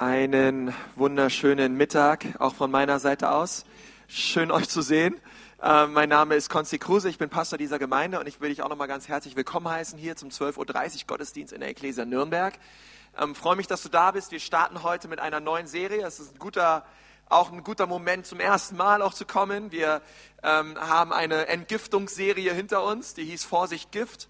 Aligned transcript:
Einen 0.00 0.72
wunderschönen 0.94 1.74
Mittag, 1.74 2.24
auch 2.38 2.54
von 2.54 2.70
meiner 2.70 3.00
Seite 3.00 3.32
aus. 3.32 3.64
Schön 4.06 4.52
euch 4.52 4.68
zu 4.68 4.80
sehen. 4.80 5.20
Äh, 5.60 5.88
mein 5.88 6.08
Name 6.08 6.36
ist 6.36 6.50
Konsti 6.50 6.78
Kruse, 6.78 7.08
ich 7.08 7.18
bin 7.18 7.28
Pastor 7.28 7.58
dieser 7.58 7.80
Gemeinde 7.80 8.20
und 8.20 8.28
ich 8.28 8.40
will 8.40 8.50
dich 8.50 8.62
auch 8.62 8.68
nochmal 8.68 8.86
ganz 8.86 9.08
herzlich 9.08 9.34
willkommen 9.34 9.68
heißen 9.68 9.98
hier 9.98 10.14
zum 10.14 10.28
12.30 10.28 10.56
Uhr 10.58 11.06
Gottesdienst 11.08 11.52
in 11.52 11.58
der 11.58 11.70
Ecclesia 11.70 12.04
Nürnberg. 12.04 12.54
Ähm, 13.20 13.34
freue 13.34 13.56
mich, 13.56 13.66
dass 13.66 13.82
du 13.82 13.88
da 13.88 14.12
bist. 14.12 14.30
Wir 14.30 14.38
starten 14.38 14.84
heute 14.84 15.08
mit 15.08 15.18
einer 15.18 15.40
neuen 15.40 15.66
Serie. 15.66 16.06
Es 16.06 16.20
ist 16.20 16.36
ein 16.36 16.38
guter, 16.38 16.84
auch 17.28 17.50
ein 17.50 17.64
guter 17.64 17.88
Moment 17.88 18.24
zum 18.24 18.38
ersten 18.38 18.76
Mal 18.76 19.02
auch 19.02 19.14
zu 19.14 19.26
kommen. 19.26 19.72
Wir 19.72 20.00
ähm, 20.44 20.78
haben 20.78 21.12
eine 21.12 21.48
Entgiftungsserie 21.48 22.54
hinter 22.54 22.84
uns, 22.84 23.14
die 23.14 23.24
hieß 23.24 23.44
Vorsicht 23.44 23.90
Gift. 23.90 24.28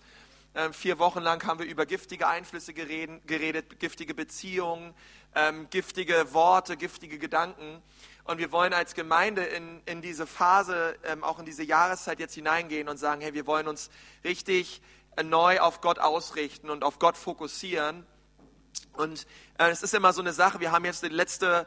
Ähm, 0.59 0.73
vier 0.73 0.99
Wochen 0.99 1.21
lang 1.21 1.47
haben 1.47 1.61
wir 1.61 1.67
über 1.67 1.87
giftige 1.87 2.27
Einflüsse 2.27 2.75
geredet, 2.75 3.29
geredet 3.29 3.79
giftige 3.79 4.13
Beziehungen, 4.13 4.93
ähm, 5.37 5.71
giftige 5.71 6.35
Worte, 6.35 6.77
giftige 6.77 7.21
Gedanken. 7.21 7.81
Und 8.25 8.39
wir 8.39 8.51
wollen 8.51 8.73
als 8.73 8.95
Gemeinde 8.95 9.45
in, 9.45 9.81
in 9.87 10.03
diese 10.03 10.27
Phase, 10.27 10.97
ähm, 11.05 11.23
auch 11.23 11.39
in 11.39 11.45
diese 11.45 11.63
Jahreszeit 11.63 12.19
jetzt 12.19 12.35
hineingehen 12.35 12.89
und 12.89 12.97
sagen, 12.97 13.21
hey, 13.21 13.35
wir 13.35 13.47
wollen 13.47 13.69
uns 13.69 13.89
richtig 14.25 14.83
neu 15.23 15.61
auf 15.61 15.81
Gott 15.81 16.01
ausrichten 16.01 16.71
und 16.71 16.83
auf 16.83 16.99
Gott 16.99 17.17
fokussieren. 17.17 18.05
Und 18.95 19.27
äh, 19.59 19.71
es 19.71 19.83
ist 19.83 19.95
immer 19.95 20.13
so 20.13 20.21
eine 20.21 20.33
Sache, 20.33 20.61
wir 20.61 20.73
haben 20.73 20.85
jetzt 20.85 21.03
die 21.03 21.09
letzte 21.09 21.67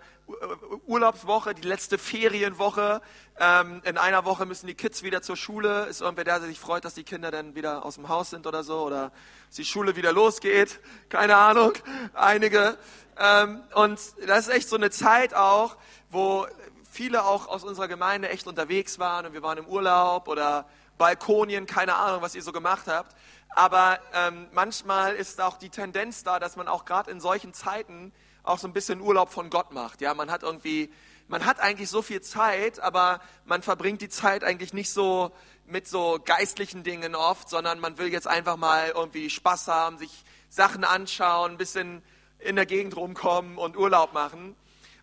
Urlaubswoche, 0.86 1.54
die 1.54 1.68
letzte 1.68 1.98
Ferienwoche. 1.98 3.02
Ähm, 3.40 3.82
in 3.86 3.98
einer 3.98 4.26
Woche 4.26 4.46
müssen 4.46 4.68
die 4.68 4.76
Kids 4.76 5.04
wieder 5.04 5.22
zur 5.22 5.38
Schule. 5.38 5.86
Ist 5.86 6.02
irgendwer 6.02 6.26
da, 6.26 6.40
der 6.40 6.48
sich 6.48 6.60
freut, 6.60 6.86
dass 6.86 6.94
die 6.94 7.04
Kinder 7.04 7.32
dann 7.32 7.56
wieder 7.56 7.86
aus 7.86 7.96
dem 7.96 8.10
Haus 8.10 8.30
sind 8.30 8.48
oder 8.48 8.64
so? 8.64 8.82
Oder 8.82 9.12
dass 9.48 9.56
die 9.56 9.66
Schule 9.66 9.96
wieder 9.96 10.12
losgeht? 10.12 10.80
Keine 11.10 11.38
Ahnung. 11.38 11.74
Einige. 12.14 12.78
Ähm, 13.18 13.62
und 13.76 14.00
das 14.26 14.48
ist 14.48 14.54
echt 14.54 14.70
so 14.70 14.76
eine 14.76 14.90
Zeit 14.90 15.34
auch, 15.34 15.78
wo 16.10 16.48
viele 16.92 17.24
auch 17.24 17.48
aus 17.48 17.64
unserer 17.64 17.88
Gemeinde 17.88 18.30
echt 18.30 18.48
unterwegs 18.48 19.00
waren 19.00 19.26
und 19.26 19.34
wir 19.34 19.42
waren 19.42 19.58
im 19.58 19.66
Urlaub 19.66 20.28
oder 20.28 20.66
Balkonien, 20.98 21.66
keine 21.66 21.96
Ahnung, 21.96 22.22
was 22.22 22.36
ihr 22.36 22.44
so 22.44 22.52
gemacht 22.52 22.86
habt. 22.88 23.16
Aber 23.54 24.00
ähm, 24.14 24.48
manchmal 24.54 25.16
ist 25.16 25.42
auch 25.42 25.58
die 25.58 25.70
Tendenz 25.70 26.24
da, 26.24 26.40
dass 26.40 26.56
man 26.56 26.68
auch 26.68 26.86
gerade 26.86 27.12
in 27.12 27.20
solchen 27.20 27.54
Zeiten 27.54 28.14
auch 28.44 28.58
so 28.58 28.68
ein 28.68 28.74
bisschen 28.74 29.02
Urlaub 29.02 29.30
von 29.30 29.50
Gott 29.50 29.72
macht. 29.72 30.02
Ja, 30.02 30.14
man 30.14 30.32
hat 30.32 30.44
irgendwie, 30.44 30.92
man 31.28 31.46
hat 31.46 31.60
eigentlich 31.60 31.90
so 31.90 32.02
viel 32.02 32.22
Zeit, 32.22 32.80
aber 32.80 33.20
man 33.46 33.62
verbringt 33.62 34.02
die 34.02 34.10
Zeit 34.10 34.44
eigentlich 34.44 34.74
nicht 34.74 34.92
so 34.92 35.32
mit 35.66 35.88
so 35.88 36.20
geistlichen 36.24 36.84
Dingen 36.84 37.16
oft, 37.16 37.50
sondern 37.50 37.80
man 37.80 37.98
will 37.98 38.12
jetzt 38.12 38.28
einfach 38.28 38.58
mal 38.58 38.90
irgendwie 38.96 39.30
Spaß 39.30 39.68
haben, 39.68 39.98
sich 39.98 40.24
Sachen 40.50 40.84
anschauen, 40.84 41.52
ein 41.52 41.58
bisschen 41.58 42.02
in 42.40 42.56
der 42.56 42.66
Gegend 42.66 42.96
rumkommen 42.96 43.58
und 43.58 43.78
Urlaub 43.78 44.14
machen. 44.14 44.56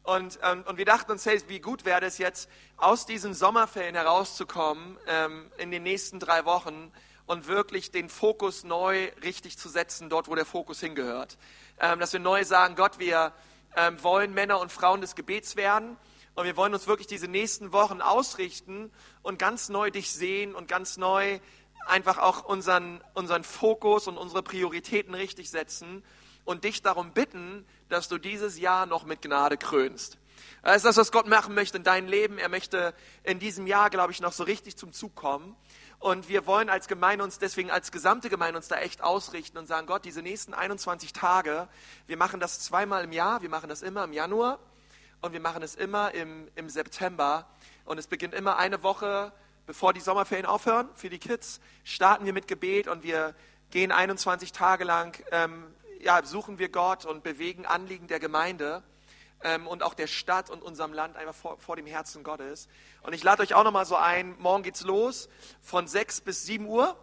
Und, 0.02 0.38
ähm, 0.42 0.64
und 0.66 0.78
wir 0.78 0.86
dachten 0.86 1.12
uns, 1.12 1.26
hey, 1.26 1.40
wie 1.48 1.60
gut 1.60 1.84
wäre 1.84 2.04
es 2.04 2.18
jetzt, 2.18 2.48
aus 2.76 3.04
diesen 3.06 3.34
Sommerferien 3.34 3.94
herauszukommen 3.94 4.98
ähm, 5.06 5.50
in 5.58 5.70
den 5.70 5.82
nächsten 5.82 6.18
drei 6.18 6.44
Wochen 6.44 6.90
und 7.28 7.46
wirklich 7.46 7.90
den 7.90 8.08
Fokus 8.08 8.64
neu 8.64 9.10
richtig 9.22 9.58
zu 9.58 9.68
setzen, 9.68 10.08
dort, 10.08 10.28
wo 10.28 10.34
der 10.34 10.46
Fokus 10.46 10.80
hingehört. 10.80 11.36
Ähm, 11.78 12.00
dass 12.00 12.12
wir 12.12 12.20
neu 12.20 12.44
sagen, 12.44 12.74
Gott, 12.74 12.98
wir 12.98 13.32
ähm, 13.76 14.02
wollen 14.02 14.34
Männer 14.34 14.58
und 14.58 14.72
Frauen 14.72 15.00
des 15.00 15.14
Gebets 15.14 15.54
werden 15.54 15.96
und 16.34 16.46
wir 16.46 16.56
wollen 16.56 16.72
uns 16.72 16.86
wirklich 16.86 17.06
diese 17.06 17.28
nächsten 17.28 17.72
Wochen 17.72 18.00
ausrichten 18.00 18.90
und 19.22 19.38
ganz 19.38 19.68
neu 19.68 19.90
dich 19.90 20.10
sehen 20.10 20.54
und 20.54 20.68
ganz 20.68 20.96
neu 20.96 21.38
einfach 21.86 22.18
auch 22.18 22.44
unseren, 22.44 23.00
unseren 23.14 23.44
Fokus 23.44 24.08
und 24.08 24.16
unsere 24.16 24.42
Prioritäten 24.42 25.14
richtig 25.14 25.50
setzen 25.50 26.02
und 26.44 26.64
dich 26.64 26.80
darum 26.80 27.12
bitten, 27.12 27.66
dass 27.90 28.08
du 28.08 28.16
dieses 28.16 28.58
Jahr 28.58 28.86
noch 28.86 29.04
mit 29.04 29.20
Gnade 29.20 29.58
krönst. 29.58 30.16
Das 30.62 30.76
ist 30.76 30.84
das, 30.86 30.96
was 30.96 31.12
Gott 31.12 31.26
machen 31.26 31.54
möchte 31.54 31.76
in 31.76 31.84
deinem 31.84 32.08
Leben. 32.08 32.38
Er 32.38 32.48
möchte 32.48 32.94
in 33.22 33.38
diesem 33.38 33.66
Jahr, 33.66 33.90
glaube 33.90 34.12
ich, 34.12 34.20
noch 34.20 34.32
so 34.32 34.44
richtig 34.44 34.76
zum 34.76 34.92
Zug 34.92 35.14
kommen. 35.14 35.56
Und 36.00 36.28
wir 36.28 36.46
wollen 36.46 36.70
als 36.70 36.86
Gemeinde 36.86 37.24
uns 37.24 37.38
deswegen 37.38 37.70
als 37.70 37.90
gesamte 37.90 38.28
Gemeinde 38.28 38.56
uns 38.56 38.68
da 38.68 38.76
echt 38.76 39.02
ausrichten 39.02 39.58
und 39.58 39.66
sagen, 39.66 39.86
Gott, 39.86 40.04
diese 40.04 40.22
nächsten 40.22 40.54
21 40.54 41.12
Tage, 41.12 41.68
wir 42.06 42.16
machen 42.16 42.38
das 42.38 42.60
zweimal 42.60 43.02
im 43.02 43.12
Jahr, 43.12 43.42
wir 43.42 43.48
machen 43.48 43.68
das 43.68 43.82
immer 43.82 44.04
im 44.04 44.12
Januar 44.12 44.60
und 45.20 45.32
wir 45.32 45.40
machen 45.40 45.62
es 45.62 45.74
immer 45.74 46.14
im, 46.14 46.48
im 46.54 46.68
September. 46.68 47.46
Und 47.84 47.98
es 47.98 48.06
beginnt 48.06 48.34
immer 48.34 48.58
eine 48.58 48.82
Woche, 48.84 49.32
bevor 49.66 49.92
die 49.92 50.00
Sommerferien 50.00 50.46
aufhören. 50.46 50.88
Für 50.94 51.10
die 51.10 51.18
Kids 51.18 51.60
starten 51.82 52.24
wir 52.26 52.32
mit 52.32 52.46
Gebet 52.46 52.86
und 52.86 53.02
wir 53.02 53.34
gehen 53.70 53.90
21 53.90 54.52
Tage 54.52 54.84
lang 54.84 55.20
ähm, 55.32 55.74
ja, 56.00 56.24
suchen 56.24 56.58
wir 56.58 56.68
Gott 56.68 57.06
und 57.06 57.22
bewegen 57.24 57.66
Anliegen 57.66 58.06
der 58.06 58.20
Gemeinde 58.20 58.82
ähm, 59.42 59.66
und 59.66 59.82
auch 59.82 59.94
der 59.94 60.06
Stadt 60.06 60.50
und 60.50 60.62
unserem 60.62 60.92
Land 60.92 61.16
einfach 61.16 61.34
vor, 61.34 61.58
vor 61.58 61.76
dem 61.76 61.86
Herzen 61.86 62.22
Gottes. 62.22 62.68
Und 63.02 63.12
ich 63.12 63.22
lade 63.22 63.42
euch 63.42 63.54
auch 63.54 63.64
nochmal 63.64 63.86
so 63.86 63.96
ein, 63.96 64.36
morgen 64.38 64.62
geht's 64.62 64.82
los 64.82 65.28
von 65.62 65.86
6 65.86 66.22
bis 66.22 66.44
7 66.44 66.66
Uhr. 66.66 66.96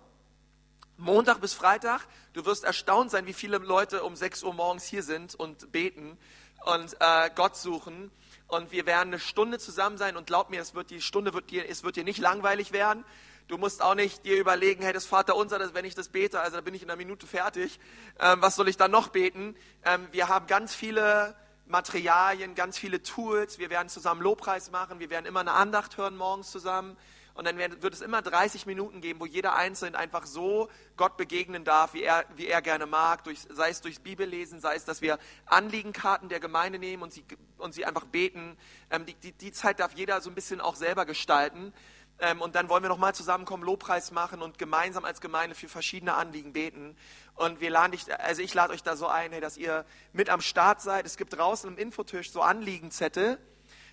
Montag 0.97 1.41
bis 1.41 1.53
Freitag. 1.53 2.07
Du 2.33 2.45
wirst 2.45 2.63
erstaunt 2.63 3.11
sein, 3.11 3.25
wie 3.25 3.33
viele 3.33 3.57
Leute 3.57 4.03
um 4.03 4.15
6 4.15 4.43
Uhr 4.43 4.53
morgens 4.53 4.85
hier 4.85 5.03
sind 5.03 5.35
und 5.35 5.71
beten 5.71 6.17
und 6.65 6.95
äh, 6.99 7.29
Gott 7.35 7.57
suchen. 7.57 8.11
Und 8.47 8.71
wir 8.71 8.85
werden 8.85 9.09
eine 9.09 9.19
Stunde 9.19 9.59
zusammen 9.59 9.97
sein 9.97 10.15
und 10.15 10.27
glaub 10.27 10.49
mir, 10.49 10.61
es 10.61 10.73
wird 10.73 10.91
die 10.91 11.01
Stunde 11.01 11.33
wird 11.33 11.49
dir, 11.49 11.67
es 11.69 11.83
wird 11.83 11.95
dir 11.95 12.03
nicht 12.03 12.19
langweilig 12.19 12.71
werden. 12.71 13.03
Du 13.47 13.57
musst 13.57 13.81
auch 13.81 13.95
nicht 13.95 14.25
dir 14.25 14.37
überlegen, 14.37 14.83
hey, 14.83 14.93
das 14.93 15.05
Vater 15.05 15.35
unser, 15.35 15.73
wenn 15.73 15.85
ich 15.85 15.95
das 15.95 16.09
bete, 16.09 16.39
also 16.39 16.55
da 16.55 16.61
bin 16.61 16.73
ich 16.73 16.81
in 16.81 16.89
einer 16.89 16.97
Minute 16.97 17.27
fertig. 17.27 17.79
Ähm, 18.19 18.41
was 18.41 18.55
soll 18.55 18.67
ich 18.67 18.77
dann 18.77 18.91
noch 18.91 19.09
beten? 19.09 19.55
Ähm, 19.83 20.07
wir 20.11 20.29
haben 20.29 20.47
ganz 20.47 20.73
viele 20.73 21.35
Materialien, 21.67 22.55
ganz 22.55 22.77
viele 22.77 23.01
Tools. 23.01 23.57
Wir 23.57 23.69
werden 23.69 23.89
zusammen 23.89 24.21
Lobpreis 24.21 24.71
machen. 24.71 24.99
Wir 24.99 25.09
werden 25.09 25.25
immer 25.25 25.39
eine 25.39 25.53
Andacht 25.53 25.97
hören 25.97 26.15
morgens 26.15 26.51
zusammen. 26.51 26.95
Und 27.35 27.45
dann 27.45 27.57
wird 27.57 27.93
es 27.93 27.99
immer 27.99 28.21
30 28.21 28.65
Minuten 28.65 29.01
geben, 29.01 29.19
wo 29.19 29.25
jeder 29.25 29.55
Einzelne 29.55 29.97
einfach 29.97 30.25
so 30.25 30.69
Gott 30.95 31.17
begegnen 31.17 31.65
darf, 31.65 31.93
wie 31.93 32.03
er, 32.03 32.23
wie 32.37 32.47
er 32.47 32.61
gerne 32.61 32.85
mag, 32.85 33.25
durch, 33.25 33.39
sei 33.49 33.69
es 33.69 33.81
durchs 33.81 33.99
Bibellesen, 33.99 34.61
sei 34.61 34.75
es, 34.75 34.85
dass 34.85 35.01
wir 35.01 35.19
Anliegenkarten 35.45 36.29
der 36.29 36.39
Gemeinde 36.39 36.79
nehmen 36.79 37.03
und 37.03 37.11
sie, 37.11 37.25
und 37.57 37.73
sie 37.73 37.85
einfach 37.85 38.05
beten. 38.05 38.57
Ähm, 38.89 39.05
die, 39.05 39.15
die, 39.15 39.33
die 39.33 39.51
Zeit 39.51 39.81
darf 39.81 39.91
jeder 39.95 40.21
so 40.21 40.29
ein 40.29 40.35
bisschen 40.35 40.61
auch 40.61 40.75
selber 40.75 41.05
gestalten. 41.05 41.73
Ähm, 42.19 42.41
und 42.41 42.55
dann 42.55 42.69
wollen 42.69 42.83
wir 42.83 42.89
nochmal 42.89 43.13
zusammenkommen, 43.13 43.63
Lobpreis 43.63 44.11
machen 44.11 44.41
und 44.41 44.57
gemeinsam 44.57 45.03
als 45.03 45.19
Gemeinde 45.19 45.55
für 45.55 45.67
verschiedene 45.67 46.13
Anliegen 46.13 46.53
beten. 46.53 46.95
Und 47.35 47.59
wir 47.59 47.69
laden 47.69 47.91
dich, 47.91 48.05
also 48.19 48.41
ich 48.41 48.53
lade 48.53 48.73
euch 48.73 48.83
da 48.83 48.95
so 48.95 49.07
ein, 49.07 49.31
hey, 49.31 49.41
dass 49.41 49.57
ihr 49.57 49.85
mit 50.13 50.29
am 50.29 50.41
Start 50.41 50.81
seid. 50.81 51.05
Es 51.05 51.17
gibt 51.17 51.37
draußen 51.37 51.69
im 51.69 51.77
Infotisch 51.77 52.31
so 52.31 52.41
Anliegenzettel. 52.41 53.37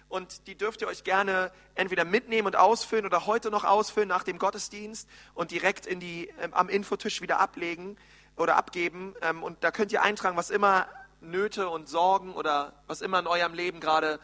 Und 0.09 0.47
die 0.47 0.57
dürft 0.57 0.83
ihr 0.83 0.89
euch 0.89 1.05
gerne 1.05 1.51
entweder 1.75 2.05
mitnehmen 2.05 2.47
und 2.47 2.55
ausfüllen 2.55 3.07
oder 3.07 3.27
heute 3.27 3.51
noch 3.51 3.65
ausfüllen 3.65 4.11
nach 4.11 4.25
dem 4.25 4.39
Gottesdienst 4.39 5.09
und 5.33 5.51
direkt 5.51 5.87
in 5.87 6.01
die, 6.01 6.29
ähm, 6.41 6.53
am 6.53 6.69
Infotisch 6.69 7.23
wieder 7.23 7.41
ablegen 7.41 7.97
oder 8.37 8.57
abgeben. 8.57 9.15
Ähm, 9.23 9.43
und 9.43 9.65
da 9.65 9.71
könnt 9.71 9.91
ihr 9.91 10.03
eintragen, 10.03 10.37
was 10.37 10.51
immer 10.51 10.87
Nöte 11.23 11.69
und 11.71 11.89
Sorgen 11.89 12.35
oder 12.35 12.75
was 12.87 13.01
immer 13.01 13.21
in 13.21 13.27
eurem 13.27 13.55
Leben 13.55 13.81
gerade 13.81 14.21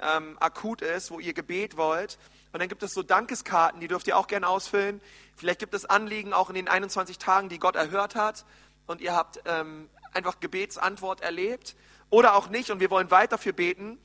ähm, 0.00 0.36
akut 0.40 0.82
ist, 0.82 1.10
wo 1.10 1.18
ihr 1.18 1.34
Gebet 1.34 1.76
wollt. 1.76 2.18
Und 2.54 2.60
dann 2.60 2.68
gibt 2.68 2.84
es 2.84 2.94
so 2.94 3.02
Dankeskarten, 3.02 3.80
die 3.80 3.88
dürft 3.88 4.06
ihr 4.06 4.16
auch 4.16 4.28
gerne 4.28 4.46
ausfüllen. 4.46 5.00
Vielleicht 5.34 5.58
gibt 5.58 5.74
es 5.74 5.86
Anliegen 5.86 6.32
auch 6.32 6.50
in 6.50 6.54
den 6.54 6.68
21 6.68 7.18
Tagen, 7.18 7.48
die 7.48 7.58
Gott 7.58 7.74
erhört 7.74 8.14
hat. 8.14 8.44
Und 8.86 9.00
ihr 9.00 9.12
habt 9.12 9.40
ähm, 9.44 9.90
einfach 10.12 10.38
Gebetsantwort 10.38 11.20
erlebt. 11.20 11.74
Oder 12.10 12.36
auch 12.36 12.48
nicht. 12.48 12.70
Und 12.70 12.78
wir 12.78 12.90
wollen 12.90 13.10
weiter 13.10 13.38
für 13.38 13.52
beten. 13.52 13.98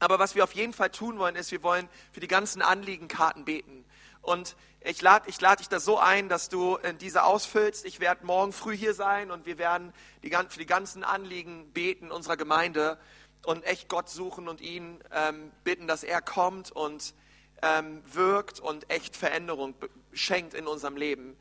Aber 0.00 0.18
was 0.18 0.34
wir 0.34 0.44
auf 0.44 0.52
jeden 0.52 0.74
Fall 0.74 0.90
tun 0.90 1.18
wollen, 1.18 1.34
ist, 1.34 1.50
wir 1.50 1.62
wollen 1.62 1.88
für 2.12 2.20
die 2.20 2.28
ganzen 2.28 2.60
Anliegenkarten 2.60 3.46
beten. 3.46 3.86
Und 4.20 4.54
ich 4.80 5.00
lade 5.00 5.26
ich 5.26 5.40
lad 5.40 5.60
dich 5.60 5.70
da 5.70 5.80
so 5.80 5.98
ein, 5.98 6.28
dass 6.28 6.50
du 6.50 6.76
äh, 6.82 6.92
diese 6.92 7.24
ausfüllst. 7.24 7.86
Ich 7.86 8.00
werde 8.00 8.26
morgen 8.26 8.52
früh 8.52 8.76
hier 8.76 8.92
sein 8.92 9.30
und 9.30 9.46
wir 9.46 9.56
werden 9.56 9.94
die, 10.22 10.28
für 10.28 10.58
die 10.58 10.66
ganzen 10.66 11.04
Anliegen 11.04 11.72
beten 11.72 12.10
unserer 12.10 12.36
Gemeinde 12.36 12.98
und 13.46 13.64
echt 13.64 13.88
Gott 13.88 14.10
suchen 14.10 14.46
und 14.46 14.60
ihn 14.60 15.02
ähm, 15.10 15.52
bitten, 15.64 15.86
dass 15.86 16.02
er 16.04 16.20
kommt 16.20 16.70
und 16.70 17.14
ähm, 17.62 18.02
wirkt 18.12 18.60
und 18.60 18.90
echt 18.90 19.16
Veränderung 19.16 19.74
schenkt 20.12 20.54
in 20.54 20.66
unserem 20.66 20.96
Leben. 20.96 21.36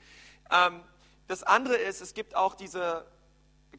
Ähm, 0.51 0.81
das 1.27 1.43
andere 1.43 1.75
ist, 1.75 2.01
es 2.01 2.13
gibt 2.13 2.35
auch 2.35 2.55
diese 2.55 3.05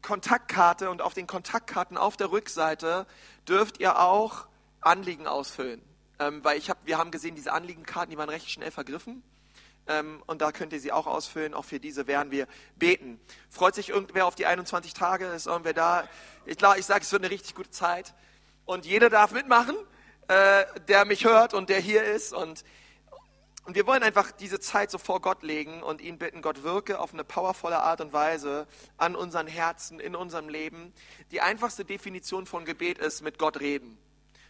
Kontaktkarte 0.01 0.89
und 0.89 1.01
auf 1.01 1.13
den 1.13 1.27
Kontaktkarten 1.27 1.97
auf 1.97 2.17
der 2.17 2.31
Rückseite 2.31 3.07
dürft 3.47 3.79
ihr 3.79 3.99
auch 3.99 4.47
Anliegen 4.81 5.27
ausfüllen. 5.27 5.81
Ähm, 6.19 6.43
weil 6.43 6.57
ich 6.57 6.69
hab, 6.69 6.77
wir 6.85 6.97
haben 6.97 7.11
gesehen, 7.11 7.35
diese 7.35 7.53
Anliegenkarten, 7.53 8.09
die 8.09 8.17
waren 8.17 8.29
recht 8.29 8.49
schnell 8.49 8.71
vergriffen. 8.71 9.23
Ähm, 9.87 10.21
und 10.25 10.41
da 10.41 10.51
könnt 10.51 10.73
ihr 10.73 10.79
sie 10.79 10.91
auch 10.91 11.07
ausfüllen. 11.07 11.53
Auch 11.53 11.65
für 11.65 11.79
diese 11.79 12.07
werden 12.07 12.31
wir 12.31 12.47
beten. 12.75 13.19
Freut 13.49 13.75
sich 13.75 13.89
irgendwer 13.89 14.25
auf 14.25 14.35
die 14.35 14.45
21 14.45 14.93
Tage? 14.93 15.27
Ist 15.27 15.47
irgendwer 15.47 15.73
da? 15.73 16.07
Ich 16.45 16.57
ich 16.61 16.85
sage, 16.85 17.01
es 17.01 17.11
wird 17.11 17.23
eine 17.23 17.31
richtig 17.31 17.55
gute 17.55 17.71
Zeit. 17.71 18.13
Und 18.65 18.85
jeder 18.85 19.09
darf 19.09 19.31
mitmachen 19.31 19.75
äh, 20.27 20.65
der 20.87 21.05
mich 21.05 21.25
hört 21.25 21.53
und 21.53 21.69
der 21.69 21.79
hier 21.79 22.03
ist. 22.03 22.33
Und, 22.33 22.63
Und 23.65 23.75
wir 23.75 23.85
wollen 23.85 24.03
einfach 24.03 24.31
diese 24.31 24.59
Zeit 24.59 24.91
so 24.91 24.97
vor 24.97 25.21
Gott 25.21 25.43
legen 25.43 25.83
und 25.83 25.99
ihn 25.99 26.17
bitten, 26.17 26.41
Gott 26.41 26.63
wirke 26.63 26.99
auf 26.99 27.13
eine 27.13 27.23
powervolle 27.23 27.79
Art 27.79 27.99
und 27.99 28.13
Weise 28.13 28.67
an 28.97 29.15
unseren 29.15 29.47
Herzen, 29.47 29.99
in 29.99 30.15
unserem 30.15 30.47
Leben. 30.47 30.93
Die 31.31 31.41
einfachste 31.41 31.83
Definition 31.83 32.45
von 32.45 32.63
Gebet 32.63 32.97
ist 32.97 33.21
mit 33.21 33.37
Gott 33.37 33.59
reden. 33.59 33.97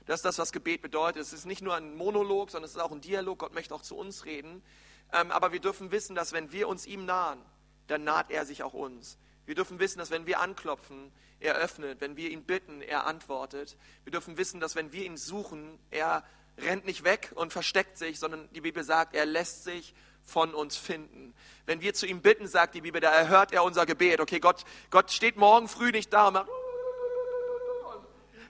Das 0.05 0.19
ist 0.19 0.25
das, 0.25 0.37
was 0.37 0.51
Gebet 0.51 0.81
bedeutet. 0.81 1.21
Es 1.21 1.33
ist 1.33 1.45
nicht 1.45 1.61
nur 1.61 1.75
ein 1.75 1.95
Monolog, 1.95 2.51
sondern 2.51 2.65
es 2.65 2.75
ist 2.75 2.81
auch 2.81 2.91
ein 2.91 3.01
Dialog. 3.01 3.39
Gott 3.39 3.53
möchte 3.53 3.73
auch 3.73 3.81
zu 3.81 3.97
uns 3.97 4.25
reden. 4.25 4.63
Ähm, 5.11 5.31
aber 5.31 5.51
wir 5.51 5.59
dürfen 5.59 5.91
wissen, 5.91 6.15
dass 6.15 6.31
wenn 6.31 6.51
wir 6.51 6.67
uns 6.67 6.85
ihm 6.85 7.05
nahen, 7.05 7.39
dann 7.87 8.03
naht 8.03 8.29
er 8.31 8.45
sich 8.45 8.63
auch 8.63 8.73
uns. 8.73 9.17
Wir 9.45 9.55
dürfen 9.55 9.79
wissen, 9.79 9.99
dass 9.99 10.11
wenn 10.11 10.27
wir 10.27 10.39
anklopfen, 10.39 11.11
er 11.39 11.55
öffnet. 11.55 12.01
Wenn 12.01 12.17
wir 12.17 12.29
ihn 12.29 12.43
bitten, 12.43 12.81
er 12.81 13.05
antwortet. 13.05 13.77
Wir 14.03 14.11
dürfen 14.11 14.37
wissen, 14.37 14.59
dass 14.59 14.75
wenn 14.75 14.91
wir 14.91 15.05
ihn 15.05 15.17
suchen, 15.17 15.79
er 15.91 16.23
rennt 16.57 16.85
nicht 16.85 17.03
weg 17.03 17.31
und 17.35 17.53
versteckt 17.53 17.97
sich, 17.97 18.19
sondern 18.19 18.49
die 18.53 18.61
Bibel 18.61 18.83
sagt, 18.83 19.15
er 19.15 19.25
lässt 19.25 19.63
sich 19.63 19.93
von 20.23 20.53
uns 20.53 20.75
finden. 20.75 21.33
Wenn 21.65 21.81
wir 21.81 21.93
zu 21.93 22.05
ihm 22.05 22.21
bitten, 22.21 22.47
sagt 22.47 22.75
die 22.75 22.81
Bibel, 22.81 22.99
da 22.99 23.11
erhört 23.11 23.53
er 23.53 23.63
unser 23.63 23.85
Gebet. 23.85 24.19
Okay, 24.19 24.39
Gott, 24.39 24.63
Gott 24.89 25.11
steht 25.11 25.37
morgen 25.37 25.67
früh 25.67 25.91
nicht 25.91 26.11
da 26.11 26.27
und 26.27 26.33
macht, 26.33 26.49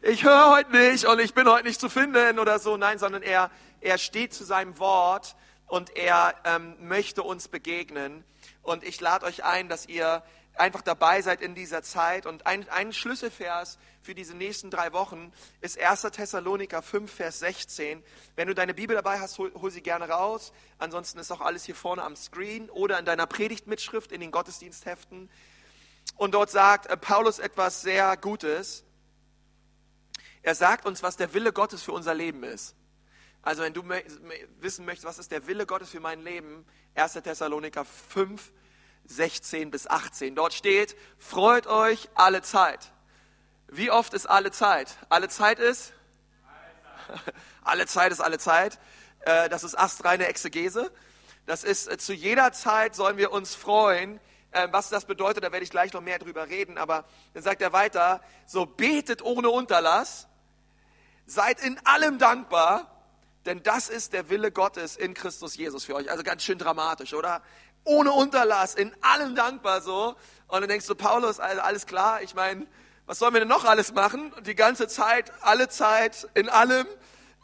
ich 0.02 0.24
höre 0.24 0.52
heute 0.52 0.72
nicht 0.72 1.06
und 1.06 1.20
ich 1.20 1.34
bin 1.34 1.50
heute 1.50 1.68
nicht 1.68 1.80
zu 1.80 1.90
finden 1.90 2.40
oder 2.40 2.60
so. 2.60 2.78
Nein, 2.78 3.00
sondern 3.00 3.24
er, 3.24 3.52
er 3.82 3.98
steht 3.98 4.34
zu 4.34 4.44
seinem 4.44 4.80
Wort 4.80 5.36
und 5.66 5.96
er 5.96 6.36
ähm, 6.46 6.76
möchte 6.80 7.24
uns 7.24 7.48
begegnen. 7.48 8.24
Und 8.62 8.84
ich 8.84 9.02
lade 9.02 9.26
euch 9.26 9.44
ein, 9.44 9.70
dass 9.70 9.88
ihr 9.88 10.24
einfach 10.60 10.82
dabei 10.82 11.22
seid 11.22 11.42
in 11.42 11.56
dieser 11.56 11.84
Zeit. 11.84 12.26
Und 12.26 12.46
ein, 12.46 12.68
ein 12.70 12.94
Schlüsselvers 12.94 13.78
für 14.02 14.16
diese 14.16 14.36
nächsten 14.36 14.72
drei 14.72 14.94
Wochen 14.94 15.32
ist 15.62 15.80
1. 15.80 16.02
Thessaloniker 16.02 16.82
5, 16.82 17.12
Vers 17.12 17.40
16. 17.40 18.04
Wenn 18.36 18.48
du 18.48 18.56
deine 18.56 18.74
Bibel 18.74 18.96
dabei 18.96 19.20
hast, 19.20 19.38
hol, 19.38 19.52
hol, 19.54 19.72
sie 19.72 19.82
gerne 19.82 20.10
raus. 20.10 20.54
Ansonsten 20.78 21.20
ist 21.20 21.32
auch 21.32 21.42
alles 21.42 21.66
hier 21.66 21.76
vorne 21.76 22.04
am 22.04 22.16
Screen 22.16 22.70
oder 22.70 23.00
in 23.00 23.06
deiner 23.06 23.28
Predigtmitschrift 23.28 24.12
in 24.12 24.22
den 24.22 24.32
Gottesdienstheften. 24.32 25.30
Und 26.16 26.34
dort 26.34 26.50
sagt 26.50 26.88
äh, 26.88 26.98
Paulus 26.98 27.40
etwas 27.40 27.82
sehr 27.82 28.16
Gutes. 28.18 28.84
Er 30.42 30.56
sagt 30.56 30.86
uns, 30.86 31.04
was 31.04 31.18
der 31.18 31.34
Wille 31.34 31.52
Gottes 31.52 31.84
für 31.84 31.92
unser 31.92 32.14
Leben 32.14 32.44
ist. 32.44 32.76
Also 33.42 33.64
wenn 33.64 33.74
du 33.74 33.84
wissen 34.60 34.86
möchtest, 34.86 35.06
was 35.06 35.20
ist 35.20 35.32
der 35.32 35.48
Wille 35.48 35.66
Gottes 35.66 35.90
für 35.90 36.00
mein 36.00 36.22
Leben, 36.22 36.66
1. 36.96 37.14
Thessaloniker 37.14 37.86
5, 37.86 38.52
16 39.08 39.72
bis 39.72 39.88
18. 39.88 40.36
Dort 40.36 40.54
steht, 40.54 40.96
freut 41.18 41.68
euch 41.68 42.10
alle 42.16 42.42
Zeit. 42.42 42.92
Wie 43.68 43.92
oft 43.92 44.14
ist 44.14 44.28
alle 44.28 44.52
Zeit? 44.52 44.96
Alle 45.10 45.30
Zeit 45.30 45.60
ist? 45.60 45.94
Alle 47.64 47.86
Zeit 47.86 48.12
ist 48.12 48.20
alle 48.20 48.38
Zeit. 48.38 48.80
Äh, 49.22 49.50
das 49.50 49.64
ist 49.64 49.78
astreine 49.78 50.28
Exegese. 50.28 50.92
Das 51.46 51.64
ist 51.64 51.88
äh, 51.88 51.98
zu 51.98 52.14
jeder 52.14 52.52
Zeit 52.52 52.96
sollen 52.96 53.18
wir 53.18 53.32
uns 53.32 53.56
freuen. 53.56 54.20
Äh, 54.52 54.68
was 54.72 54.90
das 54.90 55.06
bedeutet, 55.06 55.44
da 55.44 55.52
werde 55.52 55.64
ich 55.64 55.70
gleich 55.70 55.94
noch 55.94 56.02
mehr 56.02 56.20
drüber 56.20 56.48
reden. 56.48 56.78
Aber 56.78 57.06
dann 57.34 57.44
sagt 57.44 57.62
er 57.62 57.74
weiter, 57.74 58.22
so 58.46 58.66
betet 58.66 59.22
ohne 59.22 59.50
Unterlass, 59.50 60.28
seid 61.26 61.62
in 61.62 61.80
allem 61.86 62.20
dankbar, 62.20 62.92
denn 63.46 63.64
das 63.64 63.88
ist 63.90 64.14
der 64.14 64.30
Wille 64.30 64.52
Gottes 64.52 64.98
in 64.98 65.14
Christus 65.14 65.56
Jesus 65.56 65.86
für 65.86 65.96
euch. 65.96 66.10
Also 66.12 66.24
ganz 66.24 66.44
schön 66.44 66.58
dramatisch, 66.58 67.14
oder? 67.14 67.42
Ohne 67.88 68.12
Unterlass, 68.12 68.76
in 68.76 68.92
allem 69.02 69.36
dankbar 69.36 69.82
so. 69.82 70.16
Und 70.48 70.62
dann 70.62 70.70
denkst 70.70 70.88
du, 70.88 70.96
Paulus, 70.96 71.40
alles 71.40 71.86
klar, 71.86 72.22
ich 72.22 72.36
meine, 72.36 72.68
was 73.06 73.20
sollen 73.20 73.34
wir 73.34 73.40
denn 73.40 73.50
noch 73.50 73.66
alles 73.66 73.94
machen? 73.94 74.34
Die 74.46 74.56
ganze 74.56 74.88
Zeit, 74.88 75.32
alle 75.42 75.70
Zeit, 75.70 76.28
in 76.34 76.50
allem. 76.50 76.86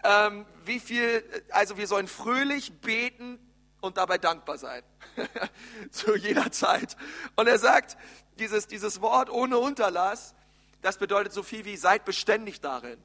Ähm, 0.03 0.45
wie 0.65 0.79
viel, 0.79 1.23
also 1.51 1.77
wir 1.77 1.87
sollen 1.87 2.07
fröhlich 2.07 2.81
beten 2.81 3.39
und 3.81 3.97
dabei 3.97 4.17
dankbar 4.17 4.57
sein. 4.57 4.83
Zu 5.91 6.15
jeder 6.15 6.51
Zeit. 6.51 6.97
Und 7.35 7.47
er 7.47 7.59
sagt, 7.59 7.97
dieses, 8.39 8.67
dieses 8.67 9.01
Wort 9.01 9.29
ohne 9.29 9.57
Unterlass, 9.57 10.35
das 10.81 10.97
bedeutet 10.97 11.33
so 11.33 11.43
viel 11.43 11.65
wie 11.65 11.77
seid 11.77 12.05
beständig 12.05 12.59
darin. 12.61 13.01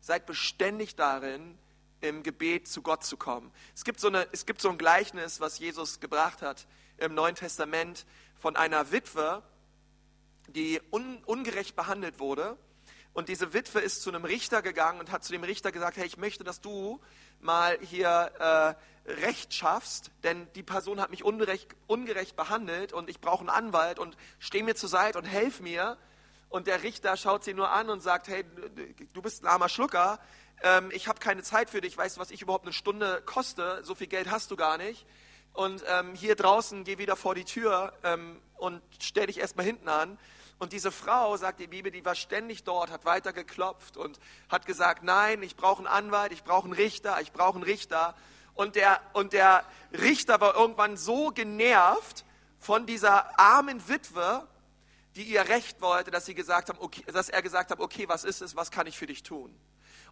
Seid 0.00 0.26
beständig 0.26 0.96
darin, 0.96 1.58
im 2.04 2.22
Gebet 2.22 2.68
zu 2.68 2.82
Gott 2.82 3.02
zu 3.02 3.16
kommen. 3.16 3.50
Es 3.74 3.84
gibt 3.84 3.98
so, 3.98 4.08
eine, 4.08 4.28
es 4.32 4.44
gibt 4.44 4.60
so 4.60 4.68
ein 4.68 4.78
Gleichnis, 4.78 5.40
was 5.40 5.58
Jesus 5.58 6.00
gebracht 6.00 6.42
hat 6.42 6.66
im 6.98 7.14
Neuen 7.14 7.34
Testament 7.34 8.04
von 8.36 8.56
einer 8.56 8.92
Witwe, 8.92 9.42
die 10.48 10.80
un, 10.92 11.22
ungerecht 11.24 11.74
behandelt 11.76 12.18
wurde. 12.18 12.58
Und 13.14 13.28
diese 13.28 13.54
Witwe 13.54 13.80
ist 13.80 14.02
zu 14.02 14.10
einem 14.10 14.24
Richter 14.24 14.60
gegangen 14.60 15.00
und 15.00 15.10
hat 15.10 15.24
zu 15.24 15.32
dem 15.32 15.44
Richter 15.44 15.72
gesagt, 15.72 15.96
hey, 15.96 16.04
ich 16.04 16.18
möchte, 16.18 16.44
dass 16.44 16.60
du 16.60 17.00
mal 17.40 17.78
hier 17.80 18.76
äh, 19.06 19.10
Recht 19.10 19.54
schaffst, 19.54 20.10
denn 20.24 20.46
die 20.54 20.62
Person 20.62 21.00
hat 21.00 21.10
mich 21.10 21.24
ungerecht, 21.24 21.68
ungerecht 21.86 22.36
behandelt 22.36 22.92
und 22.92 23.08
ich 23.08 23.20
brauche 23.20 23.40
einen 23.40 23.50
Anwalt 23.50 23.98
und 23.98 24.16
steh 24.38 24.62
mir 24.62 24.74
zur 24.74 24.88
Seite 24.88 25.18
und 25.18 25.24
helf 25.24 25.60
mir. 25.60 25.96
Und 26.48 26.66
der 26.66 26.82
Richter 26.82 27.16
schaut 27.16 27.44
sie 27.44 27.54
nur 27.54 27.70
an 27.70 27.88
und 27.88 28.00
sagt, 28.00 28.28
hey, 28.28 28.44
du 29.12 29.22
bist 29.22 29.42
ein 29.42 29.46
armer 29.46 29.68
Schlucker, 29.68 30.20
ähm, 30.62 30.90
ich 30.92 31.08
habe 31.08 31.20
keine 31.20 31.42
Zeit 31.42 31.70
für 31.70 31.80
dich, 31.80 31.96
weißt 31.96 32.16
du, 32.16 32.20
was 32.20 32.30
ich 32.30 32.42
überhaupt 32.42 32.64
eine 32.64 32.72
Stunde 32.72 33.22
koste, 33.26 33.80
so 33.84 33.94
viel 33.94 34.06
Geld 34.06 34.30
hast 34.30 34.50
du 34.50 34.56
gar 34.56 34.78
nicht. 34.78 35.06
Und 35.52 35.84
ähm, 35.86 36.14
hier 36.14 36.34
draußen, 36.34 36.84
geh 36.84 36.98
wieder 36.98 37.16
vor 37.16 37.34
die 37.34 37.44
Tür 37.44 37.92
ähm, 38.02 38.40
und 38.56 38.82
stell 38.98 39.26
dich 39.26 39.38
erstmal 39.38 39.66
hinten 39.66 39.88
an. 39.88 40.18
Und 40.58 40.72
diese 40.72 40.90
Frau, 40.90 41.36
sagt 41.36 41.60
die 41.60 41.66
Bibel, 41.66 41.92
die 41.92 42.04
war 42.04 42.14
ständig 42.14 42.64
dort, 42.64 42.90
hat 42.90 43.04
weiter 43.04 43.32
geklopft 43.32 43.96
und 43.96 44.18
hat 44.48 44.66
gesagt, 44.66 45.02
nein, 45.02 45.42
ich 45.42 45.56
brauche 45.56 45.78
einen 45.78 45.86
Anwalt, 45.86 46.32
ich 46.32 46.44
brauche 46.44 46.64
einen 46.64 46.72
Richter, 46.72 47.20
ich 47.20 47.32
brauche 47.32 47.56
einen 47.56 47.64
Richter. 47.64 48.14
Und 48.54 48.76
der, 48.76 49.00
und 49.12 49.32
der 49.32 49.64
Richter 49.92 50.40
war 50.40 50.54
irgendwann 50.54 50.96
so 50.96 51.30
genervt 51.30 52.24
von 52.58 52.86
dieser 52.86 53.38
armen 53.38 53.88
Witwe, 53.88 54.46
die 55.16 55.24
ihr 55.24 55.48
Recht 55.48 55.80
wollte, 55.80 56.10
dass, 56.10 56.26
sie 56.26 56.34
gesagt 56.34 56.68
haben, 56.68 56.78
okay, 56.80 57.02
dass 57.12 57.28
er 57.28 57.42
gesagt 57.42 57.70
hat, 57.70 57.80
okay, 57.80 58.08
was 58.08 58.24
ist 58.24 58.40
es, 58.40 58.56
was 58.56 58.70
kann 58.70 58.86
ich 58.86 58.96
für 58.96 59.06
dich 59.06 59.22
tun? 59.22 59.54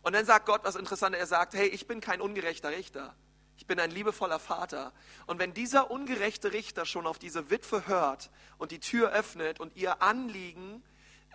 Und 0.02 0.14
dann 0.14 0.24
sagt 0.24 0.46
Gott 0.46 0.62
was 0.64 0.76
Interessantes. 0.76 1.20
Er 1.20 1.26
sagt, 1.26 1.54
hey, 1.54 1.68
ich 1.68 1.86
bin 1.86 2.00
kein 2.00 2.20
ungerechter 2.20 2.70
Richter. 2.70 3.14
Ich 3.56 3.66
bin 3.66 3.78
ein 3.78 3.90
liebevoller 3.90 4.38
Vater. 4.38 4.92
Und 5.26 5.38
wenn 5.38 5.54
dieser 5.54 5.90
ungerechte 5.90 6.52
Richter 6.52 6.84
schon 6.84 7.06
auf 7.06 7.18
diese 7.18 7.50
Witwe 7.50 7.86
hört 7.86 8.30
und 8.58 8.72
die 8.72 8.80
Tür 8.80 9.12
öffnet 9.12 9.60
und 9.60 9.76
ihr 9.76 10.02
Anliegen 10.02 10.82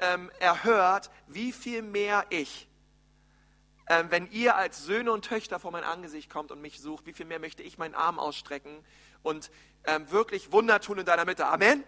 ähm, 0.02 0.30
erhört, 0.40 1.10
wie 1.28 1.54
viel 1.54 1.82
mehr 1.82 2.26
ich, 2.30 2.68
ähm, 3.88 4.08
wenn 4.10 4.30
ihr 4.32 4.58
als 4.58 4.84
Söhne 4.84 5.14
und 5.14 5.24
Töchter 5.24 5.60
vor 5.60 5.72
mein 5.72 5.86
Angesicht 5.86 6.30
kommt 6.30 6.52
und 6.52 6.62
mich 6.62 6.82
sucht, 6.82 7.06
wie 7.06 7.14
viel 7.14 7.26
mehr 7.26 7.40
möchte 7.40 7.64
ich 7.64 7.78
meinen 7.78 7.96
Arm 7.96 8.20
ausstrecken 8.20 8.84
und 9.24 9.50
ähm, 9.86 10.12
wirklich 10.12 10.52
Wunder 10.52 10.82
tun 10.82 10.98
in 10.98 11.06
deiner 11.06 11.24
Mitte. 11.24 11.48
Amen. 11.48 11.84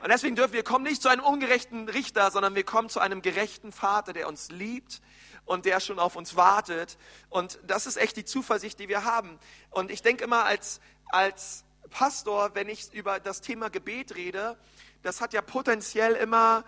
Und 0.00 0.10
deswegen 0.10 0.36
dürfen 0.36 0.52
wir 0.52 0.64
kommen 0.64 0.84
nicht 0.84 1.02
zu 1.02 1.08
einem 1.08 1.24
ungerechten 1.24 1.88
Richter, 1.88 2.30
sondern 2.30 2.54
wir 2.54 2.64
kommen 2.64 2.88
zu 2.88 3.00
einem 3.00 3.22
gerechten 3.22 3.72
Vater, 3.72 4.12
der 4.12 4.28
uns 4.28 4.50
liebt, 4.50 5.00
und 5.48 5.64
der 5.64 5.80
schon 5.80 5.98
auf 5.98 6.14
uns 6.14 6.36
wartet. 6.36 6.98
Und 7.30 7.58
das 7.66 7.86
ist 7.86 7.96
echt 7.96 8.16
die 8.16 8.24
Zuversicht, 8.24 8.78
die 8.78 8.88
wir 8.88 9.04
haben. 9.04 9.38
Und 9.70 9.90
ich 9.90 10.02
denke 10.02 10.22
immer 10.22 10.44
als, 10.44 10.80
als 11.08 11.64
Pastor, 11.90 12.54
wenn 12.54 12.68
ich 12.68 12.92
über 12.92 13.18
das 13.18 13.40
Thema 13.40 13.70
Gebet 13.70 14.14
rede, 14.14 14.58
das 15.02 15.20
hat 15.20 15.32
ja 15.32 15.40
potenziell 15.40 16.14
immer, 16.14 16.64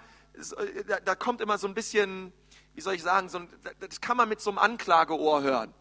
da 1.05 1.15
kommt 1.15 1.43
immer 1.43 1.59
so 1.59 1.69
ein 1.69 1.75
bisschen, 1.75 2.33
wie 2.75 2.81
soll 2.81 2.95
ich 2.95 3.03
sagen, 3.03 3.29
so 3.29 3.39
ein, 3.39 3.49
das 3.81 4.01
kann 4.01 4.17
man 4.17 4.29
mit 4.29 4.41
so 4.41 4.51
einem 4.51 4.59
Anklageohr 4.59 5.43
hören. 5.43 5.75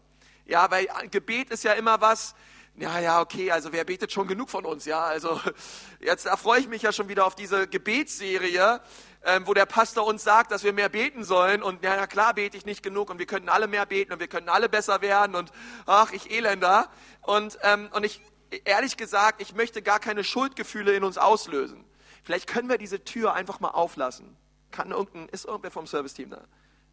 Ja, 0.44 0.70
weil 0.70 0.86
Gebet 1.10 1.50
ist 1.50 1.64
ja 1.64 1.72
immer 1.72 2.00
was, 2.00 2.34
ja, 2.76 2.98
ja, 2.98 3.20
okay, 3.20 3.50
also 3.50 3.72
wer 3.72 3.84
betet 3.84 4.12
schon 4.12 4.26
genug 4.26 4.48
von 4.48 4.64
uns, 4.64 4.84
ja, 4.86 5.02
also 5.02 5.40
jetzt 6.00 6.26
da 6.26 6.36
freue 6.36 6.60
ich 6.60 6.68
mich 6.68 6.82
ja 6.82 6.92
schon 6.92 7.08
wieder 7.08 7.26
auf 7.26 7.34
diese 7.34 7.68
Gebetsserie, 7.68 8.80
ähm, 9.22 9.46
wo 9.46 9.54
der 9.54 9.66
Pastor 9.66 10.06
uns 10.06 10.24
sagt, 10.24 10.50
dass 10.50 10.64
wir 10.64 10.72
mehr 10.72 10.88
beten 10.88 11.24
sollen. 11.24 11.62
Und 11.62 11.82
ja, 11.82 12.06
klar 12.06 12.34
bete 12.34 12.56
ich 12.56 12.64
nicht 12.64 12.82
genug 12.82 13.10
und 13.10 13.18
wir 13.18 13.26
könnten 13.26 13.48
alle 13.48 13.68
mehr 13.68 13.84
beten 13.86 14.12
und 14.12 14.20
wir 14.20 14.28
könnten 14.28 14.48
alle 14.48 14.68
besser 14.68 15.02
werden 15.02 15.36
und 15.36 15.52
ach, 15.86 16.12
ich 16.12 16.30
Elender. 16.30 16.88
Und, 17.22 17.58
ähm, 17.62 17.90
und 17.92 18.04
ich, 18.04 18.22
ehrlich 18.64 18.96
gesagt, 18.96 19.42
ich 19.42 19.54
möchte 19.54 19.82
gar 19.82 20.00
keine 20.00 20.24
Schuldgefühle 20.24 20.94
in 20.94 21.04
uns 21.04 21.18
auslösen. 21.18 21.84
Vielleicht 22.22 22.46
können 22.46 22.68
wir 22.68 22.78
diese 22.78 23.04
Tür 23.04 23.34
einfach 23.34 23.60
mal 23.60 23.70
auflassen. 23.70 24.36
Kann 24.70 24.90
irgendein, 24.90 25.28
ist 25.28 25.44
irgendwer 25.44 25.70
vom 25.70 25.86
Serviceteam 25.86 26.30
da? 26.30 26.44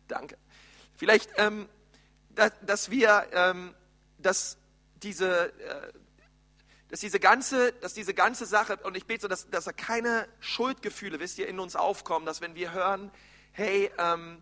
Danke. 0.07 0.37
Vielleicht, 0.95 1.29
ähm, 1.37 1.69
dass, 2.31 2.51
dass 2.61 2.91
wir, 2.91 3.27
ähm, 3.31 3.73
dass 4.17 4.57
diese, 5.03 5.53
äh, 5.59 5.93
dass 6.89 6.99
diese 7.01 7.19
ganze, 7.19 7.73
dass 7.73 7.93
diese 7.93 8.13
ganze 8.13 8.45
Sache, 8.45 8.77
und 8.83 8.95
ich 8.95 9.05
bete 9.05 9.23
so, 9.23 9.27
dass, 9.27 9.49
dass 9.49 9.65
da 9.65 9.73
keine 9.73 10.27
Schuldgefühle, 10.39 11.19
wisst 11.19 11.37
ihr, 11.37 11.47
in 11.47 11.59
uns 11.59 11.75
aufkommen, 11.75 12.25
dass 12.25 12.41
wenn 12.41 12.55
wir 12.55 12.71
hören, 12.71 13.11
hey, 13.51 13.91
ähm, 13.97 14.41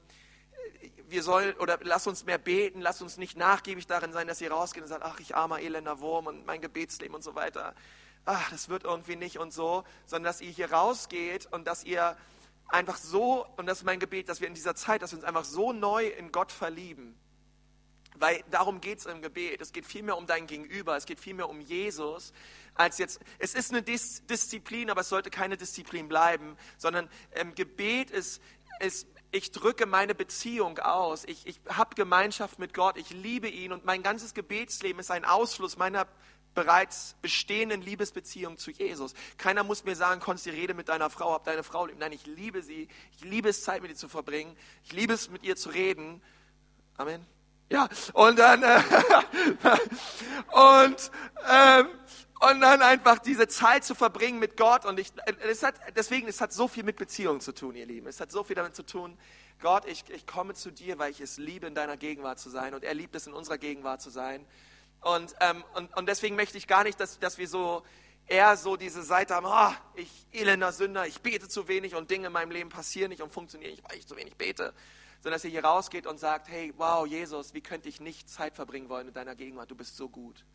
wir 1.08 1.24
sollen, 1.24 1.56
oder 1.58 1.80
lass 1.82 2.08
uns 2.08 2.26
mehr 2.26 2.38
beten, 2.38 2.82
lass 2.82 3.02
uns 3.02 3.18
nicht 3.18 3.38
nachgiebig 3.38 3.88
darin 3.88 4.12
sein, 4.12 4.28
dass 4.28 4.42
ihr 4.42 4.52
rausgeht 4.52 4.84
und 4.84 4.90
sagt, 4.90 5.04
ach, 5.04 5.20
ich 5.20 5.36
armer, 5.36 5.60
elender 5.60 6.00
Wurm 6.00 6.28
und 6.28 6.46
mein 6.46 6.62
Gebetsleben 6.62 7.16
und 7.16 7.24
so 7.24 7.36
weiter. 7.36 7.76
Ach, 8.26 8.50
das 8.50 8.70
wird 8.70 8.84
irgendwie 8.84 9.16
nicht 9.16 9.38
und 9.38 9.54
so, 9.54 9.84
sondern 10.06 10.32
dass 10.32 10.42
ihr 10.42 10.50
hier 10.50 10.72
rausgeht 10.72 11.48
und 11.52 11.68
dass 11.68 11.84
ihr 11.84 12.18
einfach 12.68 12.98
so, 12.98 13.46
und 13.58 13.68
das 13.68 13.80
ist 13.80 13.84
mein 13.84 14.00
Gebet, 14.00 14.30
dass 14.30 14.42
wir 14.42 14.48
in 14.48 14.56
dieser 14.56 14.76
Zeit, 14.76 15.02
dass 15.02 15.12
wir 15.12 15.20
uns 15.20 15.26
einfach 15.26 15.46
so 15.46 15.74
neu 15.74 16.08
in 16.08 16.32
Gott 16.32 16.52
verlieben, 16.52 17.16
Weil 18.20 18.44
darum 18.52 18.82
geht 18.82 19.00
es 19.00 19.06
im 19.06 19.22
Gebet. 19.22 19.62
Es 19.62 19.74
geht 19.74 19.86
vielmehr 19.86 20.18
um 20.18 20.26
dein 20.26 20.48
Gegenüber, 20.48 20.96
es 20.96 21.06
geht 21.06 21.20
vielmehr 21.20 21.50
um 21.50 21.62
Jesus, 21.62 22.34
als 22.74 22.98
jetzt, 22.98 23.20
es 23.40 23.54
ist 23.54 23.72
eine 23.72 23.82
Dis 23.82 24.26
Disziplin, 24.26 24.90
aber 24.90 25.02
es 25.02 25.10
sollte 25.10 25.30
keine 25.30 25.58
Disziplin 25.58 26.08
bleiben, 26.08 26.58
sondern 26.78 27.10
ähm, 27.34 27.56
Gebet 27.56 28.12
ist, 28.12 28.42
ist, 28.80 29.08
ich 29.32 29.52
drücke 29.52 29.86
meine 29.86 30.16
Beziehung 30.16 30.80
aus, 30.80 31.24
ich, 31.26 31.46
ich 31.48 31.60
habe 31.70 31.96
Gemeinschaft 31.96 32.60
mit 32.60 32.74
Gott, 32.74 32.98
ich 32.98 33.10
liebe 33.12 33.48
ihn 33.48 33.72
und 33.72 33.86
mein 33.86 34.04
ganzes 34.04 34.34
Gebetsleben 34.34 35.00
ist 35.00 35.12
ein 35.12 35.26
Ausfluss 35.26 35.78
meiner 35.78 36.08
bereits 36.54 37.16
bestehenden 37.22 37.82
Liebesbeziehung 37.82 38.58
zu 38.58 38.72
Jesus. 38.72 39.14
Keiner 39.38 39.64
muss 39.64 39.84
mir 39.84 39.96
sagen, 39.96 40.22
Konsti, 40.22 40.50
rede 40.50 40.74
mit 40.74 40.90
deiner 40.90 41.10
Frau, 41.10 41.34
hab 41.34 41.44
deine 41.44 41.64
Frau 41.64 41.86
lieb. 41.86 41.98
Nein, 42.00 42.14
ich 42.14 42.26
liebe 42.26 42.62
sie, 42.64 42.88
ich 43.18 43.24
liebe 43.24 43.50
es, 43.50 43.64
Zeit 43.64 43.82
mit 43.82 43.92
ihr 43.92 43.98
zu 43.98 44.08
verbringen, 44.08 44.56
ich 44.84 44.94
liebe 44.94 45.14
es, 45.14 45.30
mit 45.30 45.44
ihr 45.44 45.56
zu 45.58 45.70
reden. 45.70 46.22
Amen. 46.98 47.26
Ja, 47.70 47.90
und 48.14 48.38
dann, 48.38 48.62
äh, 48.62 48.80
und, 50.52 51.12
ähm, 51.50 51.88
und 52.42 52.62
dann 52.62 52.82
einfach 52.82 53.20
diese 53.20 53.48
Zeit 53.48 53.84
zu 53.84 53.96
verbringen 53.96 54.40
mit 54.40 54.56
Gott. 54.56 54.86
Und 54.86 55.00
ich, 55.00 55.12
es 55.50 55.64
hat, 55.64 55.76
deswegen, 55.96 56.28
es 56.28 56.42
hat 56.42 56.54
so 56.54 56.68
viel 56.68 56.84
mit 56.84 56.98
Beziehung 56.98 57.40
zu 57.40 57.54
tun, 57.54 57.76
ihr 57.76 57.86
Lieben. 57.86 58.08
Es 58.08 58.20
hat 58.20 58.32
so 58.32 58.44
viel 58.44 58.56
damit 58.56 58.76
zu 58.76 58.84
tun, 58.84 59.18
Gott, 59.62 59.86
ich, 59.86 60.04
ich 60.10 60.28
komme 60.28 60.54
zu 60.54 60.70
dir, 60.72 61.00
weil 61.00 61.12
ich 61.12 61.22
es 61.22 61.38
liebe, 61.38 61.66
in 61.66 61.76
deiner 61.76 61.98
Gegenwart 61.98 62.40
zu 62.40 62.50
sein. 62.50 62.74
Und 62.74 62.84
er 62.84 62.94
liebt 62.94 63.16
es, 63.16 63.26
in 63.26 63.34
unserer 63.34 63.58
Gegenwart 63.58 64.02
zu 64.02 64.10
sein. 64.10 64.46
Und, 65.02 65.34
ähm, 65.40 65.64
und, 65.76 65.96
und 65.98 66.08
deswegen 66.08 66.36
möchte 66.36 66.58
ich 66.58 66.68
gar 66.68 66.84
nicht, 66.84 67.00
dass, 67.00 67.20
dass 67.20 67.38
wir 67.38 67.48
so 67.48 67.84
eher 68.28 68.58
so 68.58 68.76
diese 68.76 69.04
Seite 69.04 69.36
haben, 69.36 69.46
oh, 69.48 69.76
ich 69.96 70.10
elender 70.32 70.72
Sünder, 70.72 71.08
ich 71.08 71.22
bete 71.22 71.48
zu 71.48 71.68
wenig 71.68 71.96
und 71.96 72.10
Dinge 72.10 72.28
in 72.28 72.34
meinem 72.34 72.52
Leben 72.52 72.70
passieren 72.70 73.10
nicht 73.10 73.22
und 73.22 73.32
funktionieren 73.32 73.72
nicht, 73.72 73.84
weil 73.90 73.98
ich 73.98 74.08
zu 74.08 74.16
wenig 74.16 74.36
bete. 74.36 74.74
Sondern 75.26 75.38
dass 75.38 75.46
ihr 75.46 75.50
hier 75.50 75.66
rausgeht 75.66 76.06
und 76.06 76.20
sagt, 76.20 76.50
hey, 76.50 76.72
wow, 76.78 77.04
Jesus, 77.08 77.56
wie 77.56 77.62
könnte 77.62 77.90
ich 77.90 78.00
nicht 78.00 78.30
Zeit 78.30 78.54
verbringen 78.54 78.90
wollen 78.90 79.08
in 79.08 79.14
deiner 79.16 79.34
Gegenwart? 79.34 79.72
Du 79.72 79.76
bist 79.76 79.98
so 79.98 80.08
gut. 80.08 80.46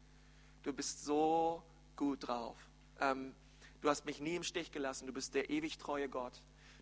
Du 0.62 0.72
bist 0.72 1.04
so 1.04 1.60
gut 1.96 2.28
drauf. 2.28 2.56
Ähm, 3.00 3.34
du 3.80 3.88
hast 3.88 4.04
mich 4.04 4.20
nie 4.20 4.36
im 4.36 4.44
Stich 4.44 4.70
gelassen. 4.70 5.08
Du 5.08 5.12
bist 5.12 5.34
der 5.34 5.50
ewig 5.50 5.78
treue 5.78 6.08
Gott. 6.08 6.34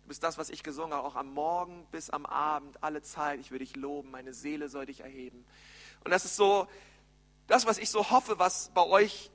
Du 0.03 0.07
bist 0.07 0.21
das, 0.21 0.37
was 0.37 0.51
ich 0.51 0.61
gesungen 0.61 0.93
habe, 0.93 1.07
auch 1.07 1.15
am 1.15 1.33
Morgen 1.33 1.87
bis 1.89 2.11
am 2.11 2.27
Abend, 2.27 2.77
alle 2.83 3.01
Zeit. 3.01 3.39
Ich 3.39 3.49
will 3.49 3.57
dich 3.57 3.75
loben. 3.75 4.11
Meine 4.11 4.35
Seele 4.35 4.69
soll 4.69 4.85
dich 4.85 4.99
erheben. 4.99 5.43
Und 6.03 6.11
das 6.11 6.25
ist 6.25 6.35
so, 6.35 6.67
das, 7.47 7.65
was 7.65 7.79
ich 7.79 7.89
so 7.89 8.11
hoffe, 8.11 8.37
was 8.37 8.69
bei 8.75 8.83
euch 8.83 9.31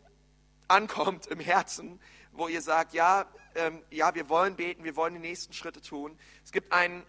ankommt 0.68 1.26
im 1.26 1.40
Herzen, 1.40 1.98
wo 2.30 2.46
ihr 2.46 2.62
sagt, 2.62 2.94
ja, 2.94 3.26
ähm, 3.56 3.82
ja, 3.90 4.14
wir 4.14 4.28
wollen 4.28 4.54
beten, 4.54 4.84
wir 4.84 4.94
wollen 4.94 5.14
die 5.14 5.20
nächsten 5.20 5.54
Schritte 5.54 5.80
tun. 5.80 6.16
Es 6.44 6.52
gibt 6.52 6.72
einen 6.72 7.02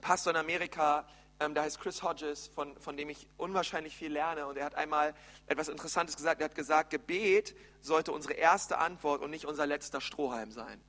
Pastor 0.00 0.32
in 0.32 0.36
Amerika, 0.36 1.06
ähm, 1.40 1.54
der 1.54 1.64
heißt 1.64 1.80
Chris 1.80 2.02
Hodges, 2.02 2.48
von, 2.48 2.78
von 2.80 2.96
dem 2.96 3.08
ich 3.08 3.28
unwahrscheinlich 3.36 3.96
viel 3.96 4.12
lerne. 4.12 4.46
Und 4.46 4.56
er 4.56 4.64
hat 4.64 4.74
einmal 4.74 5.14
etwas 5.46 5.68
Interessantes 5.68 6.16
gesagt. 6.16 6.40
Er 6.40 6.46
hat 6.46 6.54
gesagt, 6.54 6.90
Gebet 6.90 7.54
sollte 7.80 8.12
unsere 8.12 8.34
erste 8.34 8.78
Antwort 8.78 9.22
und 9.22 9.30
nicht 9.30 9.44
unser 9.44 9.66
letzter 9.66 10.00
Strohhalm 10.00 10.50
sein. 10.50 10.80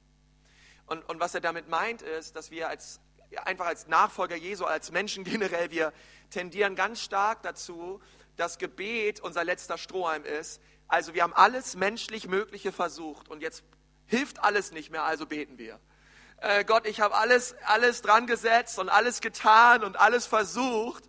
Und, 0.85 1.07
und 1.07 1.19
was 1.19 1.35
er 1.35 1.41
damit 1.41 1.69
meint, 1.69 2.01
ist, 2.01 2.35
dass 2.35 2.49
wir 2.49 2.67
als, 2.67 2.99
einfach 3.45 3.67
als 3.67 3.87
Nachfolger 3.87 4.35
Jesu, 4.35 4.65
als 4.65 4.91
Menschen 4.91 5.23
generell, 5.25 5.69
wir 5.71 5.93
tendieren 6.31 6.75
ganz 6.75 7.01
stark 7.01 7.43
dazu, 7.43 8.01
das 8.35 8.57
Gebet 8.57 9.19
unser 9.19 9.43
letzter 9.43 9.77
Strohhalm 9.77 10.23
ist. 10.23 10.61
Also 10.87 11.13
wir 11.13 11.21
haben 11.21 11.33
alles 11.33 11.75
menschlich 11.75 12.27
Mögliche 12.27 12.71
versucht 12.71 13.29
und 13.29 13.41
jetzt 13.41 13.63
hilft 14.07 14.43
alles 14.43 14.71
nicht 14.71 14.89
mehr, 14.89 15.03
also 15.03 15.27
beten 15.27 15.59
wir. 15.59 15.79
Äh, 16.41 16.63
Gott, 16.63 16.88
ich 16.88 17.01
habe 17.01 17.15
alles, 17.15 17.55
alles 17.65 18.01
dran 18.01 18.25
gesetzt 18.25 18.79
und 18.79 18.89
alles 18.89 19.19
getan 19.19 19.84
und 19.84 20.00
alles 20.00 20.25
versucht 20.25 21.03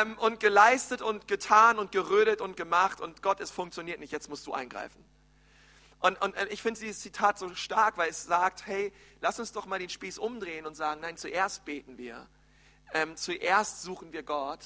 ähm, 0.00 0.16
und 0.18 0.40
geleistet 0.40 1.02
und 1.02 1.28
getan 1.28 1.78
und 1.78 1.92
gerödet 1.92 2.40
und 2.40 2.56
gemacht 2.56 3.00
und 3.00 3.22
Gott, 3.22 3.40
es 3.40 3.50
funktioniert 3.50 4.00
nicht, 4.00 4.12
jetzt 4.12 4.30
musst 4.30 4.46
du 4.46 4.54
eingreifen. 4.54 5.04
Und, 6.00 6.20
und 6.22 6.34
ich 6.50 6.62
finde 6.62 6.80
dieses 6.80 7.00
Zitat 7.00 7.38
so 7.38 7.54
stark, 7.54 7.98
weil 7.98 8.10
es 8.10 8.24
sagt, 8.24 8.66
hey, 8.66 8.92
lass 9.20 9.40
uns 9.40 9.52
doch 9.52 9.66
mal 9.66 9.78
den 9.78 9.88
Spieß 9.88 10.18
umdrehen 10.18 10.66
und 10.66 10.74
sagen, 10.74 11.00
nein, 11.00 11.16
zuerst 11.16 11.64
beten 11.64 11.98
wir, 11.98 12.26
ähm, 12.92 13.16
zuerst 13.16 13.82
suchen 13.82 14.12
wir 14.12 14.22
Gott 14.22 14.60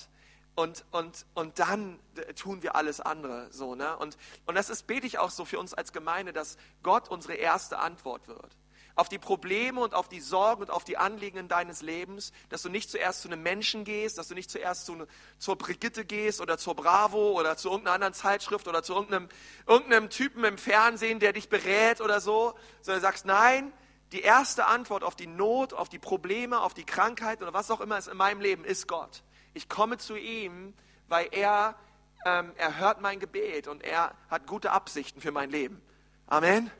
und, 0.54 0.84
und, 0.90 1.26
und 1.34 1.58
dann 1.58 1.98
tun 2.36 2.62
wir 2.62 2.76
alles 2.76 3.00
andere. 3.00 3.48
So, 3.52 3.74
ne? 3.74 3.96
und, 3.96 4.16
und 4.46 4.54
das 4.54 4.70
ist, 4.70 4.86
bete 4.86 5.06
ich 5.06 5.18
auch 5.18 5.30
so 5.30 5.44
für 5.44 5.58
uns 5.58 5.74
als 5.74 5.92
Gemeinde, 5.92 6.32
dass 6.32 6.58
Gott 6.82 7.08
unsere 7.08 7.34
erste 7.34 7.78
Antwort 7.78 8.28
wird. 8.28 8.56
Auf 8.94 9.08
die 9.08 9.18
Probleme 9.18 9.80
und 9.80 9.94
auf 9.94 10.08
die 10.08 10.20
Sorgen 10.20 10.62
und 10.62 10.70
auf 10.70 10.84
die 10.84 10.96
Anliegen 10.96 11.48
deines 11.48 11.82
Lebens, 11.82 12.32
dass 12.48 12.62
du 12.62 12.68
nicht 12.68 12.90
zuerst 12.90 13.22
zu 13.22 13.28
einem 13.28 13.42
Menschen 13.42 13.84
gehst, 13.84 14.18
dass 14.18 14.28
du 14.28 14.34
nicht 14.34 14.50
zuerst 14.50 14.86
zu, 14.86 15.06
zur 15.38 15.56
Brigitte 15.56 16.04
gehst 16.04 16.40
oder 16.40 16.58
zur 16.58 16.74
Bravo 16.74 17.38
oder 17.38 17.56
zu 17.56 17.68
irgendeiner 17.68 17.94
anderen 17.94 18.14
Zeitschrift 18.14 18.68
oder 18.68 18.82
zu 18.82 18.94
irgendeinem, 18.94 19.28
irgendeinem 19.66 20.10
Typen 20.10 20.44
im 20.44 20.58
Fernsehen, 20.58 21.20
der 21.20 21.32
dich 21.32 21.48
berät 21.48 22.00
oder 22.00 22.20
so, 22.20 22.54
sondern 22.82 23.02
sagst, 23.02 23.24
nein, 23.24 23.72
die 24.12 24.22
erste 24.22 24.66
Antwort 24.66 25.04
auf 25.04 25.14
die 25.14 25.26
Not, 25.26 25.72
auf 25.72 25.88
die 25.88 25.98
Probleme, 25.98 26.60
auf 26.60 26.74
die 26.74 26.84
Krankheit 26.84 27.42
oder 27.42 27.52
was 27.52 27.70
auch 27.70 27.80
immer 27.80 27.96
es 27.96 28.08
in 28.08 28.16
meinem 28.16 28.40
Leben 28.40 28.64
ist 28.64 28.88
Gott. 28.88 29.22
Ich 29.54 29.68
komme 29.68 29.98
zu 29.98 30.16
ihm, 30.16 30.74
weil 31.08 31.28
er, 31.30 31.76
ähm, 32.24 32.52
er 32.56 32.78
hört 32.78 33.00
mein 33.00 33.20
Gebet 33.20 33.68
und 33.68 33.82
er 33.82 34.14
hat 34.28 34.46
gute 34.46 34.72
Absichten 34.72 35.20
für 35.20 35.32
mein 35.32 35.50
Leben. 35.50 35.80
Amen. 36.26 36.70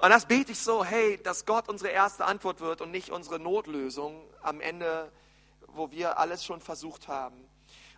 Und 0.00 0.08
das 0.08 0.24
bete 0.24 0.52
ich 0.52 0.58
so, 0.58 0.82
hey, 0.82 1.20
dass 1.22 1.44
Gott 1.44 1.68
unsere 1.68 1.90
erste 1.90 2.24
Antwort 2.24 2.60
wird 2.60 2.80
und 2.80 2.90
nicht 2.90 3.10
unsere 3.10 3.38
Notlösung 3.38 4.26
am 4.42 4.62
Ende, 4.62 5.12
wo 5.66 5.90
wir 5.90 6.18
alles 6.18 6.42
schon 6.42 6.62
versucht 6.62 7.06
haben. 7.06 7.36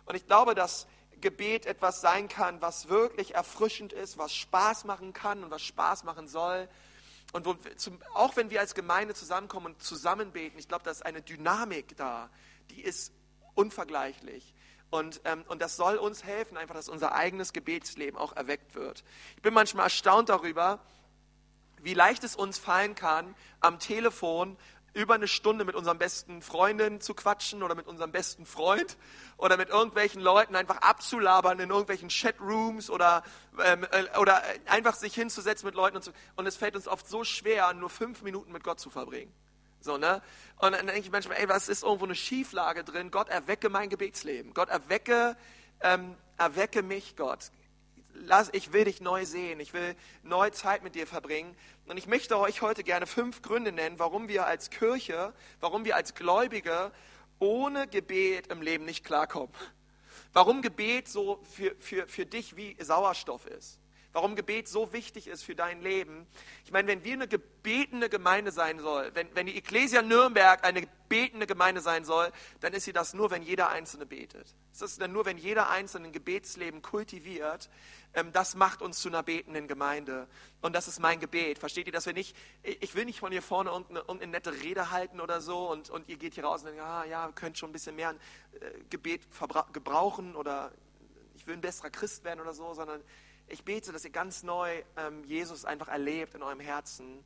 Und 0.05 0.15
ich 0.15 0.27
glaube, 0.27 0.53
dass 0.53 0.85
Gebet 1.21 1.65
etwas 1.65 2.01
sein 2.01 2.27
kann, 2.27 2.61
was 2.61 2.89
wirklich 2.89 3.35
erfrischend 3.35 3.93
ist, 3.93 4.17
was 4.17 4.33
Spaß 4.35 4.83
machen 4.83 5.13
kann 5.13 5.45
und 5.45 5.51
was 5.51 5.61
Spaß 5.61 6.03
machen 6.03 6.27
soll. 6.27 6.67
Und 7.31 7.45
wo, 7.45 7.55
auch 8.13 8.35
wenn 8.35 8.49
wir 8.49 8.59
als 8.59 8.75
Gemeinde 8.75 9.13
zusammenkommen 9.13 9.67
und 9.67 9.81
zusammen 9.81 10.33
beten, 10.33 10.59
ich 10.59 10.67
glaube, 10.67 10.83
da 10.83 10.91
ist 10.91 11.05
eine 11.05 11.21
Dynamik 11.21 11.95
da, 11.95 12.29
die 12.69 12.81
ist 12.81 13.13
unvergleichlich. 13.55 14.53
Und, 14.89 15.21
ähm, 15.23 15.45
und 15.47 15.61
das 15.61 15.77
soll 15.77 15.95
uns 15.95 16.25
helfen, 16.25 16.57
einfach, 16.57 16.75
dass 16.75 16.89
unser 16.89 17.15
eigenes 17.15 17.53
Gebetsleben 17.53 18.19
auch 18.19 18.35
erweckt 18.35 18.75
wird. 18.75 19.05
Ich 19.37 19.41
bin 19.41 19.53
manchmal 19.53 19.85
erstaunt 19.85 20.27
darüber, 20.27 20.81
wie 21.83 21.93
leicht 21.93 22.23
es 22.23 22.35
uns 22.35 22.57
fallen 22.57 22.95
kann, 22.95 23.35
am 23.59 23.79
Telefon 23.79 24.57
über 24.93 25.15
eine 25.15 25.27
Stunde 25.27 25.65
mit 25.65 25.75
unseren 25.75 25.97
besten 25.97 26.41
Freundinnen 26.41 27.01
zu 27.01 27.13
quatschen 27.15 27.63
oder 27.63 27.73
mit 27.73 27.87
unserem 27.87 28.11
besten 28.11 28.45
Freund 28.45 28.95
oder 29.37 29.57
mit 29.57 29.69
irgendwelchen 29.69 30.21
Leuten 30.21 30.55
einfach 30.55 30.77
abzulabern 30.77 31.59
in 31.59 31.69
irgendwelchen 31.69 32.09
Chatrooms 32.09 32.89
oder, 32.89 33.23
ähm, 33.63 33.85
äh, 33.91 34.17
oder 34.19 34.43
einfach 34.67 34.95
sich 34.95 35.15
hinzusetzen 35.15 35.65
mit 35.65 35.75
Leuten 35.75 35.97
und, 35.97 36.03
so. 36.03 36.11
und 36.35 36.45
es 36.45 36.57
fällt 36.57 36.75
uns 36.75 36.87
oft 36.87 37.07
so 37.07 37.23
schwer, 37.23 37.73
nur 37.73 37.89
fünf 37.89 38.21
Minuten 38.21 38.51
mit 38.51 38.63
Gott 38.63 38.79
zu 38.79 38.89
verbringen. 38.91 39.33
So, 39.81 39.97
ne? 39.97 40.21
Und 40.59 40.73
dann 40.73 40.85
denke 40.85 41.01
ich 41.01 41.11
manchmal, 41.11 41.37
ey, 41.39 41.49
was 41.49 41.67
ist 41.67 41.83
irgendwo 41.83 42.05
eine 42.05 42.15
Schieflage 42.15 42.83
drin? 42.83 43.11
Gott, 43.11 43.27
erwecke 43.29 43.69
mein 43.69 43.89
Gebetsleben. 43.89 44.53
Gott, 44.53 44.69
erwecke, 44.69 45.35
ähm, 45.81 46.15
erwecke 46.37 46.83
mich, 46.83 47.17
Gott. 47.17 47.51
Lass, 48.13 48.49
ich 48.53 48.73
will 48.73 48.85
dich 48.85 49.01
neu 49.01 49.25
sehen. 49.25 49.59
Ich 49.59 49.73
will 49.73 49.95
neue 50.23 50.51
Zeit 50.51 50.83
mit 50.83 50.95
dir 50.95 51.07
verbringen. 51.07 51.55
Und 51.87 51.97
ich 51.97 52.07
möchte 52.07 52.37
euch 52.39 52.61
heute 52.61 52.83
gerne 52.83 53.07
fünf 53.07 53.41
Gründe 53.41 53.71
nennen, 53.71 53.99
warum 53.99 54.27
wir 54.27 54.47
als 54.47 54.69
Kirche, 54.69 55.33
warum 55.59 55.85
wir 55.85 55.95
als 55.95 56.15
Gläubige 56.15 56.91
ohne 57.39 57.87
Gebet 57.87 58.47
im 58.47 58.61
Leben 58.61 58.85
nicht 58.85 59.03
klarkommen. 59.03 59.53
Warum 60.31 60.61
Gebet 60.61 61.07
so 61.07 61.43
für, 61.55 61.75
für, 61.79 62.07
für 62.07 62.25
dich 62.25 62.55
wie 62.55 62.75
Sauerstoff 62.79 63.45
ist 63.45 63.79
warum 64.13 64.35
Gebet 64.35 64.67
so 64.67 64.93
wichtig 64.93 65.27
ist 65.27 65.43
für 65.43 65.55
dein 65.55 65.81
Leben. 65.81 66.27
Ich 66.65 66.71
meine, 66.71 66.87
wenn 66.87 67.03
wir 67.03 67.13
eine 67.13 67.27
gebetene 67.27 68.09
Gemeinde 68.09 68.51
sein 68.51 68.79
soll, 68.79 69.11
wenn, 69.15 69.27
wenn 69.35 69.47
die 69.47 69.57
Ecclesia 69.57 70.03
Nürnberg 70.03 70.63
eine 70.63 70.81
gebetene 70.81 71.47
Gemeinde 71.47 71.81
sein 71.81 72.05
soll, 72.05 72.31
dann 72.61 72.73
ist 72.73 72.85
sie 72.85 72.93
das 72.93 73.13
nur, 73.13 73.31
wenn 73.31 73.41
jeder 73.41 73.69
Einzelne 73.69 74.05
betet. 74.05 74.55
Das 74.71 74.91
ist 74.91 75.01
dann 75.01 75.11
nur, 75.11 75.25
wenn 75.25 75.37
jeder 75.37 75.69
Einzelne 75.69 76.07
ein 76.07 76.11
Gebetsleben 76.11 76.81
kultiviert. 76.81 77.69
Ähm, 78.13 78.31
das 78.31 78.55
macht 78.55 78.83
uns 78.83 79.01
zu 79.01 79.09
einer 79.09 79.23
betenden 79.23 79.67
Gemeinde. 79.67 80.27
Und 80.61 80.75
das 80.75 80.87
ist 80.87 80.99
mein 80.99 81.19
Gebet. 81.19 81.57
Versteht 81.57 81.87
ihr, 81.87 81.93
dass 81.93 82.05
wir 82.05 82.13
nicht, 82.13 82.35
ich 82.63 82.93
will 82.93 83.05
nicht 83.05 83.19
von 83.19 83.31
hier 83.31 83.41
vorne 83.41 83.71
irgendeine, 83.71 83.99
irgendeine 83.99 84.31
nette 84.31 84.53
Rede 84.53 84.91
halten 84.91 85.19
oder 85.19 85.41
so 85.41 85.71
und, 85.71 85.89
und 85.89 86.07
ihr 86.07 86.17
geht 86.17 86.35
hier 86.35 86.45
raus 86.45 86.61
und 86.61 86.67
denkt, 86.67 86.81
ah, 86.81 87.03
ja, 87.05 87.31
könnt 87.33 87.57
schon 87.57 87.69
ein 87.69 87.73
bisschen 87.73 87.95
mehr 87.95 88.11
äh, 88.11 88.71
Gebet 88.89 89.21
gebrauchen 89.73 90.35
oder 90.35 90.71
ich 91.35 91.47
will 91.47 91.55
ein 91.55 91.61
besserer 91.61 91.89
Christ 91.89 92.23
werden 92.23 92.41
oder 92.41 92.53
so, 92.53 92.73
sondern 92.73 93.01
ich 93.47 93.63
bete, 93.63 93.91
dass 93.91 94.05
ihr 94.05 94.11
ganz 94.11 94.43
neu 94.43 94.83
ähm, 94.97 95.23
Jesus 95.25 95.65
einfach 95.65 95.87
erlebt 95.87 96.35
in 96.35 96.43
eurem 96.43 96.59
Herzen 96.59 97.23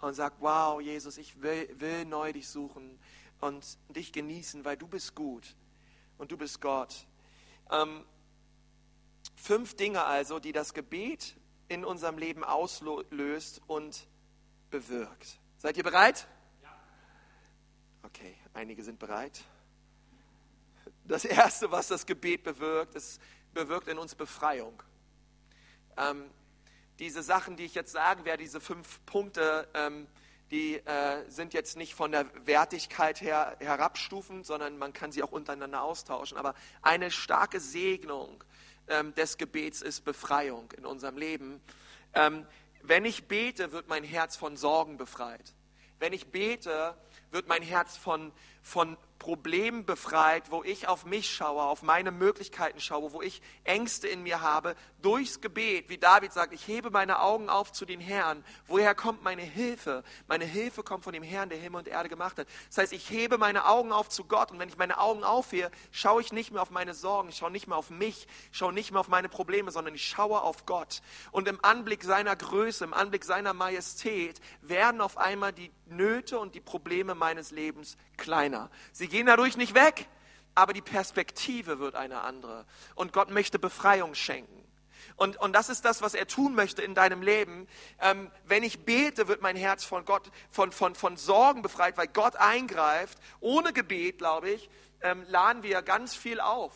und 0.00 0.14
sagt, 0.14 0.36
wow, 0.40 0.80
Jesus, 0.80 1.18
ich 1.18 1.42
will, 1.42 1.68
will 1.78 2.04
neu 2.04 2.32
dich 2.32 2.48
suchen 2.48 2.98
und 3.40 3.78
dich 3.88 4.12
genießen, 4.12 4.64
weil 4.64 4.76
du 4.76 4.86
bist 4.86 5.14
gut 5.14 5.54
und 6.18 6.32
du 6.32 6.36
bist 6.36 6.60
Gott. 6.60 7.06
Ähm, 7.70 8.04
fünf 9.36 9.74
Dinge 9.74 10.04
also, 10.04 10.38
die 10.38 10.52
das 10.52 10.74
Gebet 10.74 11.36
in 11.68 11.84
unserem 11.84 12.18
Leben 12.18 12.44
auslöst 12.44 13.60
und 13.66 14.06
bewirkt. 14.70 15.38
Seid 15.58 15.76
ihr 15.76 15.84
bereit? 15.84 16.26
Ja. 16.62 16.74
Okay, 18.04 18.36
einige 18.54 18.82
sind 18.82 18.98
bereit. 18.98 19.44
Das 21.04 21.24
Erste, 21.24 21.70
was 21.70 21.88
das 21.88 22.06
Gebet 22.06 22.42
bewirkt, 22.42 22.94
es 22.94 23.18
bewirkt 23.52 23.88
in 23.88 23.98
uns 23.98 24.14
Befreiung. 24.14 24.82
Ähm, 25.98 26.30
diese 26.98 27.22
Sachen, 27.22 27.56
die 27.56 27.64
ich 27.64 27.74
jetzt 27.74 27.92
sagen 27.92 28.24
werde, 28.24 28.42
diese 28.42 28.60
fünf 28.60 29.04
Punkte, 29.06 29.68
ähm, 29.74 30.06
die 30.50 30.76
äh, 30.76 31.28
sind 31.28 31.52
jetzt 31.52 31.76
nicht 31.76 31.94
von 31.94 32.10
der 32.10 32.26
Wertigkeit 32.46 33.20
her 33.20 33.56
herabstufend, 33.60 34.46
sondern 34.46 34.78
man 34.78 34.92
kann 34.92 35.12
sie 35.12 35.22
auch 35.22 35.32
untereinander 35.32 35.82
austauschen. 35.82 36.38
Aber 36.38 36.54
eine 36.82 37.10
starke 37.10 37.60
Segnung 37.60 38.42
ähm, 38.88 39.14
des 39.14 39.36
Gebets 39.36 39.82
ist 39.82 40.04
Befreiung 40.04 40.72
in 40.72 40.86
unserem 40.86 41.18
Leben. 41.18 41.60
Ähm, 42.14 42.46
wenn 42.82 43.04
ich 43.04 43.28
bete, 43.28 43.72
wird 43.72 43.88
mein 43.88 44.04
Herz 44.04 44.36
von 44.36 44.56
Sorgen 44.56 44.96
befreit. 44.96 45.54
Wenn 45.98 46.12
ich 46.12 46.28
bete, 46.28 46.96
wird 47.30 47.48
mein 47.48 47.62
Herz 47.62 47.96
von, 47.96 48.32
von 48.62 48.96
Problem 49.18 49.84
befreit, 49.84 50.50
wo 50.50 50.62
ich 50.62 50.86
auf 50.86 51.04
mich 51.04 51.30
schaue, 51.30 51.62
auf 51.62 51.82
meine 51.82 52.10
Möglichkeiten 52.10 52.80
schaue, 52.80 53.12
wo 53.12 53.20
ich 53.20 53.42
Ängste 53.64 54.08
in 54.08 54.22
mir 54.22 54.40
habe, 54.40 54.76
durchs 55.02 55.40
Gebet, 55.40 55.88
wie 55.88 55.98
David 55.98 56.32
sagt, 56.32 56.52
ich 56.52 56.66
hebe 56.66 56.90
meine 56.90 57.20
Augen 57.20 57.48
auf 57.48 57.72
zu 57.72 57.84
den 57.84 58.00
Herrn. 58.00 58.44
Woher 58.66 58.94
kommt 58.94 59.22
meine 59.22 59.42
Hilfe? 59.42 60.04
Meine 60.28 60.44
Hilfe 60.44 60.82
kommt 60.82 61.04
von 61.04 61.12
dem 61.12 61.22
Herrn, 61.22 61.48
der 61.48 61.58
Himmel 61.58 61.80
und 61.80 61.88
Erde 61.88 62.08
gemacht 62.08 62.38
hat. 62.38 62.46
Das 62.68 62.78
heißt, 62.78 62.92
ich 62.92 63.10
hebe 63.10 63.38
meine 63.38 63.66
Augen 63.66 63.92
auf 63.92 64.08
zu 64.08 64.24
Gott 64.24 64.50
und 64.52 64.58
wenn 64.58 64.68
ich 64.68 64.76
meine 64.76 64.98
Augen 64.98 65.24
aufhehe, 65.24 65.70
schaue 65.90 66.20
ich 66.20 66.32
nicht 66.32 66.52
mehr 66.52 66.62
auf 66.62 66.70
meine 66.70 66.94
Sorgen, 66.94 67.32
schaue 67.32 67.50
nicht 67.50 67.66
mehr 67.66 67.76
auf 67.76 67.90
mich, 67.90 68.26
ich 68.50 68.58
schaue 68.58 68.72
nicht 68.72 68.92
mehr 68.92 69.00
auf 69.00 69.08
meine 69.08 69.28
Probleme, 69.28 69.70
sondern 69.70 69.94
ich 69.94 70.06
schaue 70.06 70.42
auf 70.42 70.64
Gott. 70.64 71.02
Und 71.32 71.48
im 71.48 71.62
Anblick 71.64 72.04
seiner 72.04 72.36
Größe, 72.36 72.84
im 72.84 72.94
Anblick 72.94 73.24
seiner 73.24 73.52
Majestät 73.52 74.40
werden 74.62 75.00
auf 75.00 75.18
einmal 75.18 75.52
die 75.52 75.72
Nöte 75.86 76.38
und 76.38 76.54
die 76.54 76.60
Probleme 76.60 77.14
meines 77.14 77.50
Lebens 77.50 77.96
kleiner. 78.18 78.70
Sie 78.92 79.08
gehen 79.08 79.26
dadurch 79.26 79.56
nicht 79.56 79.74
weg, 79.74 80.06
aber 80.54 80.74
die 80.74 80.82
Perspektive 80.82 81.78
wird 81.78 81.94
eine 81.94 82.20
andere. 82.20 82.66
Und 82.94 83.12
Gott 83.12 83.30
möchte 83.30 83.58
Befreiung 83.58 84.14
schenken. 84.14 84.58
Und, 85.16 85.36
und 85.38 85.52
das 85.52 85.68
ist 85.68 85.84
das, 85.84 86.02
was 86.02 86.14
er 86.14 86.26
tun 86.26 86.54
möchte 86.54 86.82
in 86.82 86.94
deinem 86.94 87.22
Leben. 87.22 87.66
Ähm, 88.00 88.30
wenn 88.44 88.62
ich 88.62 88.84
bete, 88.84 89.26
wird 89.26 89.42
mein 89.42 89.56
Herz 89.56 89.84
von 89.84 90.04
Gott, 90.04 90.30
von, 90.50 90.70
von, 90.70 90.94
von 90.94 91.16
Sorgen 91.16 91.62
befreit, 91.62 91.96
weil 91.96 92.08
Gott 92.08 92.36
eingreift. 92.36 93.18
Ohne 93.40 93.72
Gebet, 93.72 94.18
glaube 94.18 94.50
ich, 94.50 94.70
ähm, 95.00 95.24
laden 95.28 95.62
wir 95.62 95.82
ganz 95.82 96.14
viel 96.14 96.40
auf. 96.40 96.72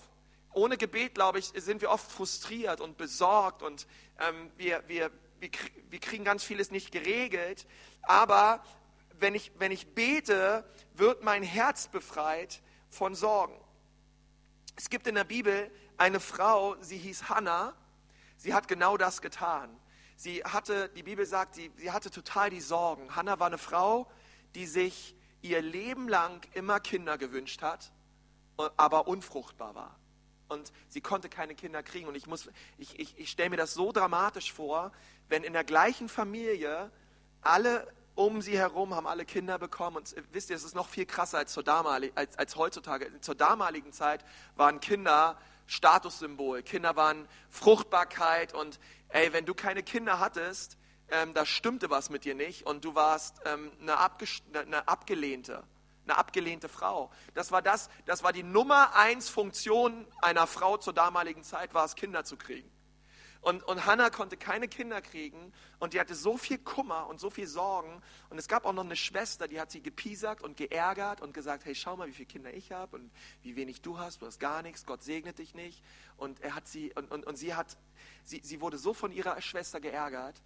Ohne 0.52 0.76
Gebet, 0.76 1.14
glaube 1.14 1.38
ich, 1.38 1.52
sind 1.54 1.80
wir 1.80 1.90
oft 1.90 2.10
frustriert 2.10 2.80
und 2.80 2.98
besorgt 2.98 3.62
und 3.62 3.86
ähm, 4.20 4.50
wir, 4.56 4.82
wir, 4.86 5.10
wir, 5.40 5.50
wir 5.88 6.00
kriegen 6.00 6.24
ganz 6.24 6.44
vieles 6.44 6.70
nicht 6.70 6.92
geregelt. 6.92 7.66
Aber 8.02 8.62
wenn 9.22 9.34
ich, 9.34 9.52
wenn 9.58 9.72
ich 9.72 9.94
bete, 9.94 10.64
wird 10.94 11.22
mein 11.22 11.42
Herz 11.42 11.88
befreit 11.88 12.60
von 12.90 13.14
Sorgen. 13.14 13.58
Es 14.76 14.90
gibt 14.90 15.06
in 15.06 15.14
der 15.14 15.24
Bibel 15.24 15.70
eine 15.96 16.20
Frau, 16.20 16.76
sie 16.80 16.98
hieß 16.98 17.28
Hannah, 17.28 17.74
sie 18.36 18.52
hat 18.52 18.68
genau 18.68 18.96
das 18.96 19.22
getan. 19.22 19.78
Sie 20.16 20.44
hatte, 20.44 20.88
die 20.90 21.02
Bibel 21.02 21.26
sagt, 21.26 21.54
sie, 21.54 21.70
sie 21.76 21.90
hatte 21.90 22.10
total 22.10 22.50
die 22.50 22.60
Sorgen. 22.60 23.16
Hannah 23.16 23.40
war 23.40 23.46
eine 23.46 23.58
Frau, 23.58 24.10
die 24.54 24.66
sich 24.66 25.16
ihr 25.40 25.62
Leben 25.62 26.08
lang 26.08 26.46
immer 26.54 26.78
Kinder 26.80 27.18
gewünscht 27.18 27.62
hat, 27.62 27.92
aber 28.76 29.08
unfruchtbar 29.08 29.74
war. 29.74 29.98
Und 30.48 30.72
sie 30.88 31.00
konnte 31.00 31.28
keine 31.28 31.54
Kinder 31.54 31.82
kriegen. 31.82 32.06
Und 32.06 32.14
ich, 32.14 32.26
ich, 32.78 32.98
ich, 32.98 33.18
ich 33.18 33.30
stelle 33.30 33.50
mir 33.50 33.56
das 33.56 33.74
so 33.74 33.90
dramatisch 33.90 34.52
vor, 34.52 34.92
wenn 35.28 35.44
in 35.44 35.54
der 35.54 35.64
gleichen 35.64 36.08
Familie 36.08 36.92
alle 37.40 37.86
um 38.14 38.42
sie 38.42 38.58
herum 38.58 38.94
haben 38.94 39.06
alle 39.06 39.24
Kinder 39.24 39.58
bekommen. 39.58 39.96
Und 39.96 40.14
wisst 40.32 40.50
ihr, 40.50 40.56
es 40.56 40.64
ist 40.64 40.74
noch 40.74 40.88
viel 40.88 41.06
krasser 41.06 41.38
als, 41.38 41.52
zur 41.52 41.62
damalig, 41.62 42.12
als, 42.14 42.38
als 42.38 42.56
heutzutage. 42.56 43.20
Zur 43.20 43.34
damaligen 43.34 43.92
Zeit 43.92 44.24
waren 44.56 44.80
Kinder 44.80 45.38
Statussymbol. 45.66 46.62
Kinder 46.62 46.96
waren 46.96 47.26
Fruchtbarkeit. 47.50 48.54
Und 48.54 48.78
ey, 49.08 49.32
wenn 49.32 49.46
du 49.46 49.54
keine 49.54 49.82
Kinder 49.82 50.18
hattest, 50.18 50.76
ähm, 51.10 51.34
da 51.34 51.46
stimmte 51.46 51.90
was 51.90 52.10
mit 52.10 52.24
dir 52.24 52.34
nicht. 52.34 52.66
Und 52.66 52.84
du 52.84 52.94
warst 52.94 53.40
ähm, 53.44 53.72
eine, 53.80 53.98
eine 54.54 54.88
abgelehnte 54.88 55.64
eine 56.04 56.18
abgelehnte 56.18 56.68
Frau. 56.68 57.10
Das 57.34 57.52
war 57.52 57.62
das, 57.62 57.88
das 58.06 58.22
war 58.22 58.32
die 58.32 58.42
Nummer 58.42 58.96
eins 58.96 59.28
Funktion 59.28 60.06
einer 60.20 60.46
Frau 60.46 60.76
zur 60.76 60.92
damaligen 60.92 61.44
Zeit, 61.44 61.74
war 61.74 61.84
es 61.84 61.94
Kinder 61.94 62.24
zu 62.24 62.36
kriegen. 62.36 62.70
Und, 63.42 63.64
und 63.64 63.86
Hannah 63.86 64.08
konnte 64.08 64.36
keine 64.36 64.68
Kinder 64.68 65.02
kriegen 65.02 65.52
und 65.80 65.94
die 65.94 66.00
hatte 66.00 66.14
so 66.14 66.38
viel 66.38 66.58
Kummer 66.58 67.08
und 67.08 67.18
so 67.18 67.28
viel 67.28 67.48
Sorgen. 67.48 68.00
Und 68.30 68.38
es 68.38 68.46
gab 68.46 68.64
auch 68.64 68.72
noch 68.72 68.84
eine 68.84 68.94
Schwester, 68.94 69.48
die 69.48 69.60
hat 69.60 69.72
sie 69.72 69.82
gepiesackt 69.82 70.42
und 70.42 70.56
geärgert 70.56 71.20
und 71.20 71.34
gesagt, 71.34 71.64
hey, 71.64 71.74
schau 71.74 71.96
mal, 71.96 72.06
wie 72.06 72.12
viele 72.12 72.26
Kinder 72.26 72.54
ich 72.54 72.70
habe 72.70 72.96
und 72.96 73.10
wie 73.42 73.56
wenig 73.56 73.82
du 73.82 73.98
hast, 73.98 74.22
du 74.22 74.26
hast 74.26 74.38
gar 74.38 74.62
nichts, 74.62 74.86
Gott 74.86 75.02
segnet 75.02 75.40
dich 75.40 75.54
nicht. 75.54 75.82
Und 76.16 76.40
er 76.40 76.54
hat 76.54 76.68
sie, 76.68 76.92
und, 76.94 77.10
und, 77.10 77.26
und 77.26 77.34
sie 77.34 77.52
hat, 77.54 77.76
sie, 78.22 78.40
sie 78.44 78.60
wurde 78.60 78.78
so 78.78 78.94
von 78.94 79.10
ihrer 79.10 79.40
Schwester 79.42 79.80
geärgert. 79.80 80.40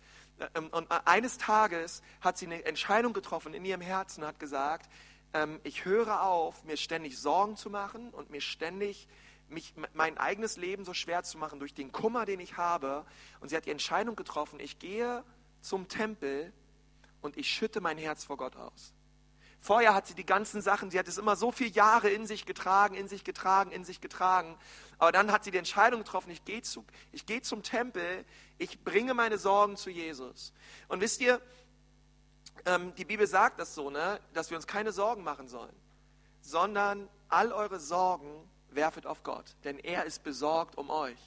Ähm, 0.54 0.68
und 0.68 0.90
eines 0.90 1.37
Tages 1.37 2.02
hat 2.22 2.38
sie 2.38 2.46
eine 2.46 2.64
Entscheidung 2.64 3.12
getroffen 3.12 3.52
in 3.52 3.66
ihrem 3.66 3.82
Herzen, 3.82 4.24
hat 4.24 4.40
gesagt, 4.40 4.90
ähm, 5.35 5.61
ich 5.64 5.85
höre 5.85 6.22
auf, 6.22 6.64
mir 6.64 6.78
ständig 6.78 7.18
Sorgen 7.18 7.59
zu 7.59 7.68
machen 7.68 8.09
und 8.09 8.30
mir 8.30 8.40
ständig 8.40 9.06
mich, 9.48 9.74
mein 9.94 10.18
eigenes 10.18 10.56
Leben 10.56 10.85
so 10.85 10.94
schwer 10.94 11.22
zu 11.22 11.38
machen 11.38 11.59
durch 11.59 11.74
den 11.74 11.92
Kummer, 11.92 12.26
den 12.26 12.40
ich 12.40 12.56
habe. 12.56 13.04
Und 13.40 13.48
sie 13.48 13.56
hat 13.56 13.66
die 13.66 13.70
Entscheidung 13.70 14.16
getroffen, 14.16 14.61
ich 14.61 14.78
gehe 14.78 15.24
zum 15.61 15.88
Tempel 15.88 16.52
und 17.20 17.37
ich 17.37 17.48
schütte 17.48 17.80
mein 17.80 17.98
Herz 17.98 18.24
vor 18.24 18.37
Gott 18.37 18.56
aus. 18.56 18.92
Vorher 19.61 19.94
hat 19.94 20.06
sie 20.06 20.14
die 20.14 20.26
ganzen 20.26 20.62
Sachen, 20.62 20.90
sie 20.90 20.98
hat 20.98 21.09
es 21.09 21.18
immer 21.18 21.35
so 21.35 21.50
viele 21.50 21.70
Jahre 21.70 22.09
in 22.09 22.26
sich 22.26 22.46
getragen, 22.46 22.94
in 22.94 23.09
sich 23.09 23.24
getragen, 23.24 23.72
in 23.72 23.85
sich 23.85 24.00
getragen. 24.00 24.56
Aber 24.98 25.11
dann 25.12 25.32
hat 25.32 25.44
sie 25.44 25.50
die 25.50 25.59
Entscheidung 25.59 26.00
getroffen, 26.00 26.30
ich 26.30 26.44
gehe, 26.44 26.62
zu, 26.62 26.85
ich 27.11 27.26
gehe 27.26 27.42
zum 27.42 27.62
Tempel, 27.62 28.24
ich 28.59 28.85
bringe 28.85 29.12
meine 29.14 29.38
Sorgen 29.38 29.76
zu 29.76 29.90
Jesus. 29.90 30.52
Und 30.88 31.00
wisst 31.00 31.20
ihr, 31.20 31.40
ähm, 32.64 32.94
die 32.94 33.04
Bibel 33.04 33.26
sagt 33.26 33.59
das 33.59 33.74
so, 33.74 33.90
ne, 33.90 34.20
dass 34.35 34.50
wir 34.50 34.56
uns 34.56 34.66
keine 34.66 34.92
Sorgen 34.92 35.24
machen 35.24 35.48
sollen, 35.48 35.74
sondern 36.42 37.09
all 37.28 37.52
eure 37.52 37.80
Sorgen 37.80 38.48
werfet 38.77 39.07
auf 39.07 39.23
Gott, 39.23 39.57
denn 39.65 39.79
er 39.79 40.05
ist 40.05 40.23
besorgt 40.23 40.79
um 40.79 40.91
euch. 40.91 41.19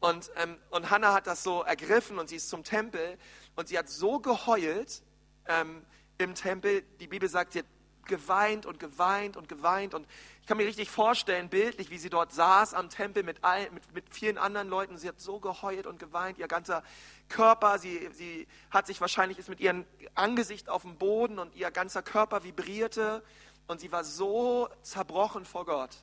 Und, 0.00 0.30
ähm, 0.36 0.58
und 0.70 0.90
Hannah 0.90 1.14
hat 1.14 1.26
das 1.26 1.42
so 1.42 1.62
ergriffen 1.62 2.18
und 2.18 2.28
sie 2.28 2.36
ist 2.36 2.48
zum 2.48 2.62
Tempel 2.62 3.16
und 3.56 3.68
sie 3.68 3.78
hat 3.78 3.88
so 3.88 4.20
geheult 4.20 5.02
ähm, 5.46 5.84
im 6.18 6.34
Tempel. 6.34 6.82
Die 7.00 7.06
Bibel 7.06 7.28
sagt, 7.28 7.54
sie 7.54 7.60
hat 7.60 7.66
geweint 8.04 8.66
und 8.66 8.78
geweint 8.78 9.36
und 9.36 9.48
geweint. 9.48 9.94
Und 9.94 10.06
ich 10.40 10.46
kann 10.46 10.56
mir 10.56 10.66
richtig 10.66 10.90
vorstellen, 10.90 11.48
bildlich, 11.48 11.90
wie 11.90 11.98
sie 11.98 12.10
dort 12.10 12.32
saß 12.32 12.74
am 12.74 12.90
Tempel 12.90 13.22
mit, 13.22 13.42
all, 13.42 13.70
mit, 13.70 13.94
mit 13.94 14.14
vielen 14.14 14.36
anderen 14.38 14.68
Leuten. 14.68 14.98
Sie 14.98 15.08
hat 15.08 15.20
so 15.20 15.40
geheult 15.40 15.86
und 15.86 15.98
geweint, 15.98 16.38
ihr 16.38 16.48
ganzer 16.48 16.82
Körper, 17.28 17.78
sie, 17.78 18.08
sie 18.12 18.46
hat 18.70 18.86
sich 18.86 19.00
wahrscheinlich, 19.00 19.38
ist 19.38 19.48
mit 19.48 19.60
ihrem 19.60 19.86
Angesicht 20.14 20.68
auf 20.68 20.82
dem 20.82 20.96
Boden 20.98 21.38
und 21.38 21.54
ihr 21.54 21.70
ganzer 21.70 22.02
Körper 22.02 22.44
vibrierte. 22.44 23.22
Und 23.66 23.80
sie 23.80 23.90
war 23.90 24.04
so 24.04 24.68
zerbrochen 24.82 25.46
vor 25.46 25.64
Gott. 25.64 25.96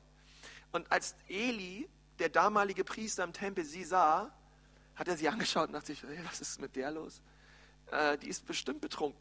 Und 0.72 0.90
als 0.90 1.14
Eli, 1.28 1.88
der 2.18 2.28
damalige 2.28 2.84
Priester 2.84 3.24
im 3.24 3.32
Tempel, 3.32 3.64
sie 3.64 3.84
sah, 3.84 4.32
hat 4.94 5.08
er 5.08 5.16
sie 5.16 5.28
angeschaut 5.28 5.68
und 5.68 5.74
dachte 5.74 5.86
sich, 5.86 6.02
was 6.24 6.40
ist 6.40 6.60
mit 6.60 6.76
der 6.76 6.90
los? 6.90 7.22
Äh, 7.90 8.18
die 8.18 8.28
ist 8.28 8.46
bestimmt 8.46 8.80
betrunken. 8.80 9.20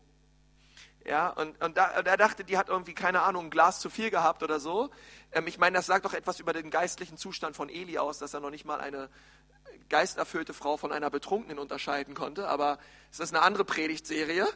Ja, 1.05 1.29
und, 1.29 1.61
und, 1.63 1.77
da, 1.77 1.97
und 1.97 2.07
er 2.07 2.17
dachte, 2.17 2.43
die 2.43 2.57
hat 2.57 2.69
irgendwie, 2.69 2.93
keine 2.93 3.21
Ahnung, 3.21 3.45
ein 3.45 3.49
Glas 3.49 3.79
zu 3.79 3.89
viel 3.89 4.11
gehabt 4.11 4.43
oder 4.43 4.59
so. 4.59 4.91
Ähm, 5.31 5.47
ich 5.47 5.57
meine, 5.57 5.77
das 5.77 5.87
sagt 5.87 6.05
doch 6.05 6.13
etwas 6.13 6.39
über 6.39 6.53
den 6.53 6.69
geistlichen 6.69 7.17
Zustand 7.17 7.55
von 7.55 7.69
Eli 7.69 7.97
aus, 7.97 8.19
dass 8.19 8.33
er 8.33 8.39
noch 8.39 8.51
nicht 8.51 8.65
mal 8.65 8.79
eine 8.79 9.09
geisterfüllte 9.89 10.53
Frau 10.53 10.77
von 10.77 10.91
einer 10.91 11.09
Betrunkenen 11.09 11.57
unterscheiden 11.57 12.13
konnte. 12.13 12.47
Aber 12.47 12.77
es 13.11 13.19
ist 13.19 13.33
eine 13.33 13.43
andere 13.43 13.65
Predigtserie. 13.65 14.47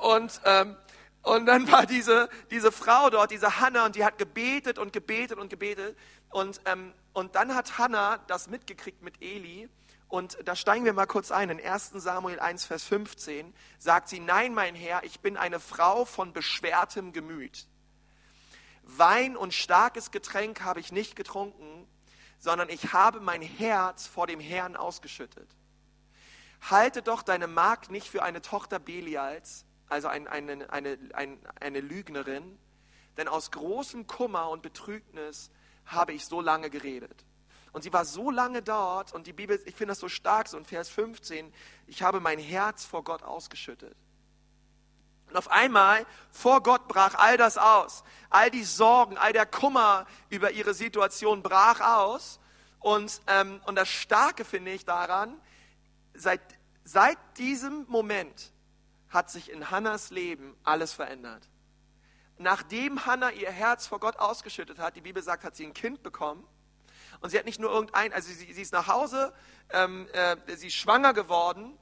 Und 0.00 0.40
ähm, 0.44 0.76
und 1.22 1.46
dann 1.46 1.70
war 1.70 1.86
diese, 1.86 2.28
diese 2.50 2.72
Frau 2.72 3.10
dort, 3.10 3.30
diese 3.30 3.60
Hannah, 3.60 3.86
und 3.86 3.96
die 3.96 4.04
hat 4.04 4.16
gebetet 4.16 4.78
und 4.78 4.92
gebetet 4.92 5.38
und 5.38 5.50
gebetet. 5.50 5.96
Und, 6.30 6.60
ähm, 6.64 6.94
und 7.12 7.34
dann 7.34 7.54
hat 7.54 7.78
Hannah 7.78 8.18
das 8.26 8.48
mitgekriegt 8.48 9.02
mit 9.02 9.20
Eli. 9.20 9.68
Und 10.08 10.38
da 10.44 10.56
steigen 10.56 10.84
wir 10.84 10.92
mal 10.92 11.06
kurz 11.06 11.30
ein. 11.30 11.50
In 11.50 11.64
1 11.64 11.90
Samuel 11.94 12.40
1, 12.40 12.64
Vers 12.64 12.84
15 12.84 13.54
sagt 13.78 14.08
sie, 14.08 14.18
nein, 14.18 14.54
mein 14.54 14.74
Herr, 14.74 15.04
ich 15.04 15.20
bin 15.20 15.36
eine 15.36 15.60
Frau 15.60 16.04
von 16.04 16.32
beschwertem 16.32 17.12
Gemüt. 17.12 17.66
Wein 18.82 19.36
und 19.36 19.54
starkes 19.54 20.10
Getränk 20.10 20.62
habe 20.62 20.80
ich 20.80 20.90
nicht 20.90 21.14
getrunken, 21.16 21.86
sondern 22.38 22.70
ich 22.70 22.92
habe 22.92 23.20
mein 23.20 23.42
Herz 23.42 24.06
vor 24.06 24.26
dem 24.26 24.40
Herrn 24.40 24.74
ausgeschüttet. 24.74 25.48
Halte 26.62 27.02
doch 27.02 27.22
deine 27.22 27.46
Magd 27.46 27.90
nicht 27.90 28.08
für 28.08 28.22
eine 28.22 28.42
Tochter 28.42 28.78
Belials, 28.78 29.64
also 29.90 30.08
ein, 30.08 30.26
eine, 30.28 30.70
eine, 30.72 30.98
eine, 31.12 31.38
eine 31.60 31.80
Lügnerin, 31.80 32.58
denn 33.16 33.28
aus 33.28 33.50
großem 33.50 34.06
Kummer 34.06 34.48
und 34.48 34.62
Betrübnis 34.62 35.50
habe 35.84 36.12
ich 36.12 36.24
so 36.24 36.40
lange 36.40 36.70
geredet. 36.70 37.24
Und 37.72 37.82
sie 37.82 37.92
war 37.92 38.04
so 38.04 38.30
lange 38.30 38.62
dort 38.62 39.12
und 39.12 39.26
die 39.26 39.32
Bibel, 39.32 39.60
ich 39.64 39.74
finde 39.74 39.92
das 39.92 39.98
so 39.98 40.08
stark, 40.08 40.48
so 40.48 40.56
in 40.56 40.64
Vers 40.64 40.88
15, 40.88 41.52
ich 41.86 42.02
habe 42.02 42.20
mein 42.20 42.38
Herz 42.38 42.84
vor 42.84 43.04
Gott 43.04 43.22
ausgeschüttet. 43.22 43.96
Und 45.28 45.36
auf 45.36 45.50
einmal, 45.50 46.04
vor 46.32 46.62
Gott 46.62 46.88
brach 46.88 47.14
all 47.14 47.36
das 47.36 47.56
aus. 47.56 48.02
All 48.30 48.50
die 48.50 48.64
Sorgen, 48.64 49.16
all 49.16 49.32
der 49.32 49.46
Kummer 49.46 50.06
über 50.28 50.50
ihre 50.50 50.74
Situation 50.74 51.42
brach 51.42 51.80
aus. 51.80 52.40
Und, 52.80 53.20
ähm, 53.28 53.60
und 53.66 53.76
das 53.76 53.88
Starke 53.88 54.44
finde 54.44 54.72
ich 54.72 54.84
daran, 54.84 55.40
seit, 56.14 56.40
seit 56.82 57.16
diesem 57.38 57.86
Moment 57.86 58.52
hat 59.10 59.30
sich 59.30 59.50
in 59.50 59.70
Hannas 59.70 60.10
Leben 60.10 60.56
alles 60.64 60.92
verändert. 60.92 61.48
Nachdem 62.38 63.04
Hannah 63.04 63.30
ihr 63.30 63.50
Herz 63.50 63.86
vor 63.86 64.00
Gott 64.00 64.16
ausgeschüttet 64.16 64.78
hat, 64.78 64.96
die 64.96 65.02
Bibel 65.02 65.22
sagt, 65.22 65.44
hat 65.44 65.54
sie 65.54 65.66
ein 65.66 65.74
Kind 65.74 66.02
bekommen. 66.02 66.46
Und 67.20 67.30
sie 67.30 67.38
hat 67.38 67.44
nicht 67.44 67.60
nur 67.60 67.70
irgendein, 67.70 68.12
also 68.12 68.32
sie, 68.32 68.52
sie 68.52 68.62
ist 68.62 68.72
nach 68.72 68.86
Hause, 68.86 69.34
ähm, 69.70 70.08
äh, 70.12 70.36
sie 70.56 70.68
ist 70.68 70.76
schwanger 70.76 71.12
geworden 71.12 71.76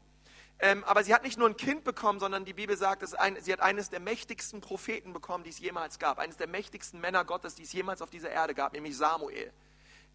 ähm, 0.60 0.82
aber 0.84 1.04
sie 1.04 1.14
hat 1.14 1.22
nicht 1.22 1.38
nur 1.38 1.48
ein 1.48 1.56
Kind 1.56 1.84
bekommen, 1.84 2.18
sondern 2.18 2.44
die 2.44 2.52
Bibel 2.52 2.76
sagt, 2.76 3.02
dass 3.02 3.14
ein, 3.14 3.40
sie 3.40 3.52
hat 3.52 3.60
eines 3.60 3.90
der 3.90 4.00
mächtigsten 4.00 4.60
Propheten 4.60 5.12
bekommen, 5.12 5.44
die 5.44 5.50
es 5.50 5.60
jemals 5.60 5.98
gab. 6.00 6.18
Eines 6.18 6.36
der 6.36 6.48
mächtigsten 6.48 7.00
Männer 7.00 7.24
Gottes, 7.24 7.54
die 7.54 7.62
es 7.62 7.72
jemals 7.72 8.02
auf 8.02 8.10
dieser 8.10 8.30
Erde 8.30 8.54
gab, 8.54 8.72
nämlich 8.72 8.96
Samuel. 8.96 9.52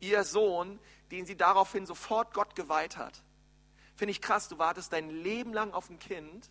Ihr 0.02 0.26
Sohn, 0.26 0.80
den 1.12 1.26
sie 1.26 1.38
daraufhin 1.38 1.86
sofort 1.86 2.34
Gott 2.34 2.56
geweiht 2.56 2.98
hat. 2.98 3.24
Finde 3.96 4.12
ich 4.12 4.22
krass, 4.22 4.50
du 4.50 4.58
wartest 4.58 4.92
dein 4.92 5.10
Leben 5.10 5.54
lang 5.54 5.72
auf 5.72 5.90
ein 5.90 6.00
Kind, 6.00 6.50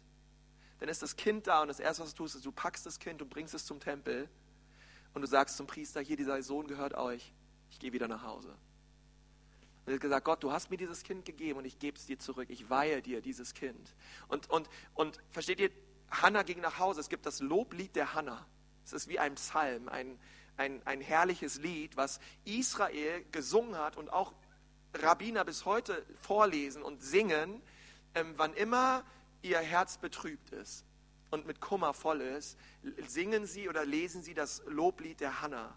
dann 0.82 0.88
ist 0.88 1.00
das 1.00 1.14
Kind 1.14 1.46
da 1.46 1.62
und 1.62 1.68
das 1.68 1.78
Erste, 1.78 2.02
was 2.02 2.10
du 2.12 2.24
tust, 2.24 2.34
ist, 2.34 2.44
du 2.44 2.50
packst 2.50 2.84
das 2.84 2.98
Kind 2.98 3.22
und 3.22 3.28
bringst 3.28 3.54
es 3.54 3.64
zum 3.64 3.78
Tempel 3.78 4.28
und 5.14 5.22
du 5.22 5.28
sagst 5.28 5.56
zum 5.56 5.68
Priester, 5.68 6.00
hier, 6.00 6.16
dieser 6.16 6.42
Sohn 6.42 6.66
gehört 6.66 6.94
euch, 6.94 7.32
ich 7.70 7.78
gehe 7.78 7.92
wieder 7.92 8.08
nach 8.08 8.24
Hause. 8.24 8.48
Und 8.48 9.86
er 9.86 9.94
hat 9.94 10.00
gesagt, 10.00 10.24
Gott, 10.24 10.42
du 10.42 10.50
hast 10.50 10.70
mir 10.70 10.76
dieses 10.76 11.04
Kind 11.04 11.24
gegeben 11.24 11.60
und 11.60 11.66
ich 11.66 11.78
gebe 11.78 11.96
es 11.96 12.06
dir 12.06 12.18
zurück. 12.18 12.50
Ich 12.50 12.68
weihe 12.68 13.00
dir 13.00 13.20
dieses 13.20 13.54
Kind. 13.54 13.94
Und, 14.26 14.50
und, 14.50 14.68
und 14.94 15.20
versteht 15.30 15.60
ihr, 15.60 15.70
Hannah 16.10 16.42
ging 16.42 16.60
nach 16.60 16.80
Hause. 16.80 17.00
Es 17.00 17.08
gibt 17.08 17.26
das 17.26 17.38
Loblied 17.38 17.94
der 17.94 18.14
Hannah. 18.14 18.44
Es 18.84 18.92
ist 18.92 19.06
wie 19.06 19.20
ein 19.20 19.36
Psalm, 19.36 19.88
ein, 19.88 20.18
ein, 20.56 20.84
ein 20.84 21.00
herrliches 21.00 21.60
Lied, 21.60 21.96
was 21.96 22.18
Israel 22.44 23.24
gesungen 23.30 23.78
hat 23.78 23.96
und 23.96 24.12
auch 24.12 24.32
Rabbiner 24.94 25.44
bis 25.44 25.64
heute 25.64 26.04
vorlesen 26.20 26.82
und 26.82 27.04
singen, 27.04 27.62
ähm, 28.16 28.34
wann 28.36 28.52
immer 28.54 29.04
ihr 29.42 29.58
Herz 29.58 29.98
betrübt 29.98 30.50
ist 30.50 30.84
und 31.30 31.46
mit 31.46 31.60
Kummer 31.60 31.94
voll 31.94 32.20
ist, 32.20 32.58
singen 33.06 33.46
sie 33.46 33.68
oder 33.68 33.84
lesen 33.84 34.22
sie 34.22 34.34
das 34.34 34.62
Loblied 34.66 35.20
der 35.20 35.42
Hannah 35.42 35.76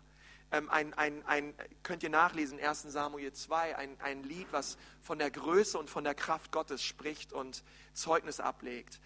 ähm, 0.51 0.69
ein, 0.69 0.93
ein, 0.93 1.25
ein, 1.25 1.53
könnt 1.83 2.03
ihr 2.03 2.09
nachlesen, 2.09 2.59
1 2.59 2.83
Samuel 2.83 3.33
2, 3.33 3.75
ein, 3.75 3.99
ein 3.99 4.23
Lied, 4.23 4.47
was 4.51 4.77
von 5.01 5.19
der 5.19 5.31
Größe 5.31 5.77
und 5.77 5.89
von 5.89 6.03
der 6.03 6.15
Kraft 6.15 6.51
Gottes 6.51 6.83
spricht 6.83 7.33
und 7.33 7.63
Zeugnis 7.93 8.39
ablegt. 8.39 8.99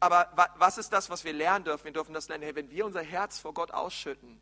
Aber 0.00 0.30
was 0.56 0.78
ist 0.78 0.92
das, 0.92 1.08
was 1.08 1.24
wir 1.24 1.32
lernen 1.32 1.64
dürfen? 1.64 1.84
Wir 1.84 1.92
dürfen 1.92 2.12
das 2.12 2.28
lernen, 2.28 2.44
hey, 2.44 2.54
wenn 2.54 2.70
wir 2.70 2.84
unser 2.84 3.02
Herz 3.02 3.38
vor 3.38 3.54
Gott 3.54 3.70
ausschütten, 3.70 4.40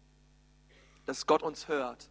dass 1.07 1.27
Gott 1.27 1.43
uns 1.43 1.69
hört 1.69 2.09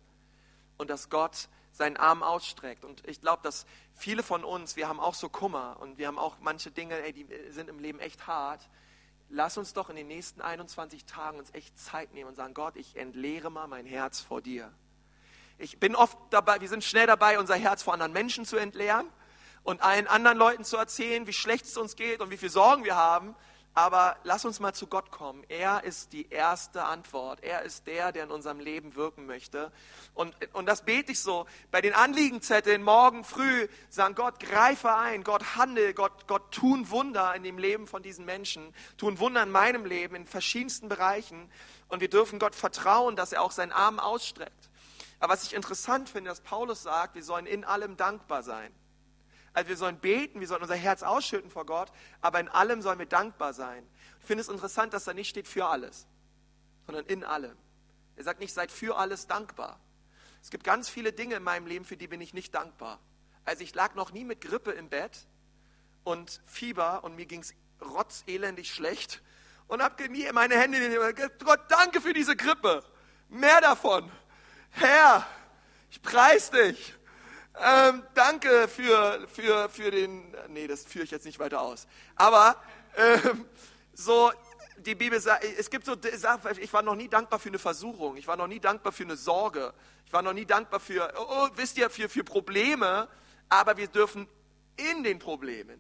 und 0.78 0.90
dass 0.90 1.10
Gott 1.10 1.50
seinen 1.72 1.98
Arm 1.98 2.24
ausstreckt. 2.24 2.86
Und 2.86 3.06
ich 3.08 3.20
glaube, 3.20 3.44
dass 3.44 3.66
viele 3.94 4.24
von 4.24 4.44
uns, 4.44 4.76
wir 4.76 4.88
haben 4.88 5.00
auch 5.00 5.14
so 5.14 5.30
Kummer 5.30 5.78
und 5.80 5.98
wir 5.98 6.08
haben 6.08 6.20
auch 6.20 6.38
manche 6.42 6.72
Dinge, 6.72 7.00
ey, 7.02 7.14
die 7.14 7.28
sind 7.50 7.70
im 7.70 7.80
Leben 7.80 8.00
echt 8.00 8.28
hart 8.28 8.70
lass 9.34 9.58
uns 9.58 9.74
doch 9.74 9.90
in 9.90 9.96
den 9.96 10.08
nächsten 10.08 10.42
21 10.42 11.06
Tagen 11.06 11.40
uns 11.40 11.54
echt 11.54 11.78
Zeit 11.78 12.14
nehmen 12.14 12.30
und 12.30 12.36
sagen, 12.36 12.54
Gott, 12.54 12.76
ich 12.76 12.96
entleere 12.96 13.50
mal 13.50 13.68
mein 13.68 13.86
Herz 13.86 14.22
vor 14.22 14.42
dir. 14.42 14.72
Ich 15.58 15.80
bin 15.80 15.96
oft 15.96 16.18
dabei, 16.30 16.62
wir 16.62 16.70
sind 16.70 16.84
schnell 16.84 17.08
dabei, 17.08 17.40
unser 17.40 17.56
Herz 17.56 17.84
vor 17.84 17.94
anderen 17.94 18.14
Menschen 18.14 18.46
zu 18.46 18.58
entleeren 18.58 19.08
und 19.64 19.82
allen 19.82 20.08
anderen 20.08 20.38
Leuten 20.38 20.64
zu 20.64 20.78
erzählen, 20.78 21.28
wie 21.28 21.34
schlecht 21.34 21.66
es 21.66 21.78
uns 21.78 21.96
geht 21.96 22.22
und 22.22 22.30
wie 22.30 22.38
viel 22.38 22.50
Sorgen 22.50 22.84
wir 22.84 22.96
haben. 22.96 23.36
Aber 23.76 24.18
lass 24.24 24.46
uns 24.46 24.60
mal 24.60 24.74
zu 24.74 24.86
Gott 24.86 25.10
kommen. 25.10 25.44
Er 25.50 25.84
ist 25.84 26.14
die 26.14 26.30
erste 26.30 26.84
Antwort. 26.84 27.42
Er 27.42 27.64
ist 27.64 27.88
der, 27.88 28.12
der 28.12 28.26
in 28.26 28.32
unserem 28.32 28.60
Leben 28.60 28.96
wirken 28.96 29.26
möchte. 29.26 29.72
Und, 30.14 30.36
und 30.54 30.68
das 30.68 30.84
bete 30.84 31.12
ich 31.12 31.20
so. 31.20 31.48
Bei 31.72 31.82
den 31.82 31.94
Anliegenzetteln 31.94 32.84
morgen 32.84 33.24
früh 33.24 33.68
sagen, 33.90 34.14
Gott, 34.14 34.40
greife 34.40 34.96
ein, 34.96 35.24
Gott 35.24 35.56
handel, 35.56 35.96
Gott, 35.96 36.28
Gott 36.28 36.52
tun 36.52 36.92
Wunder 36.92 37.34
in 37.34 37.42
dem 37.42 37.58
Leben 37.58 37.88
von 37.88 38.04
diesen 38.04 38.26
Menschen, 38.26 38.76
tun 38.98 39.18
Wunder 39.18 39.42
in 39.42 39.50
meinem 39.50 39.86
Leben 39.86 40.16
in 40.16 40.28
verschiedensten 40.28 40.88
Bereichen. 40.88 41.50
Und 41.88 42.00
wir 42.00 42.10
dürfen 42.10 42.38
Gott 42.38 42.54
vertrauen, 42.54 43.16
dass 43.16 43.34
er 43.34 43.42
auch 43.42 43.52
seinen 43.52 43.72
Arm 43.72 44.00
ausstreckt. 44.00 44.70
Aber 45.20 45.34
was 45.34 45.44
ich 45.46 45.54
interessant 45.54 46.10
finde, 46.10 46.30
dass 46.30 46.42
Paulus 46.42 46.84
sagt, 46.84 47.16
wir 47.16 47.24
sollen 47.24 47.48
in 47.48 47.64
allem 47.64 47.98
dankbar 47.98 48.44
sein. 48.44 48.72
Also 49.54 49.70
wir 49.70 49.78
sollen 49.78 50.00
beten, 50.00 50.40
wir 50.40 50.48
sollen 50.48 50.64
unser 50.64 50.76
Herz 50.76 51.04
ausschütten 51.04 51.52
vor 51.52 51.66
Gott, 51.66 51.92
aber 52.22 52.40
in 52.40 52.50
allem 52.50 52.82
sollen 52.82 53.00
wir 53.00 53.06
dankbar 53.06 53.54
sein. 53.54 53.88
Ich 54.20 54.26
finde 54.26 54.42
es 54.42 54.50
interessant, 54.50 54.94
dass 54.94 55.04
da 55.04 55.14
nicht 55.14 55.30
steht 55.30 55.48
für 55.48 55.66
alles, 55.66 56.08
sondern 56.88 57.06
in 57.06 57.24
allem. 57.24 57.56
Er 58.16 58.24
sagt 58.24 58.40
nicht, 58.40 58.54
seid 58.54 58.72
für 58.72 58.98
alles 58.98 59.28
dankbar. 59.28 59.80
Es 60.42 60.50
gibt 60.50 60.64
ganz 60.64 60.90
viele 60.90 61.14
Dinge 61.14 61.36
in 61.36 61.44
meinem 61.44 61.68
Leben, 61.68 61.86
für 61.86 61.98
die 61.98 62.08
bin 62.08 62.20
ich 62.20 62.34
nicht 62.34 62.54
dankbar. 62.54 63.00
Also 63.46 63.64
ich 63.64 63.76
lag 63.76 63.96
noch 63.96 64.12
nie 64.12 64.26
mit 64.26 64.42
Grippe 64.42 64.72
im 64.72 64.90
Bett 64.90 65.28
und 66.04 66.42
Fieber 66.46 67.04
und 67.04 67.16
mir 67.16 67.26
ging 67.26 67.42
es 67.42 67.54
rotzelendig 67.82 68.74
schlecht 68.74 69.22
und 69.68 69.82
habe 69.82 70.10
nie 70.10 70.30
meine 70.32 70.56
Hände 70.56 70.78
in 70.78 71.16
Gott, 71.44 71.62
danke 71.70 72.02
für 72.02 72.14
diese 72.14 72.36
Grippe. 72.36 72.84
Mehr 73.30 73.62
davon. 73.62 74.12
Herr, 74.72 75.26
ich 75.92 76.02
preis 76.02 76.50
dich. 76.52 76.96
Ähm, 77.56 78.04
danke 78.16 78.68
für, 78.68 79.28
für, 79.32 79.70
für 79.70 79.92
den, 79.92 80.36
nee, 80.50 80.68
das 80.68 80.86
führe 80.86 81.06
ich 81.06 81.12
jetzt 81.12 81.26
nicht 81.26 81.40
weiter 81.40 81.62
aus. 81.62 81.88
Aber 82.16 82.56
ähm, 82.98 83.46
so, 83.94 84.32
die 84.78 84.96
Bibel 84.96 85.20
sagt, 85.20 85.44
es 85.44 85.70
gibt 85.70 85.86
so 85.86 85.96
ich 86.60 86.74
war 86.74 86.82
noch 86.82 86.96
nie 86.96 87.08
dankbar 87.08 87.40
für 87.40 87.50
eine 87.50 87.60
Versuchung, 87.60 88.18
ich 88.18 88.28
war 88.28 88.38
noch 88.38 88.48
nie 88.48 88.60
dankbar 88.60 88.92
für 88.92 89.04
eine 89.04 89.16
Sorge, 89.16 89.74
ich 90.06 90.14
war 90.14 90.22
noch 90.22 90.34
nie 90.34 90.46
dankbar 90.46 90.80
für, 90.80 91.14
oh, 91.18 91.26
oh, 91.30 91.50
wisst 91.56 91.78
ihr, 91.78 91.90
für, 91.90 92.10
für 92.10 92.24
Probleme, 92.24 93.08
aber 93.50 93.78
wir 93.78 93.88
dürfen 93.88 94.28
in 94.76 95.04
den 95.04 95.20
Problemen, 95.20 95.80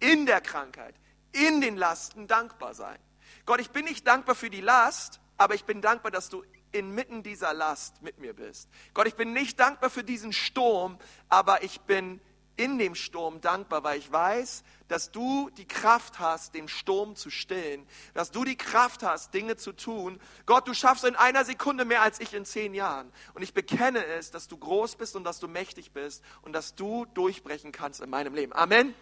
in 0.00 0.26
der 0.26 0.40
Krankheit, 0.40 0.96
in 1.32 1.60
den 1.60 1.76
Lasten 1.76 2.26
dankbar 2.26 2.74
sein. 2.74 2.98
Gott, 3.46 3.60
ich 3.60 3.70
bin 3.70 3.84
nicht 3.84 4.06
dankbar 4.06 4.34
für 4.34 4.50
die 4.50 4.60
Last, 4.60 5.20
aber 5.36 5.54
ich 5.54 5.64
bin 5.64 5.80
dankbar, 5.80 6.10
dass 6.10 6.28
du 6.28 6.44
inmitten 6.74 7.22
dieser 7.22 7.54
Last 7.54 8.02
mit 8.02 8.18
mir 8.18 8.34
bist. 8.34 8.68
Gott, 8.92 9.06
ich 9.06 9.14
bin 9.14 9.32
nicht 9.32 9.58
dankbar 9.60 9.90
für 9.90 10.04
diesen 10.04 10.32
Sturm, 10.32 10.98
aber 11.28 11.62
ich 11.62 11.80
bin 11.82 12.20
in 12.56 12.78
dem 12.78 12.94
Sturm 12.94 13.40
dankbar, 13.40 13.82
weil 13.82 13.98
ich 13.98 14.10
weiß, 14.12 14.62
dass 14.88 15.10
du 15.10 15.50
die 15.56 15.66
Kraft 15.66 16.18
hast, 16.20 16.54
den 16.54 16.68
Sturm 16.68 17.16
zu 17.16 17.30
stillen, 17.30 17.86
dass 18.12 18.30
du 18.30 18.44
die 18.44 18.56
Kraft 18.56 19.02
hast, 19.02 19.34
Dinge 19.34 19.56
zu 19.56 19.72
tun. 19.72 20.20
Gott, 20.46 20.68
du 20.68 20.74
schaffst 20.74 21.04
in 21.04 21.16
einer 21.16 21.44
Sekunde 21.44 21.84
mehr 21.84 22.02
als 22.02 22.20
ich 22.20 22.32
in 22.32 22.44
zehn 22.44 22.74
Jahren. 22.74 23.12
Und 23.34 23.42
ich 23.42 23.54
bekenne 23.54 24.04
es, 24.04 24.30
dass 24.30 24.46
du 24.46 24.56
groß 24.56 24.96
bist 24.96 25.16
und 25.16 25.24
dass 25.24 25.40
du 25.40 25.48
mächtig 25.48 25.92
bist 25.92 26.22
und 26.42 26.52
dass 26.52 26.74
du 26.74 27.06
durchbrechen 27.06 27.72
kannst 27.72 28.00
in 28.00 28.10
meinem 28.10 28.34
Leben. 28.34 28.52
Amen. 28.52 28.94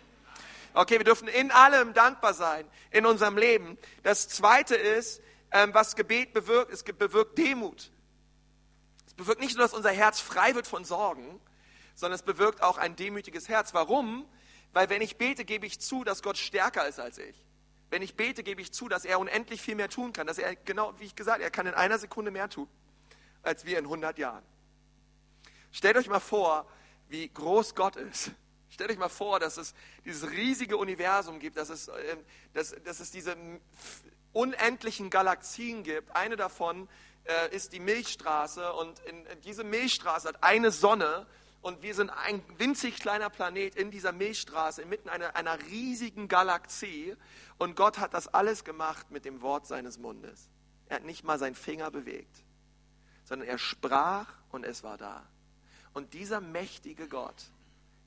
Okay, 0.75 0.97
wir 0.97 1.05
dürfen 1.05 1.29
in 1.29 1.51
allem 1.51 1.93
dankbar 1.93 2.33
sein 2.33 2.65
in 2.91 3.05
unserem 3.05 3.37
Leben. 3.37 3.77
Das 4.03 4.29
zweite 4.29 4.75
ist, 4.75 5.21
ähm, 5.53 5.75
was 5.75 5.97
Gebet 5.97 6.33
bewirkt. 6.33 6.73
Es 6.73 6.83
bewirkt 6.83 7.39
Demut. 7.39 7.91
Es 9.07 9.15
bewirkt 9.15 9.41
nicht 9.41 9.57
nur, 9.57 9.65
dass 9.65 9.75
unser 9.75 9.91
Herz 9.91 10.21
frei 10.21 10.55
wird 10.55 10.67
von 10.67 10.85
Sorgen, 10.85 11.41
sondern 11.95 12.15
es 12.15 12.23
bewirkt 12.23 12.63
auch 12.63 12.79
ein 12.79 12.97
demütiges 12.97 13.49
Herz. 13.49 13.75
Warum? 13.75 14.27
Weil 14.73 14.89
wenn 14.89 15.03
ich 15.03 15.19
bete, 15.19 15.45
gebe 15.45 15.67
ich 15.67 15.81
zu, 15.81 16.05
dass 16.05 16.23
Gott 16.23 16.39
stärker 16.39 16.89
ist 16.89 16.99
als 16.99 17.19
ich. 17.19 17.37
Wenn 17.91 18.01
ich 18.01 18.17
bete, 18.17 18.43
gebe 18.43 18.63
ich 18.63 18.73
zu, 18.73 18.89
dass 18.89 19.05
er 19.05 19.19
unendlich 19.19 19.61
viel 19.61 19.75
mehr 19.75 19.91
tun 19.91 20.15
kann. 20.15 20.27
Dass 20.27 20.39
er, 20.39 20.57
genau 20.57 20.95
wie 20.99 21.05
ich 21.05 21.15
gesagt, 21.15 21.43
er 21.43 21.51
kann 21.51 21.67
in 21.67 21.75
einer 21.75 21.99
Sekunde 21.99 22.31
mehr 22.31 22.49
tun, 22.49 22.69
als 23.43 23.67
wir 23.67 23.79
in 23.79 23.85
100 23.85 24.17
Jahren. 24.17 24.43
Stellt 25.73 25.97
euch 25.97 26.09
mal 26.09 26.21
vor, 26.21 26.67
wie 27.09 27.29
groß 27.29 27.75
Gott 27.75 27.97
ist. 27.97 28.31
Stellt 28.71 28.91
euch 28.91 28.99
mal 28.99 29.11
vor, 29.11 29.39
dass 29.39 29.59
es 29.59 29.75
dieses 30.07 30.31
riesige 30.31 30.79
Universum 30.79 31.39
gibt, 31.39 31.59
dass 31.59 31.69
es, 31.69 31.89
ähm, 31.89 32.25
dass, 32.55 32.75
dass 32.85 33.01
es 33.01 33.11
diese 33.11 33.37
unendlichen 34.33 35.11
Galaxien 35.11 35.83
gibt. 35.83 36.15
Eine 36.17 36.37
davon 36.37 36.89
äh, 37.25 37.55
ist 37.55 37.73
die 37.73 37.81
Milchstraße 37.81 38.73
und 38.73 38.99
in, 39.01 39.27
in 39.27 39.41
diese 39.43 39.65
Milchstraße 39.65 40.29
hat 40.29 40.43
eine 40.43 40.71
Sonne 40.71 41.27
und 41.63 41.83
wir 41.83 41.95
sind 41.95 42.11
ein 42.11 42.43
winzig 42.59 42.99
kleiner 42.99 43.31
Planet 43.31 43.77
in 43.77 43.93
dieser 43.93 44.11
Milchstraße, 44.11 44.83
inmitten 44.83 45.09
einer, 45.09 45.37
einer 45.37 45.61
riesigen 45.63 46.27
Galaxie. 46.27 47.17
Und 47.57 47.77
Gott 47.77 47.99
hat 47.99 48.15
das 48.15 48.27
alles 48.27 48.65
gemacht 48.65 49.13
mit 49.13 49.25
dem 49.25 49.43
Wort 49.43 49.69
seines 49.69 49.97
Mundes. 49.97 50.51
Er 50.89 50.97
hat 50.97 51.05
nicht 51.05 51.23
mal 51.23 51.39
seinen 51.39 51.55
Finger 51.55 51.93
bewegt, 51.93 52.43
sondern 53.25 53.49
er 53.49 53.59
sprach 53.59 54.27
und 54.51 54.65
es 54.65 54.83
war 54.83 54.99
da. 54.99 55.25
Und 55.95 56.15
dieser 56.15 56.41
mächtige 56.41 57.07
Gott 57.07 57.53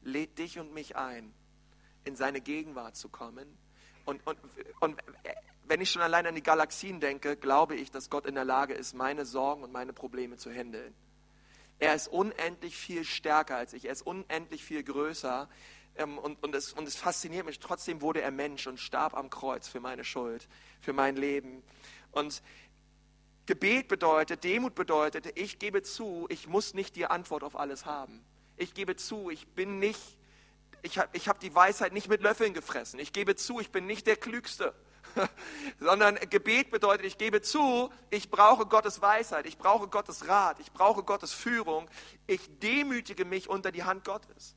lädt 0.03 0.37
dich 0.37 0.59
und 0.59 0.73
mich 0.73 0.97
ein, 0.97 1.33
in 2.03 2.17
seine 2.17 2.41
Gegenwart 2.41 2.97
zu 2.97 3.07
kommen. 3.07 3.57
Und, 4.03 4.25
und, 4.27 4.37
und 4.81 5.01
wenn 5.67 5.81
ich 5.81 5.91
schon 5.91 6.01
allein 6.01 6.25
an 6.27 6.35
die 6.35 6.43
Galaxien 6.43 6.99
denke, 6.99 7.35
glaube 7.35 7.75
ich, 7.75 7.91
dass 7.91 8.09
Gott 8.09 8.25
in 8.25 8.35
der 8.35 8.45
Lage 8.45 8.73
ist, 8.73 8.93
meine 8.93 9.25
Sorgen 9.25 9.63
und 9.63 9.71
meine 9.71 9.93
Probleme 9.93 10.37
zu 10.37 10.51
handeln. 10.51 10.93
Er 11.79 11.93
ist 11.93 12.07
unendlich 12.07 12.77
viel 12.77 13.03
stärker 13.03 13.57
als 13.57 13.73
ich, 13.73 13.85
er 13.85 13.91
ist 13.91 14.05
unendlich 14.05 14.63
viel 14.63 14.83
größer. 14.83 15.49
ähm, 15.97 16.17
und, 16.17 16.41
und, 16.43 16.55
es, 16.55 16.73
und 16.73 16.87
es 16.87 16.95
fasziniert 16.95 17.45
mich. 17.45 17.59
Trotzdem 17.59 18.01
wurde 18.01 18.21
er 18.21 18.31
Mensch 18.31 18.67
und 18.67 18.79
starb 18.79 19.15
am 19.15 19.29
Kreuz 19.29 19.67
für 19.67 19.79
meine 19.79 20.03
Schuld, 20.03 20.47
für 20.81 20.93
mein 20.93 21.15
Leben. 21.15 21.63
Und 22.11 22.41
Gebet 23.45 23.87
bedeutet, 23.87 24.43
Demut 24.43 24.75
bedeutet, 24.75 25.37
ich 25.37 25.59
gebe 25.59 25.83
zu, 25.83 26.25
ich 26.29 26.47
muss 26.47 26.73
nicht 26.73 26.95
die 26.95 27.05
Antwort 27.05 27.43
auf 27.43 27.55
alles 27.55 27.85
haben. 27.85 28.25
Ich 28.57 28.73
gebe 28.73 28.95
zu, 28.95 29.29
ich 29.29 29.47
bin 29.47 29.79
nicht, 29.79 29.99
ich 30.81 30.97
habe 30.97 31.09
ich 31.13 31.27
hab 31.27 31.39
die 31.39 31.53
Weisheit 31.53 31.93
nicht 31.93 32.07
mit 32.07 32.21
Löffeln 32.21 32.53
gefressen. 32.53 32.99
Ich 32.99 33.13
gebe 33.13 33.35
zu, 33.35 33.59
ich 33.59 33.71
bin 33.71 33.85
nicht 33.85 34.07
der 34.07 34.15
Klügste. 34.15 34.73
sondern 35.79 36.15
Gebet 36.29 36.71
bedeutet, 36.71 37.05
ich 37.05 37.17
gebe 37.17 37.41
zu, 37.41 37.91
ich 38.09 38.29
brauche 38.29 38.65
Gottes 38.65 39.01
Weisheit, 39.01 39.45
ich 39.45 39.57
brauche 39.57 39.87
Gottes 39.87 40.27
Rat, 40.27 40.59
ich 40.59 40.71
brauche 40.71 41.03
Gottes 41.03 41.33
Führung, 41.33 41.89
ich 42.27 42.59
demütige 42.59 43.25
mich 43.25 43.49
unter 43.49 43.71
die 43.71 43.83
Hand 43.83 44.03
Gottes. 44.03 44.55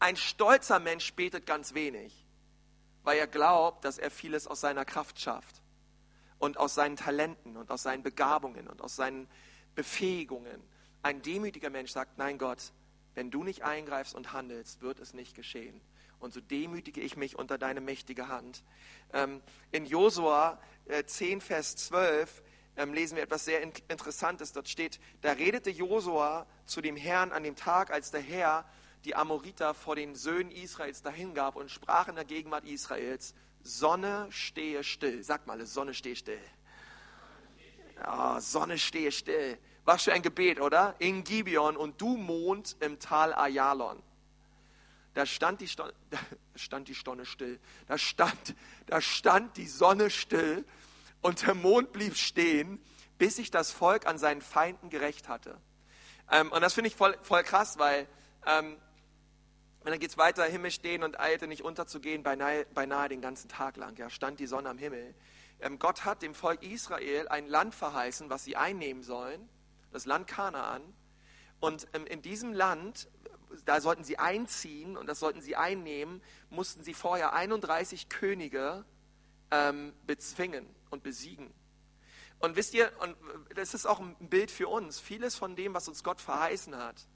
Ein 0.00 0.16
stolzer 0.16 0.78
Mensch 0.78 1.12
betet 1.14 1.46
ganz 1.46 1.74
wenig, 1.74 2.26
weil 3.02 3.18
er 3.18 3.26
glaubt, 3.26 3.84
dass 3.84 3.98
er 3.98 4.10
vieles 4.10 4.46
aus 4.46 4.60
seiner 4.60 4.84
Kraft 4.84 5.20
schafft 5.20 5.62
und 6.38 6.56
aus 6.56 6.74
seinen 6.74 6.96
Talenten 6.96 7.56
und 7.56 7.70
aus 7.70 7.82
seinen 7.82 8.02
Begabungen 8.02 8.68
und 8.68 8.80
aus 8.80 8.96
seinen 8.96 9.28
Befähigungen. 9.74 10.62
Ein 11.02 11.22
demütiger 11.22 11.70
Mensch 11.70 11.92
sagt, 11.92 12.18
nein 12.18 12.38
Gott, 12.38 12.72
wenn 13.14 13.30
du 13.30 13.42
nicht 13.42 13.62
eingreifst 13.62 14.14
und 14.14 14.32
handelst, 14.32 14.80
wird 14.82 15.00
es 15.00 15.14
nicht 15.14 15.34
geschehen. 15.34 15.80
Und 16.20 16.34
so 16.34 16.40
demütige 16.40 17.00
ich 17.00 17.16
mich 17.16 17.38
unter 17.38 17.58
deine 17.58 17.80
mächtige 17.80 18.28
Hand. 18.28 18.62
Ähm, 19.12 19.40
in 19.70 19.86
Josua 19.86 20.60
10, 21.06 21.38
äh, 21.38 21.40
Vers 21.40 21.76
12 21.76 22.42
ähm, 22.76 22.92
lesen 22.92 23.16
wir 23.16 23.22
etwas 23.22 23.44
sehr 23.44 23.62
Interessantes. 23.62 24.52
Dort 24.52 24.68
steht, 24.68 25.00
da 25.20 25.32
redete 25.32 25.70
Josua 25.70 26.46
zu 26.66 26.80
dem 26.80 26.96
Herrn 26.96 27.32
an 27.32 27.42
dem 27.42 27.56
Tag, 27.56 27.90
als 27.90 28.10
der 28.10 28.20
Herr 28.20 28.64
die 29.04 29.14
Amoriter 29.14 29.74
vor 29.74 29.96
den 29.96 30.14
Söhnen 30.14 30.50
Israels 30.50 31.02
dahingab 31.02 31.56
und 31.56 31.70
sprach 31.70 32.08
in 32.08 32.16
der 32.16 32.24
Gegenwart 32.24 32.64
Israels, 32.64 33.34
Sonne 33.62 34.26
stehe 34.30 34.82
still. 34.84 35.22
Sag 35.22 35.46
mal, 35.46 35.64
Sonne 35.66 35.94
stehe 35.94 36.16
still. 36.16 36.40
Ja, 37.96 38.40
Sonne 38.40 38.78
stehe 38.78 39.12
still. 39.12 39.58
Was 39.84 40.04
für 40.04 40.12
ein 40.12 40.22
Gebet, 40.22 40.60
oder? 40.60 40.94
In 40.98 41.24
Gibeon 41.24 41.76
und 41.76 42.00
du 42.00 42.16
Mond 42.16 42.76
im 42.80 42.98
Tal 42.98 43.32
Ayalon. 43.34 44.02
Da 45.18 45.26
stand 45.26 45.60
die, 45.60 45.66
da 46.10 46.18
stand 46.54 46.86
die 46.86 46.94
Stonne 46.94 47.26
still. 47.26 47.58
Da 47.88 47.98
stand, 47.98 48.54
da 48.86 49.00
stand 49.00 49.56
die 49.56 49.66
Sonne 49.66 50.10
still 50.10 50.64
und 51.22 51.44
der 51.44 51.54
Mond 51.54 51.92
blieb 51.92 52.16
stehen, 52.16 52.80
bis 53.18 53.34
sich 53.34 53.50
das 53.50 53.72
Volk 53.72 54.06
an 54.06 54.16
seinen 54.16 54.42
Feinden 54.42 54.90
gerecht 54.90 55.28
hatte. 55.28 55.60
Ähm, 56.30 56.52
und 56.52 56.60
das 56.60 56.74
finde 56.74 56.86
ich 56.86 56.94
voll, 56.94 57.18
voll 57.22 57.42
krass, 57.42 57.80
weil 57.80 58.06
ähm, 58.46 58.76
und 59.80 59.90
dann 59.90 59.98
geht 59.98 60.10
es 60.10 60.18
weiter, 60.18 60.44
Himmel 60.44 60.70
stehen 60.70 61.02
und 61.02 61.18
eilte 61.18 61.48
nicht 61.48 61.64
unterzugehen, 61.64 62.22
beinahe, 62.22 62.66
beinahe 62.66 63.08
den 63.08 63.20
ganzen 63.20 63.48
Tag 63.48 63.76
lang. 63.76 63.96
Ja, 63.96 64.10
stand 64.10 64.38
die 64.38 64.46
Sonne 64.46 64.68
am 64.68 64.78
Himmel. 64.78 65.16
Ähm, 65.58 65.80
Gott 65.80 66.04
hat 66.04 66.22
dem 66.22 66.34
Volk 66.34 66.62
Israel 66.62 67.26
ein 67.26 67.48
Land 67.48 67.74
verheißen, 67.74 68.30
was 68.30 68.44
sie 68.44 68.54
einnehmen 68.54 69.02
sollen, 69.02 69.48
das 69.90 70.06
Land 70.06 70.28
Kanaan. 70.28 70.82
Und 71.58 71.88
ähm, 71.92 72.06
in 72.06 72.22
diesem 72.22 72.52
Land, 72.52 73.08
da 73.64 73.80
sollten 73.80 74.04
sie 74.04 74.18
einziehen 74.18 74.96
und 74.96 75.06
das 75.06 75.20
sollten 75.20 75.40
sie 75.40 75.56
einnehmen, 75.56 76.22
mussten 76.50 76.82
sie 76.82 76.94
vorher 76.94 77.32
31 77.32 78.08
Könige 78.08 78.84
ähm, 79.50 79.92
bezwingen 80.06 80.66
und 80.90 81.02
besiegen. 81.02 81.52
Und 82.38 82.56
wisst 82.56 82.74
ihr, 82.74 82.92
und 83.00 83.16
das 83.54 83.74
ist 83.74 83.86
auch 83.86 84.00
ein 84.00 84.14
Bild 84.20 84.50
für 84.50 84.68
uns, 84.68 85.00
vieles 85.00 85.34
von 85.34 85.56
dem, 85.56 85.74
was 85.74 85.88
uns 85.88 86.04
Gott 86.04 86.20
verheißen 86.20 86.76
hat, 86.76 87.06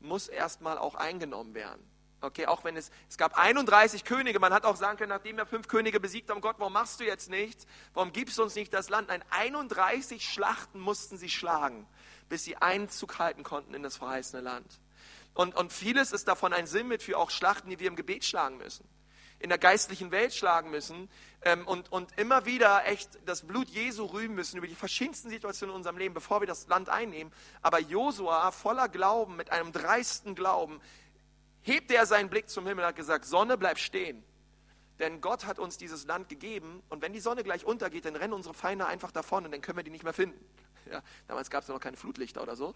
muss 0.00 0.28
erstmal 0.28 0.78
auch 0.78 0.94
eingenommen 0.94 1.54
werden. 1.54 1.82
Okay, 2.20 2.46
auch 2.46 2.64
wenn 2.64 2.76
es, 2.76 2.90
es 3.08 3.16
gab 3.16 3.38
31 3.38 4.04
Könige, 4.04 4.40
man 4.40 4.52
hat 4.52 4.64
auch 4.64 4.74
sagen 4.74 4.98
können, 4.98 5.10
nachdem 5.10 5.36
wir 5.36 5.46
fünf 5.46 5.68
Könige 5.68 6.00
besiegt 6.00 6.30
haben, 6.30 6.40
Gott, 6.40 6.56
warum 6.58 6.72
machst 6.72 6.98
du 6.98 7.04
jetzt 7.04 7.30
nichts? 7.30 7.64
Warum 7.94 8.12
gibst 8.12 8.38
du 8.38 8.42
uns 8.42 8.56
nicht 8.56 8.74
das 8.74 8.88
Land? 8.88 9.08
Nein, 9.08 9.22
31 9.30 10.28
Schlachten 10.28 10.80
mussten 10.80 11.16
sie 11.16 11.30
schlagen, 11.30 11.86
bis 12.28 12.42
sie 12.42 12.56
Einzug 12.56 13.20
halten 13.20 13.44
konnten 13.44 13.72
in 13.72 13.84
das 13.84 13.96
verheißene 13.96 14.42
Land. 14.42 14.80
Und, 15.38 15.54
und 15.54 15.72
vieles 15.72 16.10
ist 16.10 16.26
davon 16.26 16.52
ein 16.52 16.66
Sinn 16.66 16.88
mit 16.88 17.00
für 17.00 17.16
auch 17.16 17.30
Schlachten, 17.30 17.70
die 17.70 17.78
wir 17.78 17.86
im 17.86 17.94
Gebet 17.94 18.24
schlagen 18.24 18.56
müssen, 18.56 18.84
in 19.38 19.50
der 19.50 19.58
geistlichen 19.58 20.10
Welt 20.10 20.34
schlagen 20.34 20.68
müssen 20.68 21.08
ähm, 21.42 21.64
und, 21.64 21.92
und 21.92 22.10
immer 22.18 22.44
wieder 22.44 22.84
echt 22.86 23.20
das 23.24 23.46
Blut 23.46 23.68
Jesu 23.68 24.04
rühmen 24.06 24.34
müssen 24.34 24.56
über 24.56 24.66
die 24.66 24.74
verschiedensten 24.74 25.30
Situationen 25.30 25.74
in 25.74 25.76
unserem 25.76 25.96
Leben, 25.96 26.12
bevor 26.12 26.40
wir 26.40 26.48
das 26.48 26.66
Land 26.66 26.88
einnehmen. 26.88 27.32
Aber 27.62 27.78
Josua 27.78 28.50
voller 28.50 28.88
Glauben, 28.88 29.36
mit 29.36 29.52
einem 29.52 29.70
dreisten 29.70 30.34
Glauben, 30.34 30.80
hebte 31.60 31.94
er 31.94 32.06
seinen 32.06 32.30
Blick 32.30 32.48
zum 32.48 32.66
Himmel 32.66 32.82
und 32.82 32.88
hat 32.88 32.96
gesagt, 32.96 33.24
Sonne, 33.24 33.56
bleib 33.56 33.78
stehen. 33.78 34.24
Denn 34.98 35.20
Gott 35.20 35.46
hat 35.46 35.60
uns 35.60 35.78
dieses 35.78 36.04
Land 36.04 36.28
gegeben 36.28 36.82
und 36.88 37.00
wenn 37.00 37.12
die 37.12 37.20
Sonne 37.20 37.44
gleich 37.44 37.64
untergeht, 37.64 38.06
dann 38.06 38.16
rennen 38.16 38.32
unsere 38.32 38.54
Feinde 38.54 38.86
einfach 38.86 39.12
davon 39.12 39.44
und 39.44 39.52
dann 39.52 39.60
können 39.60 39.78
wir 39.78 39.84
die 39.84 39.92
nicht 39.92 40.02
mehr 40.02 40.12
finden. 40.12 40.44
Ja, 40.90 41.02
damals 41.26 41.50
gab 41.50 41.62
es 41.62 41.68
noch 41.68 41.80
keine 41.80 41.98
Flutlichter 41.98 42.42
oder 42.42 42.56
so. 42.56 42.74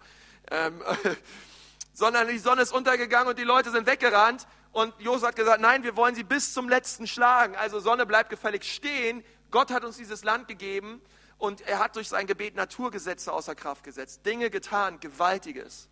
Ähm, 0.51 0.83
sondern 1.93 2.27
die 2.27 2.39
Sonne 2.39 2.63
ist 2.63 2.73
untergegangen 2.73 3.29
und 3.29 3.37
die 3.37 3.43
Leute 3.43 3.71
sind 3.71 3.87
weggerannt 3.87 4.47
und 4.71 4.93
Josef 4.99 5.29
hat 5.29 5.35
gesagt, 5.35 5.61
nein, 5.61 5.83
wir 5.83 5.95
wollen 5.95 6.15
sie 6.15 6.23
bis 6.23 6.53
zum 6.53 6.67
letzten 6.67 7.05
schlagen. 7.07 7.55
Also 7.55 7.79
Sonne 7.79 8.05
bleibt 8.05 8.31
gefällig 8.31 8.63
stehen. 8.63 9.23
Gott 9.51 9.71
hat 9.71 9.83
uns 9.83 9.97
dieses 9.97 10.23
Land 10.23 10.47
gegeben 10.47 11.01
und 11.37 11.61
er 11.61 11.79
hat 11.79 11.95
durch 11.95 12.09
sein 12.09 12.25
Gebet 12.25 12.55
Naturgesetze 12.55 13.31
außer 13.31 13.53
Kraft 13.53 13.83
gesetzt, 13.83 14.25
Dinge 14.25 14.49
getan, 14.49 14.99
Gewaltiges. 14.99 15.89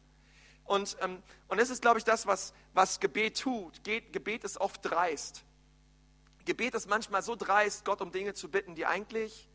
Und, 0.63 0.97
ähm, 1.01 1.21
und 1.47 1.59
das 1.59 1.69
ist, 1.69 1.81
glaube 1.81 1.99
ich, 1.99 2.05
das, 2.05 2.25
was, 2.25 2.53
was 2.73 2.99
Gebet 2.99 3.39
tut. 3.39 3.83
Gebet 3.83 4.43
ist 4.43 4.59
oft 4.59 4.79
dreist. 4.83 5.43
Gebet 6.45 6.73
ist 6.73 6.89
manchmal 6.89 7.21
so 7.21 7.35
dreist, 7.35 7.85
Gott 7.85 8.01
um 8.01 8.11
Dinge 8.11 8.33
zu 8.33 8.49
bitten, 8.49 8.73
die 8.73 8.85
eigentlich, 8.85 9.47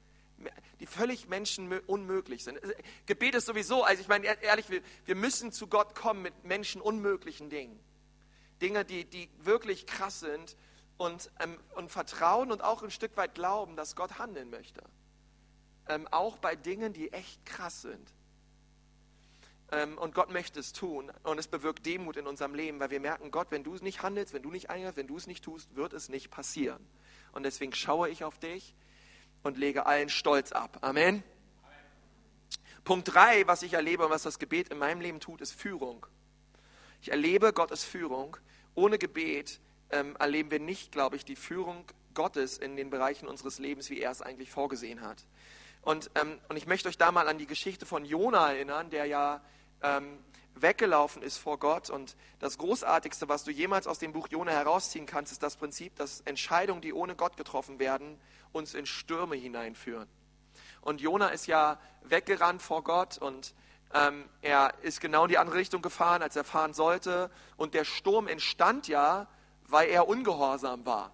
die 0.80 0.86
völlig 0.86 1.28
Menschen 1.28 1.72
unmöglich 1.80 2.44
sind. 2.44 2.58
Gebet 3.06 3.34
ist 3.34 3.46
sowieso, 3.46 3.82
also 3.82 4.00
ich 4.00 4.08
meine 4.08 4.26
ehrlich, 4.42 4.66
wir, 5.04 5.14
müssen 5.14 5.52
zu 5.52 5.66
Gott 5.66 5.94
kommen 5.94 6.22
mit 6.22 6.44
Menschen 6.44 6.80
unmöglichen 6.80 7.50
Dingen. 7.50 7.78
Dinge, 8.60 8.84
die, 8.84 9.04
die 9.04 9.28
wirklich 9.38 9.86
krass 9.86 10.20
sind 10.20 10.56
und, 10.96 11.30
ähm, 11.40 11.58
und 11.74 11.90
vertrauen 11.90 12.50
und 12.50 12.62
auch 12.62 12.82
ein 12.82 12.90
Stück 12.90 13.16
weit 13.16 13.34
glauben, 13.34 13.76
dass 13.76 13.96
Gott 13.96 14.18
handeln 14.18 14.50
möchte. 14.50 14.82
Ähm, 15.88 16.08
auch 16.10 16.38
bei 16.38 16.56
Dingen, 16.56 16.92
die 16.92 17.12
echt 17.12 17.44
krass 17.44 17.82
sind. 17.82 18.12
Ähm, 19.72 19.98
und 19.98 20.14
Gott 20.14 20.30
möchte 20.30 20.60
es 20.60 20.72
tun. 20.72 21.12
Und 21.22 21.38
es 21.38 21.48
bewirkt 21.48 21.84
Demut 21.84 22.16
in 22.16 22.26
unserem 22.26 22.54
Leben, 22.54 22.80
weil 22.80 22.90
wir 22.90 23.00
merken, 23.00 23.30
Gott, 23.30 23.48
wenn 23.50 23.64
du 23.64 23.74
es 23.74 23.82
nicht 23.82 24.02
handelst, 24.02 24.32
wenn 24.32 24.42
du 24.42 24.50
nicht 24.50 24.70
eingreifst, 24.70 24.96
wenn 24.96 25.06
du 25.06 25.16
es 25.16 25.26
nicht 25.26 25.44
tust, 25.44 25.76
wird 25.76 25.92
es 25.92 26.08
nicht 26.08 26.30
passieren. 26.30 26.84
Und 27.32 27.42
deswegen 27.42 27.74
schaue 27.74 28.08
ich 28.08 28.24
auf 28.24 28.38
dich 28.38 28.74
und 29.46 29.56
lege 29.56 29.86
allen 29.86 30.08
Stolz 30.08 30.52
ab. 30.52 30.78
Amen. 30.82 31.06
Amen. 31.06 31.24
Punkt 32.84 33.14
drei, 33.14 33.46
was 33.46 33.62
ich 33.62 33.72
erlebe 33.72 34.04
und 34.04 34.10
was 34.10 34.22
das 34.22 34.38
Gebet 34.38 34.68
in 34.68 34.78
meinem 34.78 35.00
Leben 35.00 35.20
tut, 35.20 35.40
ist 35.40 35.52
Führung. 35.52 36.06
Ich 37.00 37.10
erlebe 37.10 37.52
Gottes 37.52 37.84
Führung. 37.84 38.36
Ohne 38.74 38.98
Gebet 38.98 39.60
ähm, 39.90 40.16
erleben 40.18 40.50
wir 40.50 40.60
nicht, 40.60 40.92
glaube 40.92 41.16
ich, 41.16 41.24
die 41.24 41.36
Führung 41.36 41.84
Gottes 42.14 42.58
in 42.58 42.76
den 42.76 42.90
Bereichen 42.90 43.28
unseres 43.28 43.58
Lebens, 43.58 43.88
wie 43.90 44.00
er 44.00 44.10
es 44.10 44.22
eigentlich 44.22 44.50
vorgesehen 44.50 45.00
hat. 45.02 45.24
Und, 45.82 46.10
ähm, 46.16 46.38
und 46.48 46.56
ich 46.56 46.66
möchte 46.66 46.88
euch 46.88 46.98
da 46.98 47.12
mal 47.12 47.28
an 47.28 47.38
die 47.38 47.46
Geschichte 47.46 47.86
von 47.86 48.04
Jona 48.04 48.52
erinnern, 48.52 48.90
der 48.90 49.06
ja 49.06 49.40
ähm, 49.82 50.18
weggelaufen 50.56 51.22
ist 51.22 51.38
vor 51.38 51.58
Gott. 51.58 51.90
Und 51.90 52.16
das 52.38 52.58
Großartigste, 52.58 53.28
was 53.28 53.44
du 53.44 53.50
jemals 53.50 53.86
aus 53.86 53.98
dem 53.98 54.12
Buch 54.12 54.28
Jona 54.28 54.52
herausziehen 54.52 55.06
kannst, 55.06 55.32
ist 55.32 55.42
das 55.42 55.56
Prinzip, 55.56 55.94
dass 55.96 56.20
Entscheidungen, 56.22 56.80
die 56.80 56.92
ohne 56.92 57.14
Gott 57.14 57.36
getroffen 57.36 57.78
werden, 57.78 58.18
uns 58.52 58.74
in 58.74 58.86
Stürme 58.86 59.36
hineinführen. 59.36 60.08
Und 60.80 61.00
Jona 61.00 61.28
ist 61.28 61.46
ja 61.46 61.78
weggerannt 62.02 62.62
vor 62.62 62.82
Gott 62.84 63.18
und 63.18 63.54
ähm, 63.94 64.28
er 64.42 64.74
ist 64.82 65.00
genau 65.00 65.24
in 65.24 65.30
die 65.30 65.38
andere 65.38 65.56
Richtung 65.56 65.82
gefahren, 65.82 66.22
als 66.22 66.36
er 66.36 66.44
fahren 66.44 66.74
sollte. 66.74 67.30
Und 67.56 67.74
der 67.74 67.84
Sturm 67.84 68.28
entstand 68.28 68.88
ja, 68.88 69.28
weil 69.64 69.88
er 69.88 70.08
ungehorsam 70.08 70.84
war. 70.86 71.12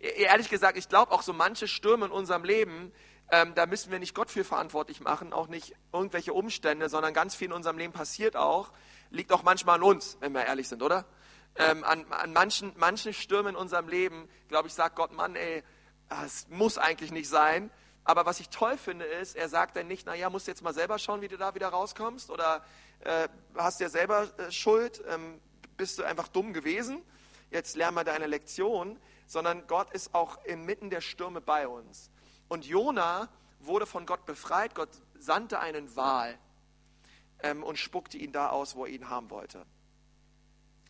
E-, 0.00 0.22
ehrlich 0.22 0.48
gesagt, 0.48 0.76
ich 0.76 0.88
glaube 0.88 1.12
auch 1.12 1.22
so 1.22 1.32
manche 1.32 1.68
Stürme 1.68 2.06
in 2.06 2.12
unserem 2.12 2.44
Leben, 2.44 2.92
ähm, 3.30 3.54
da 3.54 3.66
müssen 3.66 3.90
wir 3.90 3.98
nicht 3.98 4.14
Gott 4.14 4.30
für 4.30 4.44
verantwortlich 4.44 5.00
machen, 5.00 5.32
auch 5.32 5.48
nicht 5.48 5.74
irgendwelche 5.92 6.32
Umstände, 6.32 6.88
sondern 6.88 7.12
ganz 7.12 7.34
viel 7.34 7.48
in 7.48 7.52
unserem 7.52 7.78
Leben 7.78 7.92
passiert 7.92 8.36
auch, 8.36 8.70
liegt 9.10 9.32
auch 9.32 9.42
manchmal 9.42 9.76
an 9.76 9.82
uns, 9.82 10.16
wenn 10.20 10.32
wir 10.32 10.44
ehrlich 10.44 10.68
sind, 10.68 10.82
oder? 10.82 11.06
Ähm, 11.56 11.84
an, 11.84 12.04
an 12.10 12.32
manchen, 12.32 12.72
manchen 12.76 13.12
Stürmen 13.12 13.54
in 13.54 13.56
unserem 13.56 13.88
Leben, 13.88 14.28
glaube 14.48 14.68
ich, 14.68 14.74
sagt 14.74 14.96
Gott, 14.96 15.12
Mann, 15.12 15.34
ey, 15.36 15.64
es 16.24 16.46
muss 16.48 16.78
eigentlich 16.78 17.10
nicht 17.10 17.28
sein. 17.28 17.70
Aber 18.04 18.26
was 18.26 18.38
ich 18.38 18.50
toll 18.50 18.78
finde, 18.78 19.04
ist, 19.04 19.34
er 19.34 19.48
sagt 19.48 19.76
dann 19.76 19.88
nicht, 19.88 20.06
naja, 20.06 20.30
musst 20.30 20.46
du 20.46 20.52
jetzt 20.52 20.62
mal 20.62 20.74
selber 20.74 20.98
schauen, 20.98 21.22
wie 21.22 21.28
du 21.28 21.36
da 21.36 21.54
wieder 21.54 21.68
rauskommst 21.68 22.30
oder 22.30 22.62
äh, 23.00 23.28
hast 23.56 23.80
ja 23.80 23.88
selber 23.88 24.28
äh, 24.38 24.52
Schuld, 24.52 25.02
ähm, 25.08 25.40
bist 25.76 25.98
du 25.98 26.04
einfach 26.04 26.28
dumm 26.28 26.52
gewesen, 26.52 27.02
jetzt 27.50 27.74
lern 27.74 27.94
mal 27.94 28.04
deine 28.04 28.26
Lektion, 28.26 29.00
sondern 29.26 29.66
Gott 29.66 29.90
ist 29.92 30.14
auch 30.14 30.44
inmitten 30.44 30.90
der 30.90 31.00
Stürme 31.00 31.40
bei 31.40 31.66
uns. 31.66 32.10
Und 32.48 32.64
Jona 32.64 33.28
wurde 33.60 33.86
von 33.86 34.06
Gott 34.06 34.26
befreit. 34.26 34.74
Gott 34.74 34.90
sandte 35.18 35.58
einen 35.60 35.94
Wal 35.96 36.38
ähm, 37.42 37.62
und 37.62 37.78
spuckte 37.78 38.18
ihn 38.18 38.32
da 38.32 38.48
aus, 38.48 38.76
wo 38.76 38.84
er 38.84 38.92
ihn 38.92 39.08
haben 39.08 39.30
wollte. 39.30 39.64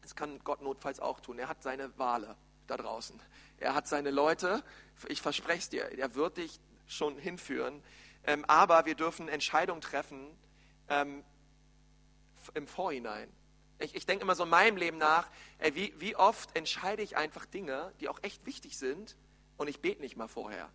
Das 0.03 0.14
kann 0.14 0.38
Gott 0.45 0.62
notfalls 0.62 1.01
auch 1.01 1.21
tun. 1.21 1.38
Er 1.38 1.49
hat 1.49 1.62
seine 1.62 1.97
Wale 1.99 2.37
da 2.66 2.77
draußen. 2.77 3.21
Er 3.59 3.75
hat 3.75 3.88
seine 3.88 4.11
Leute. 4.11 4.62
Ich 5.09 5.21
verspreche 5.23 5.59
es 5.59 5.69
dir, 5.69 5.99
er 5.99 6.14
wird 6.14 6.37
dich 6.37 6.61
schon 6.87 7.19
hinführen. 7.19 7.83
Ähm, 8.25 8.45
aber 8.47 8.87
wir 8.87 8.95
dürfen 8.95 9.29
Entscheidungen 9.29 9.81
treffen 9.81 10.37
ähm, 10.88 11.25
im 12.55 12.66
Vorhinein. 12.66 13.33
Ich, 13.79 13.95
ich 13.95 14.07
denke 14.07 14.25
immer 14.25 14.35
so 14.35 14.45
in 14.45 14.51
meinem 14.51 14.77
Leben 14.77 14.99
nach, 14.99 15.29
ey, 15.59 15.75
wie, 15.75 15.95
wie 15.99 16.16
oft 16.16 16.57
entscheide 16.57 17.03
ich 17.03 17.16
einfach 17.16 17.45
Dinge, 17.47 17.92
die 18.01 18.09
auch 18.09 18.23
echt 18.23 18.47
wichtig 18.47 18.79
sind 18.79 19.16
und 19.57 19.69
ich 19.69 19.81
bete 19.81 20.01
nicht 20.01 20.16
mal 20.16 20.29
vorher. 20.29 20.71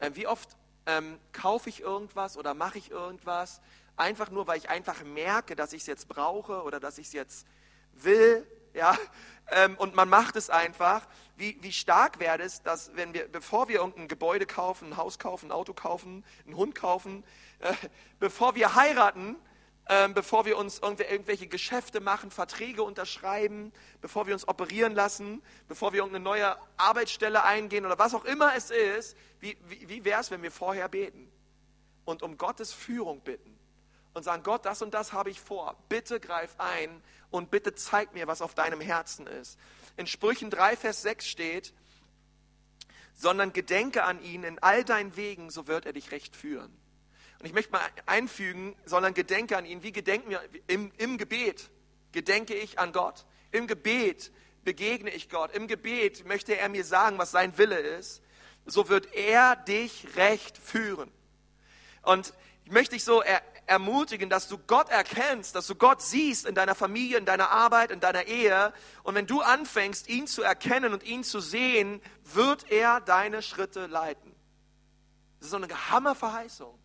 Ähm, 0.00 0.16
wie 0.16 0.26
oft 0.26 0.48
ähm, 0.86 1.18
kaufe 1.32 1.68
ich 1.68 1.80
irgendwas 1.80 2.36
oder 2.36 2.54
mache 2.54 2.78
ich 2.78 2.90
irgendwas, 2.90 3.60
einfach 3.96 4.30
nur, 4.30 4.46
weil 4.46 4.58
ich 4.58 4.70
einfach 4.70 5.02
merke, 5.04 5.56
dass 5.56 5.72
ich 5.72 5.82
es 5.82 5.86
jetzt 5.86 6.08
brauche 6.08 6.62
oder 6.62 6.80
dass 6.80 6.98
ich 6.98 7.08
es 7.08 7.12
jetzt 7.12 7.46
will, 7.92 8.46
ja, 8.74 8.96
ähm, 9.50 9.76
und 9.76 9.94
man 9.94 10.08
macht 10.08 10.36
es 10.36 10.50
einfach. 10.50 11.06
Wie, 11.36 11.56
wie 11.62 11.72
stark 11.72 12.18
wäre 12.18 12.42
es, 12.42 12.62
dass 12.62 12.94
wenn 12.96 13.14
wir, 13.14 13.28
bevor 13.28 13.68
wir 13.68 13.76
irgendein 13.76 14.08
Gebäude 14.08 14.46
kaufen, 14.46 14.92
ein 14.92 14.96
Haus 14.96 15.18
kaufen, 15.18 15.46
ein 15.46 15.52
Auto 15.52 15.72
kaufen, 15.72 16.24
einen 16.46 16.56
Hund 16.56 16.74
kaufen, 16.74 17.24
äh, 17.60 17.72
bevor 18.18 18.54
wir 18.54 18.74
heiraten, 18.74 19.36
äh, 19.88 20.08
bevor 20.08 20.44
wir 20.44 20.56
uns 20.56 20.78
irgendwelche 20.78 21.46
Geschäfte 21.46 22.00
machen, 22.00 22.30
Verträge 22.30 22.82
unterschreiben, 22.82 23.72
bevor 24.00 24.26
wir 24.26 24.34
uns 24.34 24.46
operieren 24.46 24.94
lassen, 24.94 25.42
bevor 25.66 25.92
wir 25.92 26.00
irgendeine 26.00 26.24
neue 26.24 26.56
Arbeitsstelle 26.76 27.44
eingehen 27.44 27.84
oder 27.84 27.98
was 27.98 28.14
auch 28.14 28.24
immer 28.24 28.54
es 28.54 28.70
ist, 28.70 29.16
wie, 29.40 29.56
wie, 29.66 29.88
wie 29.88 30.04
wäre 30.04 30.20
es, 30.20 30.30
wenn 30.30 30.42
wir 30.42 30.52
vorher 30.52 30.88
beten 30.88 31.30
und 32.04 32.22
um 32.22 32.36
Gottes 32.36 32.72
Führung 32.72 33.20
bitten? 33.20 33.58
und 34.14 34.24
sagen, 34.24 34.42
Gott, 34.42 34.66
das 34.66 34.82
und 34.82 34.92
das 34.94 35.12
habe 35.12 35.30
ich 35.30 35.40
vor. 35.40 35.76
Bitte 35.88 36.20
greif 36.20 36.54
ein 36.58 37.02
und 37.30 37.50
bitte 37.50 37.74
zeig 37.74 38.12
mir, 38.14 38.26
was 38.26 38.42
auf 38.42 38.54
deinem 38.54 38.80
Herzen 38.80 39.26
ist. 39.26 39.58
In 39.96 40.06
Sprüchen 40.06 40.50
3, 40.50 40.76
Vers 40.76 41.02
6 41.02 41.26
steht, 41.26 41.72
sondern 43.14 43.52
gedenke 43.52 44.04
an 44.04 44.22
ihn 44.22 44.44
in 44.44 44.58
all 44.58 44.84
deinen 44.84 45.16
Wegen, 45.16 45.50
so 45.50 45.66
wird 45.66 45.86
er 45.86 45.92
dich 45.92 46.10
recht 46.10 46.36
führen. 46.36 46.76
Und 47.40 47.46
ich 47.46 47.52
möchte 47.52 47.72
mal 47.72 47.82
einfügen, 48.06 48.74
sondern 48.84 49.14
gedenke 49.14 49.56
an 49.56 49.64
ihn. 49.64 49.82
Wie 49.82 49.92
gedenken 49.92 50.30
wir 50.30 50.42
im, 50.66 50.90
im 50.96 51.18
Gebet? 51.18 51.70
Gedenke 52.12 52.54
ich 52.54 52.78
an 52.78 52.92
Gott. 52.92 53.26
Im 53.52 53.66
Gebet 53.66 54.32
begegne 54.64 55.10
ich 55.10 55.28
Gott. 55.28 55.54
Im 55.54 55.68
Gebet 55.68 56.26
möchte 56.26 56.58
er 56.58 56.68
mir 56.68 56.84
sagen, 56.84 57.18
was 57.18 57.30
sein 57.30 57.56
Wille 57.56 57.78
ist. 57.78 58.22
So 58.66 58.88
wird 58.88 59.14
er 59.14 59.56
dich 59.56 60.08
recht 60.16 60.58
führen. 60.58 61.10
Und 62.02 62.34
ich 62.64 62.72
möchte 62.72 62.96
dich 62.96 63.04
so 63.04 63.22
er, 63.22 63.40
ermutigen, 63.66 64.28
dass 64.28 64.48
du 64.48 64.58
Gott 64.58 64.88
erkennst, 64.88 65.54
dass 65.54 65.66
du 65.66 65.74
Gott 65.74 66.02
siehst 66.02 66.44
in 66.44 66.54
deiner 66.54 66.74
Familie, 66.74 67.18
in 67.18 67.24
deiner 67.24 67.50
Arbeit, 67.50 67.90
in 67.90 68.00
deiner 68.00 68.26
Ehe. 68.26 68.72
Und 69.04 69.14
wenn 69.14 69.26
du 69.26 69.42
anfängst, 69.42 70.08
ihn 70.08 70.26
zu 70.26 70.42
erkennen 70.42 70.92
und 70.92 71.02
ihn 71.04 71.22
zu 71.22 71.40
sehen, 71.40 72.02
wird 72.24 72.70
er 72.70 73.00
deine 73.00 73.42
Schritte 73.42 73.86
leiten. 73.86 74.34
Das 75.38 75.46
ist 75.46 75.50
so 75.52 75.56
eine 75.56 75.90
Hammerverheißung. 75.90 76.78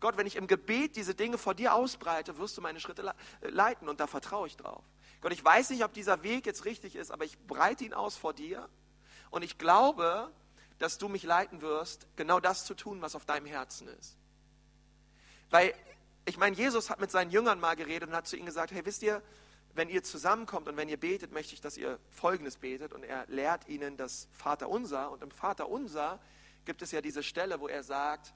Gott, 0.00 0.16
wenn 0.16 0.26
ich 0.26 0.36
im 0.36 0.46
Gebet 0.46 0.96
diese 0.96 1.14
Dinge 1.14 1.38
vor 1.38 1.54
dir 1.54 1.74
ausbreite, 1.74 2.38
wirst 2.38 2.56
du 2.56 2.60
meine 2.60 2.80
Schritte 2.80 3.14
leiten 3.40 3.88
und 3.88 4.00
da 4.00 4.06
vertraue 4.06 4.46
ich 4.46 4.56
drauf. 4.56 4.84
Gott, 5.20 5.32
ich 5.32 5.44
weiß 5.44 5.70
nicht, 5.70 5.84
ob 5.84 5.92
dieser 5.92 6.22
Weg 6.22 6.46
jetzt 6.46 6.64
richtig 6.64 6.94
ist, 6.94 7.10
aber 7.10 7.24
ich 7.24 7.38
breite 7.46 7.84
ihn 7.84 7.94
aus 7.94 8.16
vor 8.16 8.32
dir 8.32 8.68
und 9.30 9.42
ich 9.42 9.58
glaube, 9.58 10.30
dass 10.78 10.98
du 10.98 11.08
mich 11.08 11.24
leiten 11.24 11.60
wirst, 11.60 12.06
genau 12.16 12.38
das 12.38 12.64
zu 12.64 12.74
tun, 12.74 13.02
was 13.02 13.16
auf 13.16 13.24
deinem 13.24 13.46
Herzen 13.46 13.88
ist. 13.88 14.16
Weil 15.50 15.74
ich 16.24 16.36
meine, 16.36 16.54
Jesus 16.54 16.90
hat 16.90 17.00
mit 17.00 17.10
seinen 17.10 17.30
Jüngern 17.30 17.58
mal 17.58 17.74
geredet 17.74 18.10
und 18.10 18.14
hat 18.14 18.26
zu 18.26 18.36
ihnen 18.36 18.46
gesagt, 18.46 18.70
hey, 18.70 18.84
wisst 18.84 19.02
ihr, 19.02 19.22
wenn 19.74 19.88
ihr 19.88 20.02
zusammenkommt 20.02 20.68
und 20.68 20.76
wenn 20.76 20.88
ihr 20.88 20.98
betet, 20.98 21.32
möchte 21.32 21.54
ich, 21.54 21.60
dass 21.60 21.76
ihr 21.76 21.98
Folgendes 22.10 22.56
betet. 22.56 22.92
Und 22.92 23.04
er 23.04 23.26
lehrt 23.28 23.68
ihnen 23.68 23.96
das 23.96 24.28
Vaterunser. 24.32 25.10
Und 25.10 25.22
im 25.22 25.30
Vaterunser 25.30 26.20
gibt 26.64 26.82
es 26.82 26.90
ja 26.90 27.00
diese 27.00 27.22
Stelle, 27.22 27.60
wo 27.60 27.68
er 27.68 27.82
sagt, 27.82 28.34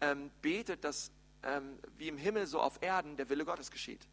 ähm, 0.00 0.30
betet, 0.42 0.84
dass 0.84 1.10
ähm, 1.42 1.78
wie 1.96 2.08
im 2.08 2.18
Himmel 2.18 2.46
so 2.46 2.60
auf 2.60 2.82
Erden 2.82 3.16
der 3.16 3.28
Wille 3.28 3.44
Gottes 3.44 3.70
geschieht. 3.70 4.06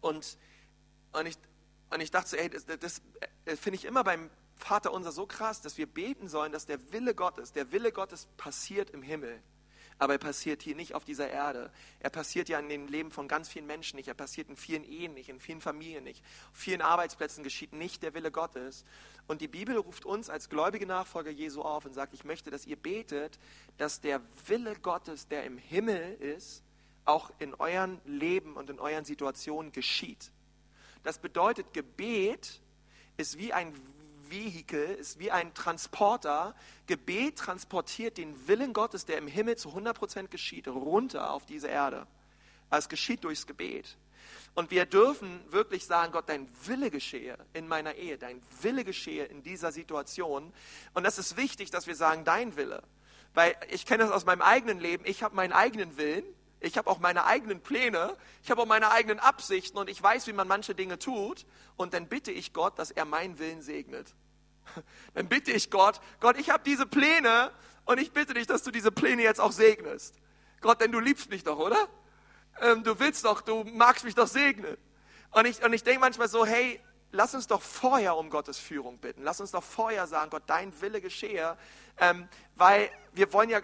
Und, 0.00 0.36
und, 1.12 1.26
ich, 1.26 1.36
und 1.90 2.00
ich 2.00 2.10
dachte 2.10 2.30
so, 2.30 2.36
ey, 2.36 2.50
das, 2.50 2.66
das 2.66 3.00
finde 3.58 3.76
ich 3.76 3.84
immer 3.84 4.04
beim 4.04 4.30
Vaterunser 4.56 5.12
so 5.12 5.26
krass, 5.26 5.60
dass 5.60 5.78
wir 5.78 5.86
beten 5.86 6.28
sollen, 6.28 6.52
dass 6.52 6.66
der 6.66 6.92
Wille 6.92 7.14
Gottes, 7.14 7.52
der 7.52 7.72
Wille 7.72 7.92
Gottes 7.92 8.28
passiert 8.36 8.90
im 8.90 9.02
Himmel 9.02 9.42
aber 9.98 10.14
er 10.14 10.18
passiert 10.18 10.62
hier 10.62 10.76
nicht 10.76 10.94
auf 10.94 11.04
dieser 11.04 11.30
Erde. 11.30 11.70
Er 12.00 12.10
passiert 12.10 12.48
ja 12.48 12.58
in 12.58 12.68
den 12.68 12.86
Leben 12.88 13.10
von 13.10 13.28
ganz 13.28 13.48
vielen 13.48 13.66
Menschen 13.66 13.96
nicht. 13.96 14.08
Er 14.08 14.14
passiert 14.14 14.48
in 14.48 14.56
vielen 14.56 14.84
Ehen 14.84 15.14
nicht, 15.14 15.28
in 15.28 15.40
vielen 15.40 15.60
Familien 15.60 16.04
nicht. 16.04 16.22
Auf 16.52 16.58
vielen 16.58 16.82
Arbeitsplätzen 16.82 17.42
geschieht 17.42 17.72
nicht 17.72 18.02
der 18.02 18.12
Wille 18.12 18.30
Gottes. 18.30 18.84
Und 19.26 19.40
die 19.40 19.48
Bibel 19.48 19.76
ruft 19.76 20.04
uns 20.04 20.28
als 20.28 20.50
gläubige 20.50 20.86
Nachfolger 20.86 21.30
Jesu 21.30 21.62
auf 21.62 21.86
und 21.86 21.94
sagt, 21.94 22.12
ich 22.12 22.24
möchte, 22.24 22.50
dass 22.50 22.66
ihr 22.66 22.76
betet, 22.76 23.38
dass 23.78 24.00
der 24.00 24.20
Wille 24.46 24.76
Gottes, 24.76 25.28
der 25.28 25.44
im 25.44 25.56
Himmel 25.56 26.14
ist, 26.20 26.62
auch 27.06 27.30
in 27.38 27.54
euren 27.54 28.00
Leben 28.04 28.54
und 28.54 28.68
in 28.68 28.78
euren 28.78 29.04
Situationen 29.04 29.72
geschieht. 29.72 30.30
Das 31.04 31.18
bedeutet, 31.18 31.72
Gebet 31.72 32.60
ist 33.16 33.38
wie 33.38 33.52
ein 33.52 33.72
Vehikel, 34.30 34.84
ist 34.84 35.18
wie 35.18 35.30
ein 35.30 35.54
Transporter. 35.54 36.54
Gebet 36.86 37.36
transportiert 37.36 38.18
den 38.18 38.48
Willen 38.48 38.72
Gottes, 38.72 39.04
der 39.04 39.18
im 39.18 39.26
Himmel 39.26 39.56
zu 39.56 39.70
100% 39.70 40.28
geschieht, 40.28 40.68
runter 40.68 41.30
auf 41.30 41.46
diese 41.46 41.68
Erde. 41.68 42.06
Es 42.70 42.88
geschieht 42.88 43.24
durchs 43.24 43.46
Gebet. 43.46 43.96
Und 44.54 44.70
wir 44.70 44.86
dürfen 44.86 45.40
wirklich 45.50 45.84
sagen, 45.84 46.12
Gott, 46.12 46.28
dein 46.28 46.48
Wille 46.64 46.90
geschehe 46.90 47.36
in 47.52 47.68
meiner 47.68 47.94
Ehe, 47.94 48.16
dein 48.16 48.40
Wille 48.62 48.84
geschehe 48.84 49.24
in 49.24 49.42
dieser 49.42 49.70
Situation. 49.70 50.52
Und 50.94 51.04
das 51.04 51.18
ist 51.18 51.36
wichtig, 51.36 51.70
dass 51.70 51.86
wir 51.86 51.94
sagen, 51.94 52.24
dein 52.24 52.56
Wille. 52.56 52.82
Weil 53.34 53.54
ich 53.70 53.84
kenne 53.84 54.04
das 54.04 54.12
aus 54.12 54.24
meinem 54.24 54.40
eigenen 54.40 54.80
Leben, 54.80 55.04
ich 55.06 55.22
habe 55.22 55.36
meinen 55.36 55.52
eigenen 55.52 55.98
Willen 55.98 56.24
ich 56.60 56.78
habe 56.78 56.90
auch 56.90 56.98
meine 56.98 57.26
eigenen 57.26 57.60
Pläne, 57.60 58.16
ich 58.42 58.50
habe 58.50 58.62
auch 58.62 58.66
meine 58.66 58.90
eigenen 58.90 59.20
Absichten 59.20 59.78
und 59.78 59.90
ich 59.90 60.02
weiß, 60.02 60.26
wie 60.26 60.32
man 60.32 60.48
manche 60.48 60.74
Dinge 60.74 60.98
tut. 60.98 61.46
Und 61.76 61.92
dann 61.92 62.08
bitte 62.08 62.32
ich 62.32 62.52
Gott, 62.52 62.78
dass 62.78 62.90
er 62.90 63.04
meinen 63.04 63.38
Willen 63.38 63.62
segnet. 63.62 64.14
Dann 65.14 65.28
bitte 65.28 65.52
ich 65.52 65.70
Gott, 65.70 66.00
Gott, 66.18 66.36
ich 66.38 66.50
habe 66.50 66.64
diese 66.64 66.86
Pläne 66.86 67.52
und 67.84 67.98
ich 67.98 68.12
bitte 68.12 68.34
dich, 68.34 68.46
dass 68.46 68.64
du 68.64 68.72
diese 68.72 68.90
Pläne 68.90 69.22
jetzt 69.22 69.40
auch 69.40 69.52
segnest. 69.52 70.16
Gott, 70.60 70.80
denn 70.80 70.90
du 70.90 70.98
liebst 70.98 71.30
mich 71.30 71.44
doch, 71.44 71.58
oder? 71.58 71.88
Ähm, 72.60 72.82
du 72.82 72.98
willst 72.98 73.24
doch, 73.24 73.42
du 73.42 73.62
magst 73.64 74.04
mich 74.04 74.14
doch 74.14 74.26
segnen. 74.26 74.76
Und 75.30 75.46
ich, 75.46 75.62
und 75.62 75.72
ich 75.72 75.84
denke 75.84 76.00
manchmal 76.00 76.28
so, 76.28 76.44
hey, 76.44 76.80
lass 77.12 77.34
uns 77.34 77.46
doch 77.46 77.62
vorher 77.62 78.16
um 78.16 78.30
Gottes 78.30 78.58
Führung 78.58 78.98
bitten. 78.98 79.22
Lass 79.22 79.40
uns 79.40 79.50
doch 79.50 79.62
vorher 79.62 80.06
sagen, 80.06 80.30
Gott, 80.30 80.44
dein 80.46 80.78
Wille 80.80 81.00
geschehe. 81.00 81.56
Ähm, 81.98 82.28
weil 82.54 82.90
wir 83.12 83.32
wollen 83.32 83.50
ja, 83.50 83.60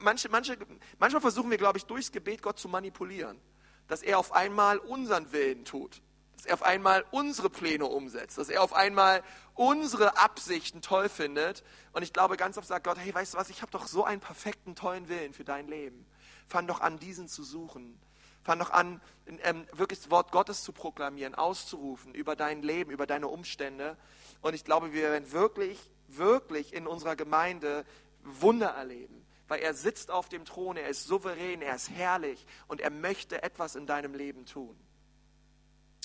manche, 0.00 0.28
manche, 0.28 0.56
manchmal 0.98 1.20
versuchen 1.20 1.50
wir, 1.50 1.58
glaube 1.58 1.78
ich, 1.78 1.86
durchs 1.86 2.12
Gebet 2.12 2.42
Gott 2.42 2.58
zu 2.58 2.68
manipulieren, 2.68 3.40
dass 3.88 4.02
er 4.02 4.18
auf 4.18 4.32
einmal 4.32 4.78
unseren 4.78 5.32
Willen 5.32 5.64
tut, 5.64 6.02
dass 6.34 6.46
er 6.46 6.54
auf 6.54 6.62
einmal 6.62 7.04
unsere 7.10 7.50
Pläne 7.50 7.86
umsetzt, 7.86 8.38
dass 8.38 8.48
er 8.48 8.62
auf 8.62 8.72
einmal 8.72 9.22
unsere 9.54 10.16
Absichten 10.16 10.80
toll 10.80 11.08
findet. 11.08 11.62
Und 11.92 12.02
ich 12.02 12.12
glaube, 12.12 12.36
ganz 12.36 12.56
oft 12.56 12.66
sagt 12.66 12.84
Gott, 12.84 12.98
hey, 12.98 13.14
weißt 13.14 13.34
du 13.34 13.38
was, 13.38 13.50
ich 13.50 13.62
habe 13.62 13.72
doch 13.72 13.86
so 13.86 14.04
einen 14.04 14.20
perfekten, 14.20 14.74
tollen 14.74 15.08
Willen 15.08 15.34
für 15.34 15.44
dein 15.44 15.68
Leben. 15.68 16.06
Fang 16.48 16.66
doch 16.66 16.80
an, 16.80 16.98
diesen 16.98 17.28
zu 17.28 17.44
suchen. 17.44 18.00
Fang 18.42 18.58
doch 18.58 18.70
an, 18.70 19.02
ähm, 19.42 19.66
wirklich 19.72 20.00
das 20.00 20.10
Wort 20.10 20.32
Gottes 20.32 20.62
zu 20.62 20.72
proklamieren, 20.72 21.34
auszurufen 21.34 22.14
über 22.14 22.36
dein 22.36 22.62
Leben, 22.62 22.90
über 22.90 23.06
deine 23.06 23.28
Umstände. 23.28 23.98
Und 24.40 24.54
ich 24.54 24.64
glaube, 24.64 24.94
wir 24.94 25.02
werden 25.02 25.30
wirklich, 25.32 25.90
wirklich 26.08 26.72
in 26.72 26.86
unserer 26.86 27.16
Gemeinde 27.16 27.84
Wunder 28.22 28.68
erleben 28.68 29.19
weil 29.50 29.62
er 29.62 29.74
sitzt 29.74 30.12
auf 30.12 30.28
dem 30.28 30.44
Thron, 30.44 30.76
er 30.76 30.88
ist 30.88 31.08
souverän, 31.08 31.60
er 31.60 31.74
ist 31.74 31.90
herrlich 31.90 32.46
und 32.68 32.80
er 32.80 32.90
möchte 32.90 33.42
etwas 33.42 33.74
in 33.74 33.84
deinem 33.84 34.14
Leben 34.14 34.46
tun. 34.46 34.78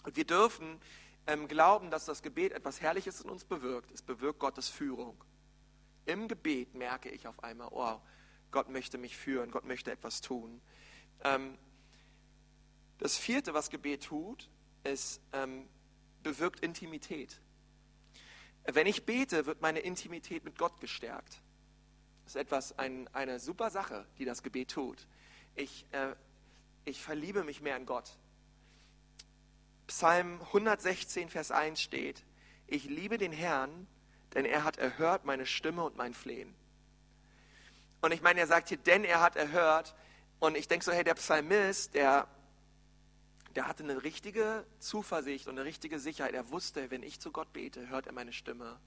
Und 0.03 0.15
wir 0.15 0.25
dürfen 0.25 0.81
ähm, 1.27 1.47
glauben, 1.47 1.91
dass 1.91 2.05
das 2.05 2.23
Gebet 2.23 2.53
etwas 2.53 2.81
Herrliches 2.81 3.21
in 3.21 3.29
uns 3.29 3.45
bewirkt. 3.45 3.91
Es 3.91 4.01
bewirkt 4.01 4.39
Gottes 4.39 4.67
Führung. 4.67 5.23
Im 6.07 6.27
Gebet 6.27 6.73
merke 6.73 7.09
ich 7.09 7.27
auf 7.27 7.43
einmal, 7.43 7.67
oh, 7.69 8.01
Gott 8.49 8.69
möchte 8.69 8.97
mich 8.97 9.15
führen, 9.15 9.51
Gott 9.51 9.65
möchte 9.65 9.91
etwas 9.91 10.21
tun. 10.21 10.59
Ähm, 11.23 11.59
das 12.97 13.15
vierte, 13.15 13.53
was 13.53 13.69
Gebet 13.69 14.05
tut, 14.05 14.49
ist, 14.83 15.21
ähm, 15.33 15.69
bewirkt 16.23 16.61
Intimität. 16.61 17.39
Wenn 18.63 18.87
ich 18.87 19.05
bete, 19.05 19.45
wird 19.45 19.61
meine 19.61 19.81
Intimität 19.81 20.43
mit 20.45 20.57
Gott 20.57 20.81
gestärkt. 20.81 21.43
Ist 22.25 22.35
etwas, 22.35 22.77
ein, 22.79 23.07
eine 23.13 23.39
super 23.39 23.69
Sache, 23.69 24.05
die 24.17 24.25
das 24.25 24.43
Gebet 24.43 24.71
tut. 24.71 25.07
Ich, 25.55 25.85
äh, 25.91 26.15
ich 26.85 27.01
verliebe 27.01 27.43
mich 27.43 27.61
mehr 27.61 27.77
in 27.77 27.85
Gott. 27.85 28.17
Psalm 29.87 30.41
116, 30.41 31.29
Vers 31.29 31.51
1 31.51 31.79
steht, 31.79 32.23
ich 32.67 32.85
liebe 32.85 33.17
den 33.17 33.31
Herrn, 33.31 33.87
denn 34.33 34.45
er 34.45 34.63
hat 34.63 34.77
erhört 34.77 35.25
meine 35.25 35.45
Stimme 35.45 35.83
und 35.83 35.95
mein 35.95 36.13
Flehen. 36.13 36.53
Und 38.01 38.11
ich 38.11 38.21
meine, 38.21 38.39
er 38.39 38.47
sagt 38.47 38.69
hier, 38.69 38.77
denn 38.77 39.03
er 39.03 39.21
hat 39.21 39.35
erhört. 39.35 39.95
Und 40.39 40.57
ich 40.57 40.67
denke 40.67 40.85
so, 40.85 40.91
hey, 40.91 41.03
der 41.03 41.15
Psalmist, 41.15 41.93
der, 41.93 42.27
der 43.55 43.67
hatte 43.67 43.83
eine 43.83 44.03
richtige 44.03 44.65
Zuversicht 44.79 45.47
und 45.47 45.57
eine 45.57 45.65
richtige 45.65 45.99
Sicherheit. 45.99 46.33
Er 46.33 46.49
wusste, 46.49 46.91
wenn 46.91 47.03
ich 47.03 47.19
zu 47.19 47.31
Gott 47.31 47.51
bete, 47.53 47.87
hört 47.89 48.07
er 48.07 48.13
meine 48.13 48.33
Stimme. 48.33 48.77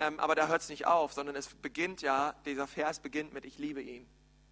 Ähm, 0.00 0.20
aber 0.20 0.34
da 0.34 0.46
hört 0.46 0.62
es 0.62 0.68
nicht 0.68 0.86
auf, 0.86 1.12
sondern 1.12 1.34
es 1.34 1.48
beginnt 1.54 2.02
ja, 2.02 2.34
dieser 2.44 2.66
Vers 2.66 3.00
beginnt 3.00 3.32
mit, 3.32 3.44
ich 3.44 3.58
liebe 3.58 3.82
ihn. 3.82 4.08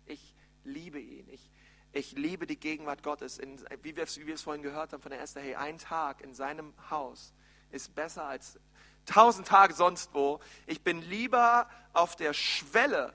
Ich 0.07 0.34
liebe 0.64 0.99
ihn. 0.99 1.28
Ich, 1.30 1.51
ich 1.92 2.12
liebe 2.12 2.47
die 2.47 2.59
Gegenwart 2.59 3.03
Gottes. 3.03 3.38
In, 3.38 3.61
wie 3.82 3.97
wir 3.97 4.05
es 4.05 4.42
vorhin 4.42 4.62
gehört 4.62 4.92
haben 4.92 5.03
von 5.03 5.11
der 5.11 5.20
Esther, 5.20 5.42
hey, 5.42 5.55
ein 5.55 5.78
Tag 5.78 6.20
in 6.20 6.34
seinem 6.34 6.74
Haus 6.90 7.32
ist 7.70 7.94
besser 7.94 8.24
als 8.24 8.59
tausend 9.05 9.47
Tage 9.47 9.74
sonst 9.74 10.12
wo. 10.14 10.40
Ich 10.66 10.82
bin 10.82 11.01
lieber 11.03 11.68
auf 11.92 12.16
der 12.16 12.32
Schwelle 12.34 13.12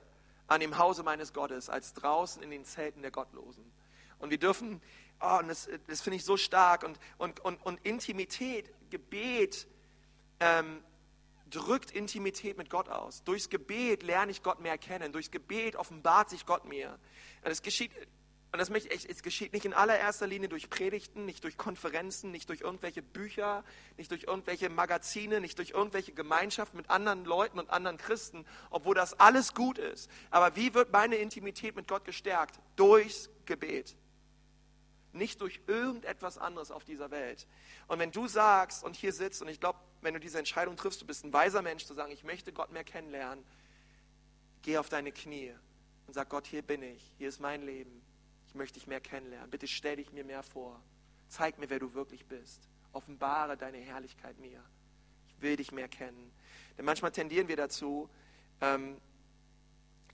an 0.47 0.61
dem 0.61 0.77
Hause 0.77 1.03
meines 1.03 1.33
Gottes 1.33 1.69
als 1.69 1.93
draußen 1.93 2.41
in 2.41 2.49
den 2.49 2.65
Zelten 2.65 3.01
der 3.01 3.11
Gottlosen. 3.11 3.63
Und 4.19 4.29
wir 4.29 4.37
dürfen, 4.37 4.81
oh, 5.21 5.37
und 5.39 5.47
das, 5.47 5.69
das 5.87 6.01
finde 6.01 6.17
ich 6.17 6.25
so 6.25 6.37
stark, 6.37 6.83
und, 6.83 6.99
und, 7.17 7.39
und, 7.41 7.65
und 7.65 7.79
Intimität, 7.85 8.71
Gebet, 8.89 9.67
ähm, 10.39 10.83
drückt 11.51 11.91
Intimität 11.91 12.57
mit 12.57 12.69
Gott 12.69 12.89
aus. 12.89 13.23
Durchs 13.23 13.49
Gebet 13.49 14.01
lerne 14.01 14.31
ich 14.31 14.41
Gott 14.41 14.59
mehr 14.59 14.77
kennen. 14.77 15.11
Durchs 15.11 15.29
Gebet 15.29 15.75
offenbart 15.75 16.29
sich 16.29 16.45
Gott 16.45 16.65
mir. 16.65 16.97
Und 17.43 17.51
es 17.51 17.61
geschieht, 17.61 17.91
und 18.51 18.59
das 18.59 18.69
möchte 18.69 18.93
ich, 18.93 19.07
es 19.07 19.23
geschieht 19.23 19.53
nicht 19.53 19.65
in 19.65 19.73
allererster 19.73 20.27
Linie 20.27 20.49
durch 20.49 20.69
Predigten, 20.69 21.25
nicht 21.25 21.43
durch 21.43 21.57
Konferenzen, 21.57 22.31
nicht 22.31 22.49
durch 22.49 22.61
irgendwelche 22.61 23.01
Bücher, 23.01 23.63
nicht 23.97 24.11
durch 24.11 24.23
irgendwelche 24.23 24.69
Magazine, 24.69 25.39
nicht 25.39 25.57
durch 25.57 25.69
irgendwelche 25.69 26.11
Gemeinschaften 26.11 26.77
mit 26.77 26.89
anderen 26.89 27.23
Leuten 27.23 27.59
und 27.59 27.69
anderen 27.69 27.97
Christen, 27.97 28.45
obwohl 28.69 28.95
das 28.95 29.19
alles 29.19 29.53
gut 29.53 29.77
ist. 29.77 30.09
Aber 30.31 30.55
wie 30.55 30.73
wird 30.73 30.91
meine 30.91 31.15
Intimität 31.17 31.75
mit 31.75 31.87
Gott 31.87 32.03
gestärkt? 32.03 32.59
Durchs 32.75 33.29
Gebet 33.45 33.95
nicht 35.13 35.41
durch 35.41 35.59
irgendetwas 35.67 36.37
anderes 36.37 36.71
auf 36.71 36.85
dieser 36.85 37.11
Welt. 37.11 37.47
Und 37.87 37.99
wenn 37.99 38.11
du 38.11 38.27
sagst 38.27 38.83
und 38.83 38.95
hier 38.95 39.13
sitzt, 39.13 39.41
und 39.41 39.49
ich 39.49 39.59
glaube, 39.59 39.79
wenn 40.01 40.13
du 40.13 40.19
diese 40.19 40.39
Entscheidung 40.39 40.75
triffst, 40.75 41.01
du 41.01 41.05
bist 41.05 41.23
ein 41.23 41.33
weiser 41.33 41.61
Mensch 41.61 41.85
zu 41.85 41.93
sagen, 41.93 42.11
ich 42.11 42.23
möchte 42.23 42.51
Gott 42.51 42.71
mehr 42.71 42.83
kennenlernen, 42.83 43.43
geh 44.61 44.77
auf 44.77 44.89
deine 44.89 45.11
Knie 45.11 45.53
und 46.07 46.13
sag, 46.13 46.29
Gott, 46.29 46.47
hier 46.47 46.61
bin 46.61 46.83
ich, 46.83 47.13
hier 47.17 47.29
ist 47.29 47.39
mein 47.39 47.61
Leben, 47.61 48.01
ich 48.47 48.55
möchte 48.55 48.79
dich 48.79 48.87
mehr 48.87 48.99
kennenlernen. 48.99 49.49
Bitte 49.49 49.65
stell 49.65 49.95
dich 49.95 50.11
mir 50.11 50.25
mehr 50.25 50.43
vor. 50.43 50.77
Zeig 51.29 51.57
mir, 51.57 51.69
wer 51.69 51.79
du 51.79 51.93
wirklich 51.93 52.25
bist. 52.25 52.67
Offenbare 52.91 53.55
deine 53.55 53.77
Herrlichkeit 53.77 54.37
mir. 54.39 54.61
Ich 55.29 55.41
will 55.41 55.55
dich 55.55 55.71
mehr 55.71 55.87
kennen. 55.87 56.33
Denn 56.77 56.83
manchmal 56.83 57.13
tendieren 57.13 57.47
wir 57.47 57.55
dazu, 57.55 58.09
ähm, 58.59 58.97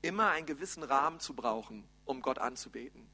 immer 0.04 0.30
einen 0.30 0.46
gewissen 0.46 0.84
Rahmen 0.84 1.20
zu 1.20 1.34
brauchen, 1.34 1.84
um 2.06 2.22
Gott 2.22 2.38
anzubeten. 2.38 3.10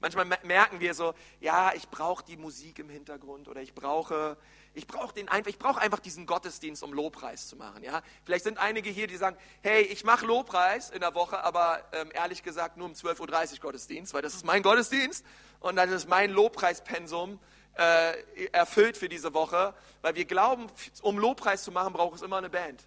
Manchmal 0.00 0.26
merken 0.42 0.80
wir 0.80 0.92
so, 0.92 1.14
ja, 1.40 1.72
ich 1.74 1.88
brauche 1.88 2.22
die 2.24 2.36
Musik 2.36 2.78
im 2.78 2.90
Hintergrund 2.90 3.48
oder 3.48 3.62
ich 3.62 3.74
brauche, 3.74 4.36
ich 4.74 4.86
brauche 4.86 5.14
den 5.14 5.28
einfach, 5.28 5.48
ich 5.48 5.58
brauche 5.58 5.80
einfach 5.80 6.00
diesen 6.00 6.26
Gottesdienst, 6.26 6.82
um 6.82 6.92
Lobpreis 6.92 7.48
zu 7.48 7.56
machen. 7.56 7.82
Ja, 7.82 8.02
vielleicht 8.24 8.44
sind 8.44 8.58
einige 8.58 8.90
hier, 8.90 9.06
die 9.06 9.16
sagen, 9.16 9.38
hey, 9.62 9.82
ich 9.82 10.04
mache 10.04 10.26
Lobpreis 10.26 10.90
in 10.90 11.00
der 11.00 11.14
Woche, 11.14 11.42
aber 11.42 11.82
ähm, 11.92 12.10
ehrlich 12.12 12.42
gesagt 12.42 12.76
nur 12.76 12.86
um 12.86 12.92
12:30 12.92 13.54
Uhr 13.54 13.58
Gottesdienst, 13.60 14.12
weil 14.12 14.22
das 14.22 14.34
ist 14.34 14.44
mein 14.44 14.62
Gottesdienst 14.62 15.24
und 15.60 15.76
dann 15.76 15.90
ist 15.90 16.08
mein 16.08 16.30
Lobpreispensum 16.30 17.40
äh, 17.76 18.46
erfüllt 18.52 18.98
für 18.98 19.08
diese 19.08 19.32
Woche, 19.32 19.74
weil 20.02 20.14
wir 20.14 20.26
glauben, 20.26 20.66
um 21.02 21.18
Lobpreis 21.18 21.64
zu 21.64 21.72
machen, 21.72 21.94
braucht 21.94 22.16
es 22.16 22.22
immer 22.22 22.36
eine 22.36 22.50
Band. 22.50 22.86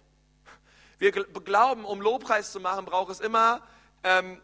Wir 0.98 1.12
glauben, 1.12 1.84
um 1.84 2.00
Lobpreis 2.00 2.52
zu 2.52 2.60
machen, 2.60 2.84
braucht 2.84 3.10
es 3.10 3.20
immer 3.20 3.62
ähm, 4.02 4.40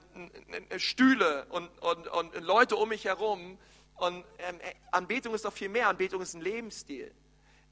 Stühle 0.76 1.46
und, 1.50 1.68
und, 1.82 2.08
und 2.08 2.34
Leute 2.42 2.76
um 2.76 2.88
mich 2.88 3.04
herum. 3.04 3.58
Und 3.96 4.24
ähm, 4.38 4.60
Anbetung 4.90 5.34
ist 5.34 5.44
doch 5.44 5.52
viel 5.52 5.68
mehr. 5.68 5.88
Anbetung 5.88 6.20
ist 6.20 6.34
ein 6.34 6.42
Lebensstil. 6.42 7.12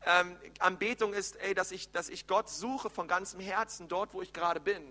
Ähm, 0.07 0.37
Anbetung 0.59 1.15
ist, 1.15 1.37
ey, 1.37 1.55
dass, 1.55 1.73
ich, 1.73 1.91
dass 1.93 2.09
ich 2.09 2.27
Gott 2.27 2.49
suche 2.49 2.91
von 2.91 3.09
ganzem 3.09 3.41
Herzen 3.41 3.89
dort, 3.89 4.13
wo 4.15 4.23
ich 4.23 4.33
gerade 4.33 4.61
bin. 4.61 4.83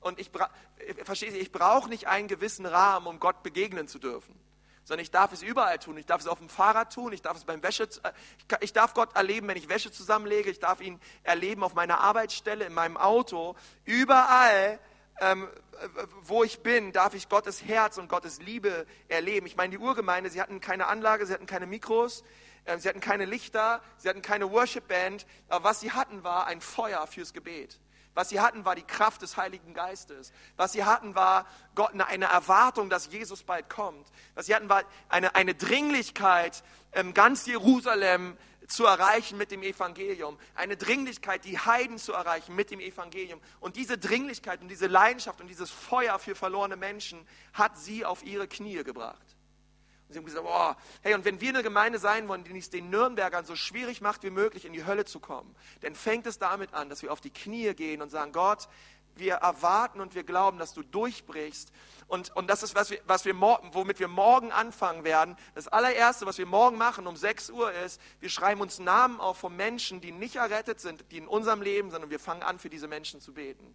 Und 0.00 0.18
ich, 0.18 0.30
äh, 0.34 1.04
verstehe, 1.04 1.30
ich 1.30 1.52
brauche 1.52 1.88
nicht 1.88 2.08
einen 2.08 2.28
gewissen 2.28 2.66
Rahmen, 2.66 3.06
um 3.06 3.20
Gott 3.20 3.42
begegnen 3.42 3.88
zu 3.88 3.98
dürfen. 3.98 4.34
Sondern 4.84 5.02
ich 5.02 5.12
darf 5.12 5.32
es 5.32 5.42
überall 5.42 5.78
tun. 5.78 5.96
Ich 5.96 6.06
darf 6.06 6.20
es 6.20 6.26
auf 6.26 6.38
dem 6.38 6.48
Fahrrad 6.48 6.92
tun. 6.92 7.12
Ich 7.12 7.22
darf 7.22 7.36
es 7.36 7.44
beim 7.44 7.62
Wäsche, 7.62 7.88
äh, 8.02 8.56
ich 8.60 8.72
darf 8.72 8.94
Gott 8.94 9.14
erleben, 9.14 9.46
wenn 9.48 9.56
ich 9.56 9.68
Wäsche 9.68 9.92
zusammenlege. 9.92 10.50
Ich 10.50 10.58
darf 10.58 10.80
ihn 10.80 11.00
erleben 11.22 11.62
auf 11.62 11.74
meiner 11.74 12.00
Arbeitsstelle, 12.00 12.64
in 12.64 12.74
meinem 12.74 12.96
Auto. 12.96 13.54
Überall 13.84 14.80
ähm, 15.22 15.48
wo 16.22 16.44
ich 16.44 16.60
bin, 16.60 16.92
darf 16.92 17.14
ich 17.14 17.28
Gottes 17.28 17.64
Herz 17.64 17.96
und 17.96 18.08
Gottes 18.08 18.40
Liebe 18.40 18.86
erleben. 19.08 19.46
Ich 19.46 19.56
meine, 19.56 19.70
die 19.70 19.78
Urgemeinde, 19.78 20.30
sie 20.30 20.40
hatten 20.40 20.60
keine 20.60 20.86
Anlage, 20.86 21.26
sie 21.26 21.32
hatten 21.32 21.46
keine 21.46 21.66
Mikros, 21.66 22.24
äh, 22.64 22.78
sie 22.78 22.88
hatten 22.88 23.00
keine 23.00 23.24
Lichter, 23.24 23.80
sie 23.96 24.08
hatten 24.08 24.22
keine 24.22 24.50
Worship-Band, 24.50 25.26
aber 25.48 25.64
was 25.64 25.80
sie 25.80 25.92
hatten, 25.92 26.24
war 26.24 26.46
ein 26.46 26.60
Feuer 26.60 27.06
fürs 27.06 27.32
Gebet. 27.32 27.78
Was 28.14 28.28
sie 28.28 28.40
hatten, 28.40 28.66
war 28.66 28.74
die 28.74 28.82
Kraft 28.82 29.22
des 29.22 29.38
Heiligen 29.38 29.72
Geistes. 29.72 30.32
Was 30.56 30.72
sie 30.72 30.84
hatten, 30.84 31.14
war 31.14 31.46
Gott 31.74 31.92
eine 31.98 32.26
Erwartung, 32.26 32.90
dass 32.90 33.10
Jesus 33.10 33.42
bald 33.42 33.70
kommt. 33.70 34.06
Was 34.34 34.46
sie 34.46 34.54
hatten, 34.54 34.68
war 34.68 34.82
eine, 35.08 35.34
eine 35.34 35.54
Dringlichkeit, 35.54 36.62
ähm, 36.92 37.14
ganz 37.14 37.46
Jerusalem 37.46 38.36
zu 38.68 38.86
erreichen 38.86 39.38
mit 39.38 39.50
dem 39.50 39.62
Evangelium. 39.62 40.38
Eine 40.54 40.76
Dringlichkeit, 40.76 41.44
die 41.44 41.58
Heiden 41.58 41.98
zu 41.98 42.12
erreichen 42.12 42.54
mit 42.54 42.70
dem 42.70 42.80
Evangelium. 42.80 43.40
Und 43.60 43.76
diese 43.76 43.98
Dringlichkeit 43.98 44.60
und 44.60 44.68
diese 44.68 44.86
Leidenschaft 44.86 45.40
und 45.40 45.48
dieses 45.48 45.70
Feuer 45.70 46.18
für 46.18 46.34
verlorene 46.34 46.76
Menschen 46.76 47.26
hat 47.52 47.78
sie 47.78 48.04
auf 48.04 48.24
ihre 48.24 48.48
Knie 48.48 48.82
gebracht. 48.84 49.36
Und 50.08 50.14
sie 50.14 50.18
haben 50.18 50.26
gesagt, 50.26 50.46
oh, 50.46 50.74
hey, 51.02 51.14
und 51.14 51.24
wenn 51.24 51.40
wir 51.40 51.48
eine 51.50 51.62
Gemeinde 51.62 51.98
sein 51.98 52.28
wollen, 52.28 52.44
die 52.44 52.56
es 52.58 52.70
den 52.70 52.90
Nürnbergern 52.90 53.44
so 53.44 53.56
schwierig 53.56 54.00
macht 54.00 54.22
wie 54.22 54.30
möglich, 54.30 54.64
in 54.64 54.72
die 54.72 54.84
Hölle 54.84 55.04
zu 55.04 55.20
kommen, 55.20 55.54
dann 55.80 55.94
fängt 55.94 56.26
es 56.26 56.38
damit 56.38 56.74
an, 56.74 56.88
dass 56.88 57.02
wir 57.02 57.12
auf 57.12 57.20
die 57.20 57.30
Knie 57.30 57.74
gehen 57.74 58.02
und 58.02 58.10
sagen, 58.10 58.32
Gott, 58.32 58.68
wir 59.16 59.34
erwarten 59.34 60.00
und 60.00 60.14
wir 60.14 60.24
glauben, 60.24 60.58
dass 60.58 60.74
du 60.74 60.82
durchbrichst. 60.82 61.72
Und, 62.08 62.34
und 62.36 62.48
das 62.48 62.62
ist, 62.62 62.74
was 62.74 62.90
wir, 62.90 62.98
was 63.06 63.24
wir, 63.24 63.34
womit 63.40 63.98
wir 63.98 64.08
morgen 64.08 64.52
anfangen 64.52 65.04
werden. 65.04 65.36
Das 65.54 65.68
allererste, 65.68 66.26
was 66.26 66.38
wir 66.38 66.46
morgen 66.46 66.76
machen 66.76 67.06
um 67.06 67.16
6 67.16 67.50
Uhr 67.50 67.72
ist, 67.72 68.00
wir 68.20 68.28
schreiben 68.28 68.60
uns 68.60 68.78
Namen 68.78 69.20
auf 69.20 69.38
von 69.38 69.56
Menschen, 69.56 70.00
die 70.00 70.12
nicht 70.12 70.36
errettet 70.36 70.80
sind, 70.80 71.04
die 71.10 71.18
in 71.18 71.26
unserem 71.26 71.62
Leben 71.62 71.90
sind, 71.90 72.04
und 72.04 72.10
wir 72.10 72.20
fangen 72.20 72.42
an, 72.42 72.58
für 72.58 72.70
diese 72.70 72.88
Menschen 72.88 73.20
zu 73.20 73.32
beten. 73.32 73.74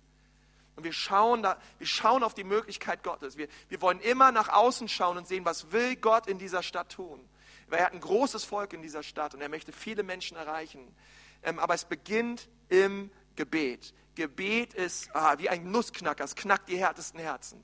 Und 0.78 0.84
wir 0.84 0.94
schauen, 0.94 1.42
da, 1.42 1.58
wir 1.80 1.88
schauen 1.88 2.22
auf 2.22 2.36
die 2.36 2.44
Möglichkeit 2.44 3.04
Gottes. 3.04 3.36
Wir, 3.36 3.48
wir 3.68 3.82
wollen 3.82 4.00
immer 4.00 4.32
nach 4.32 4.50
außen 4.50 4.88
schauen 4.88 5.18
und 5.18 5.28
sehen, 5.28 5.44
was 5.44 5.72
will 5.72 5.96
Gott 5.96 6.28
in 6.28 6.38
dieser 6.38 6.62
Stadt 6.62 6.92
tun. 6.92 7.28
Weil 7.68 7.80
er 7.80 7.86
hat 7.88 7.94
ein 7.94 8.00
großes 8.00 8.46
Volk 8.46 8.74
in 8.74 8.84
dieser 8.84 9.02
Stadt 9.02 9.34
und 9.34 9.42
er 9.42 9.50
möchte 9.50 9.72
viele 9.72 10.04
Menschen 10.04 10.38
erreichen. 10.38 10.96
Ähm, 11.42 11.58
aber 11.58 11.74
es 11.74 11.86
beginnt 11.86 12.48
im 12.70 13.10
Gebet. 13.36 13.94
Gebet 14.18 14.74
ist 14.74 15.15
ah, 15.15 15.38
wie 15.38 15.47
ein 15.47 15.70
Nussknacker, 15.72 16.24
es 16.24 16.36
knackt 16.36 16.70
die 16.70 16.78
härtesten 16.78 17.20
Herzen. 17.20 17.63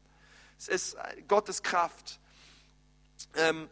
Es 0.59 0.67
ist 0.67 0.93
äh, 0.93 1.23
Gottes 1.27 1.63
Kraft. 1.63 2.19
Ähm, 3.35 3.67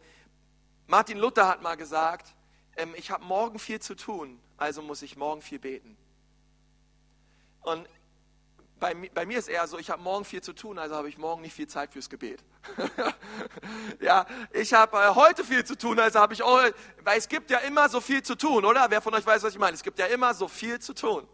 Martin 0.88 1.16
Luther 1.16 1.46
hat 1.46 1.62
mal 1.62 1.76
gesagt, 1.76 2.34
ähm, 2.76 2.92
ich 2.96 3.12
habe 3.12 3.24
morgen 3.24 3.60
viel 3.60 3.80
zu 3.80 3.94
tun, 3.94 4.40
also 4.56 4.82
muss 4.82 5.00
ich 5.02 5.16
morgen 5.16 5.42
viel 5.42 5.60
beten. 5.60 5.96
Und 7.60 7.88
bei, 8.80 8.94
bei 9.14 9.26
mir 9.26 9.38
ist 9.38 9.48
eher 9.48 9.64
so, 9.68 9.78
ich 9.78 9.90
habe 9.90 10.02
morgen 10.02 10.24
viel 10.24 10.42
zu 10.42 10.52
tun, 10.52 10.76
also 10.76 10.96
habe 10.96 11.08
ich 11.08 11.18
morgen 11.18 11.42
nicht 11.42 11.54
viel 11.54 11.68
Zeit 11.68 11.92
fürs 11.92 12.10
Gebet. 12.10 12.42
ja, 14.00 14.26
ich 14.52 14.74
habe 14.74 14.96
äh, 14.96 15.14
heute 15.14 15.44
viel 15.44 15.64
zu 15.64 15.78
tun, 15.78 16.00
also 16.00 16.18
habe 16.18 16.34
ich, 16.34 16.42
oh, 16.42 16.58
weil 17.04 17.16
es 17.16 17.28
gibt 17.28 17.48
ja 17.52 17.58
immer 17.58 17.88
so 17.88 18.00
viel 18.00 18.24
zu 18.24 18.34
tun, 18.34 18.64
oder? 18.64 18.90
Wer 18.90 19.00
von 19.00 19.14
euch 19.14 19.24
weiß, 19.24 19.44
was 19.44 19.52
ich 19.52 19.60
meine? 19.60 19.76
Es 19.76 19.84
gibt 19.84 20.00
ja 20.00 20.06
immer 20.06 20.34
so 20.34 20.48
viel 20.48 20.80
zu 20.80 20.94
tun. 20.94 21.28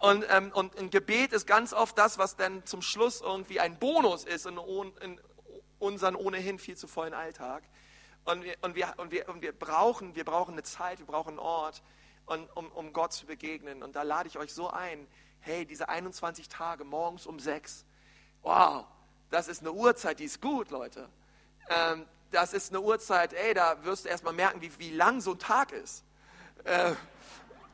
Und, 0.00 0.24
ähm, 0.30 0.50
und 0.52 0.76
ein 0.78 0.88
Gebet 0.88 1.32
ist 1.32 1.46
ganz 1.46 1.74
oft 1.74 1.96
das, 1.98 2.16
was 2.16 2.34
dann 2.34 2.64
zum 2.64 2.80
Schluss 2.80 3.20
irgendwie 3.20 3.60
ein 3.60 3.78
Bonus 3.78 4.24
ist 4.24 4.46
in, 4.46 4.58
in 5.00 5.20
unseren 5.78 6.16
ohnehin 6.16 6.58
viel 6.58 6.76
zu 6.76 6.88
vollen 6.88 7.12
Alltag. 7.12 7.62
Und 8.24 8.42
wir, 8.42 8.54
und 8.62 8.74
wir, 8.74 8.94
und 8.96 9.12
wir, 9.12 9.28
und 9.28 9.42
wir, 9.42 9.52
brauchen, 9.52 10.14
wir 10.14 10.24
brauchen 10.24 10.52
eine 10.52 10.62
Zeit, 10.62 10.98
wir 11.00 11.06
brauchen 11.06 11.30
einen 11.30 11.38
Ort, 11.38 11.82
und, 12.24 12.48
um, 12.56 12.70
um 12.72 12.92
Gott 12.92 13.12
zu 13.12 13.26
begegnen. 13.26 13.82
Und 13.82 13.94
da 13.94 14.02
lade 14.02 14.28
ich 14.28 14.38
euch 14.38 14.54
so 14.54 14.70
ein, 14.70 15.06
hey, 15.40 15.66
diese 15.66 15.88
21 15.88 16.48
Tage 16.48 16.84
morgens 16.84 17.26
um 17.26 17.38
sechs, 17.38 17.84
wow, 18.42 18.86
das 19.30 19.48
ist 19.48 19.60
eine 19.60 19.72
Uhrzeit, 19.72 20.18
die 20.18 20.24
ist 20.24 20.40
gut, 20.40 20.70
Leute. 20.70 21.08
Ähm, 21.68 22.06
das 22.30 22.52
ist 22.52 22.70
eine 22.70 22.80
Uhrzeit, 22.80 23.32
ey, 23.32 23.52
da 23.52 23.84
wirst 23.84 24.04
du 24.04 24.08
erstmal 24.08 24.32
merken, 24.32 24.62
wie, 24.62 24.70
wie 24.78 24.92
lang 24.92 25.20
so 25.20 25.32
ein 25.32 25.38
Tag 25.38 25.72
ist. 25.72 26.04
Äh, 26.64 26.92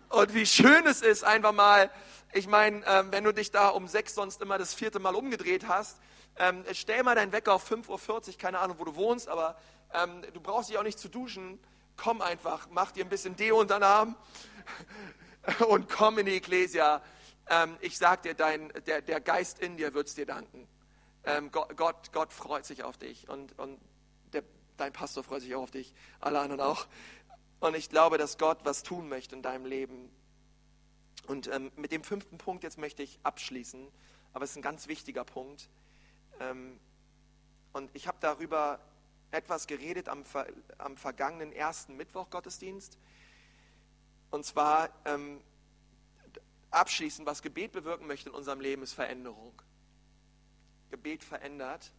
und 0.09 0.35
wie 0.35 0.47
schön 0.47 0.87
es 0.87 1.03
ist, 1.03 1.25
einfach 1.25 1.53
mal 1.53 1.91
ich 2.37 2.47
meine, 2.47 2.85
ähm, 2.87 3.13
wenn 3.13 3.25
du 3.25 3.33
dich 3.33 3.51
da 3.51 3.69
um 3.69 3.89
sechs 3.89 4.15
sonst 4.15 4.43
immer 4.43 4.59
das 4.59 4.75
vierte 4.75 4.99
Mal 4.99 5.15
umgedreht 5.15 5.69
hast, 5.69 5.99
ähm, 6.39 6.65
stell 6.73 7.03
mal 7.03 7.15
deinen 7.15 7.33
Wecker 7.33 7.55
auf 7.55 7.71
5.40 7.71 7.89
Uhr, 7.89 8.39
keine 8.39 8.59
Ahnung, 8.59 8.79
wo 8.79 8.85
du 8.85 8.95
wohnst, 8.95 9.29
aber 9.29 9.57
ähm, 9.95 10.23
du 10.35 10.41
brauchst 10.41 10.69
dich 10.69 10.77
auch 10.77 10.83
nicht 10.83 10.99
zu 10.99 11.09
duschen. 11.09 11.59
Komm 11.97 12.21
einfach, 12.21 12.69
mach 12.71 12.93
dir 12.93 13.05
ein 13.05 13.09
bisschen 13.09 13.37
Deo 13.37 13.59
unter 13.59 13.79
den 13.79 13.85
Arm 13.85 14.17
und 15.69 15.89
komm 15.89 16.19
in 16.19 16.27
die 16.27 16.37
Ecclesia. 16.37 17.03
Ähm, 17.49 17.79
ich 17.81 17.97
sag 17.97 18.23
dir, 18.23 18.35
dein, 18.35 18.71
der, 18.87 19.01
der 19.01 19.21
Geist 19.21 19.59
in 19.61 19.79
dir 19.79 19.95
wird 19.95 20.09
es 20.09 20.15
dir 20.15 20.27
danken. 20.27 20.69
Ähm, 21.25 21.51
Gott, 21.51 21.75
Gott, 21.77 22.13
Gott, 22.13 22.33
freut 22.35 22.67
sich 22.67 22.85
auf 22.85 22.99
dich 22.99 23.31
und, 23.31 23.59
und 23.59 23.81
der, 24.35 24.43
dein 24.77 24.93
Pastor 24.93 25.25
freut 25.25 25.41
sich 25.41 25.55
auch 25.55 25.63
auf 25.63 25.71
dich, 25.71 25.95
alle 26.21 26.41
anderen 26.41 26.61
auch. 26.61 26.87
Und 27.61 27.75
ich 27.75 27.89
glaube, 27.89 28.19
dass 28.19 28.39
Gott 28.39 28.59
was 28.65 28.83
tun 28.83 29.09
möchte 29.09 29.35
in 29.35 29.43
deinem 29.43 29.65
Leben. 29.65 30.11
Und 31.27 31.49
ähm, 31.49 31.73
mit 31.77 31.93
dem 31.93 32.05
fünften 32.05 32.39
Punkt 32.39 32.63
jetzt 32.63 32.79
möchte 32.79 33.03
ich 33.03 33.19
abschließen, 33.23 33.89
aber 34.33 34.45
es 34.45 34.51
ist 34.51 34.57
ein 34.57 34.63
ganz 34.63 34.87
wichtiger 34.89 35.25
Punkt. 35.25 35.69
Ähm, 36.41 36.79
und 37.73 37.91
ich 37.95 38.07
habe 38.07 38.19
darüber 38.21 38.79
etwas 39.31 39.67
geredet 39.67 40.09
am, 40.09 40.25
am 40.79 40.97
vergangenen 40.97 41.53
ersten 41.53 41.97
Mittwoch 41.97 42.31
Gottesdienst. 42.31 42.99
Und 44.31 44.45
zwar 44.45 44.91
ähm, 45.05 45.41
abschließend, 46.71 47.27
was 47.27 47.43
Gebet 47.43 47.73
bewirken 47.73 48.07
möchte 48.07 48.29
in 48.29 48.35
unserem 48.35 48.61
Leben, 48.61 48.83
ist 48.83 48.93
Veränderung. 48.93 49.61
Gebet 50.91 51.25
verändert. 51.25 51.93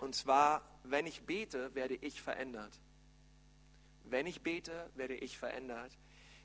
Und 0.00 0.14
zwar, 0.14 0.62
wenn 0.84 1.06
ich 1.06 1.22
bete, 1.22 1.74
werde 1.74 1.94
ich 1.96 2.22
verändert. 2.22 2.80
Wenn 4.10 4.26
ich 4.26 4.42
bete, 4.42 4.90
werde 4.94 5.14
ich 5.14 5.38
verändert. 5.38 5.96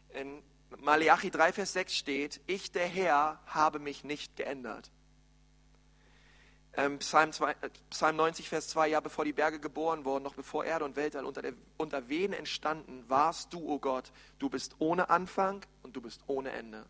In 0.10 0.42
Malachi 0.78 1.32
3, 1.32 1.54
Vers 1.54 1.74
6 1.74 1.96
steht, 1.96 2.42
ich, 2.48 2.72
der 2.72 2.88
Herr, 2.88 3.40
habe 3.48 3.80
mich 3.80 4.04
nicht 4.04 4.36
geändert. 4.36 4.92
Ähm, 6.78 7.00
Psalm, 7.00 7.32
2, 7.32 7.52
äh, 7.52 7.70
Psalm 7.90 8.18
90, 8.18 8.50
Vers 8.50 8.68
2, 8.70 8.90
ja, 8.90 9.00
bevor 9.00 9.24
die 9.24 9.32
Berge 9.32 9.60
geboren 9.60 10.04
wurden, 10.04 10.24
noch 10.24 10.36
bevor 10.36 10.66
Erde 10.66 10.84
und 10.84 10.98
Weltall 10.98 11.26
unter, 11.26 11.42
der, 11.42 11.54
unter 11.78 12.10
wen 12.10 12.34
entstanden, 12.34 13.06
warst 13.08 13.54
du, 13.54 13.60
o 13.60 13.76
oh 13.76 13.80
Gott, 13.80 14.12
du 14.40 14.50
bist 14.50 14.76
ohne 14.80 15.10
Anfang 15.10 15.66
und 15.84 15.96
du 15.96 16.02
bist 16.02 16.22
ohne 16.28 16.52
Ende. 16.52 16.86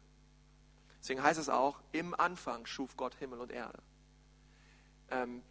Deswegen 0.99 1.21
heißt 1.21 1.39
es 1.39 1.49
auch, 1.49 1.79
im 1.91 2.19
Anfang 2.19 2.65
schuf 2.65 2.97
Gott 2.97 3.13
Himmel 3.15 3.39
und 3.39 3.51
Erde. 3.51 3.77
Ähm, 5.11 5.43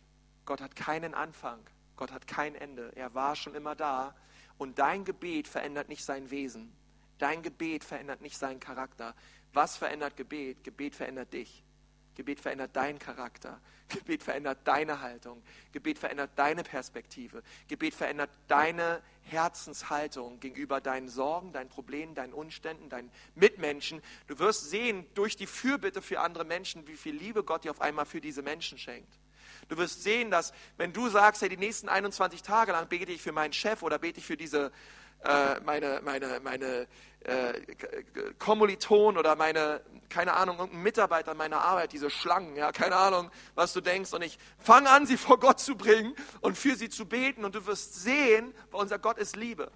Gott 0.44 0.60
hat 0.60 0.74
keinen 0.74 1.14
Anfang, 1.14 1.60
Gott 1.96 2.10
hat 2.10 2.26
kein 2.26 2.56
Ende. 2.56 2.90
Er 2.96 3.14
war 3.14 3.36
schon 3.36 3.54
immer 3.54 3.76
da 3.76 4.16
und 4.58 4.78
dein 4.78 5.04
Gebet 5.04 5.48
verändert 5.48 5.88
nicht 5.88 6.04
sein 6.04 6.30
Wesen. 6.30 6.72
Dein 7.18 7.42
Gebet 7.42 7.84
verändert 7.84 8.20
nicht 8.20 8.36
seinen 8.36 8.60
Charakter. 8.60 9.14
Was 9.52 9.76
verändert 9.76 10.16
Gebet? 10.16 10.64
Gebet 10.64 10.94
verändert 10.94 11.32
dich. 11.32 11.62
Gebet 12.14 12.40
verändert 12.40 12.74
deinen 12.76 12.98
Charakter. 12.98 13.60
Gebet 13.88 14.22
verändert 14.22 14.58
deine 14.64 15.00
Haltung. 15.00 15.42
Gebet 15.72 15.98
verändert 15.98 16.30
deine 16.36 16.62
Perspektive. 16.62 17.42
Gebet 17.68 17.94
verändert 17.94 18.30
deine 18.48 19.02
Herzenshaltung 19.22 20.40
gegenüber 20.40 20.80
deinen 20.80 21.08
Sorgen, 21.08 21.52
deinen 21.52 21.68
Problemen, 21.68 22.14
deinen 22.14 22.32
Umständen, 22.32 22.88
deinen 22.88 23.10
Mitmenschen. 23.34 24.02
Du 24.26 24.38
wirst 24.38 24.70
sehen 24.70 25.06
durch 25.14 25.36
die 25.36 25.46
Fürbitte 25.46 26.02
für 26.02 26.20
andere 26.20 26.44
Menschen, 26.44 26.86
wie 26.86 26.96
viel 26.96 27.14
Liebe 27.14 27.42
Gott 27.44 27.64
dir 27.64 27.70
auf 27.70 27.80
einmal 27.80 28.06
für 28.06 28.20
diese 28.20 28.42
Menschen 28.42 28.78
schenkt. 28.78 29.18
Du 29.68 29.76
wirst 29.76 30.02
sehen, 30.02 30.30
dass 30.30 30.52
wenn 30.76 30.92
du 30.92 31.08
sagst, 31.08 31.42
hey, 31.42 31.48
die 31.48 31.56
nächsten 31.56 31.88
21 31.88 32.42
Tage 32.42 32.72
lang 32.72 32.88
bete 32.88 33.12
ich 33.12 33.22
für 33.22 33.32
meinen 33.32 33.52
Chef 33.52 33.82
oder 33.82 33.98
bete 33.98 34.20
ich 34.20 34.26
für 34.26 34.36
diese 34.36 34.72
äh, 35.24 35.60
meine, 35.60 36.00
meine, 36.04 36.40
meine 36.40 36.86
äh, 37.20 37.54
Kommilitonen 38.38 39.18
oder 39.18 39.36
meine, 39.36 39.80
keine 40.10 40.34
Ahnung, 40.34 40.58
irgendein 40.58 40.82
Mitarbeiter 40.82 41.34
meiner 41.34 41.62
Arbeit, 41.62 41.92
diese 41.92 42.10
Schlangen, 42.10 42.56
ja, 42.56 42.72
keine 42.72 42.96
Ahnung, 42.96 43.30
was 43.54 43.72
du 43.72 43.80
denkst. 43.80 44.12
Und 44.12 44.22
ich 44.22 44.38
fange 44.58 44.90
an, 44.90 45.06
sie 45.06 45.16
vor 45.16 45.40
Gott 45.40 45.60
zu 45.60 45.76
bringen 45.76 46.14
und 46.42 46.58
für 46.58 46.76
sie 46.76 46.90
zu 46.90 47.06
beten. 47.06 47.44
Und 47.44 47.54
du 47.54 47.64
wirst 47.66 48.02
sehen, 48.02 48.52
weil 48.70 48.82
unser 48.82 48.98
Gott 48.98 49.16
ist 49.16 49.36
Liebe. 49.36 49.72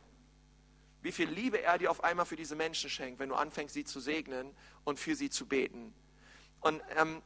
Wie 1.01 1.13
viel 1.13 1.31
Liebe 1.31 1.63
er 1.63 1.79
dir 1.79 1.91
auf 1.91 2.05
einmal 2.05 2.27
für 2.27 2.37
diese 2.37 2.55
Menschen 2.57 2.91
schenkt, 2.91 3.19
wenn 3.19 3.31
du 3.31 3.35
anfängst, 3.35 3.73
sie 3.73 3.85
zu 3.85 4.01
segnen 4.01 4.55
und 4.85 4.99
für 4.99 5.15
sie 5.15 5.31
zu 5.31 5.47
beten. 5.47 5.95
Und, 6.61 6.83
ähm, 6.97 7.23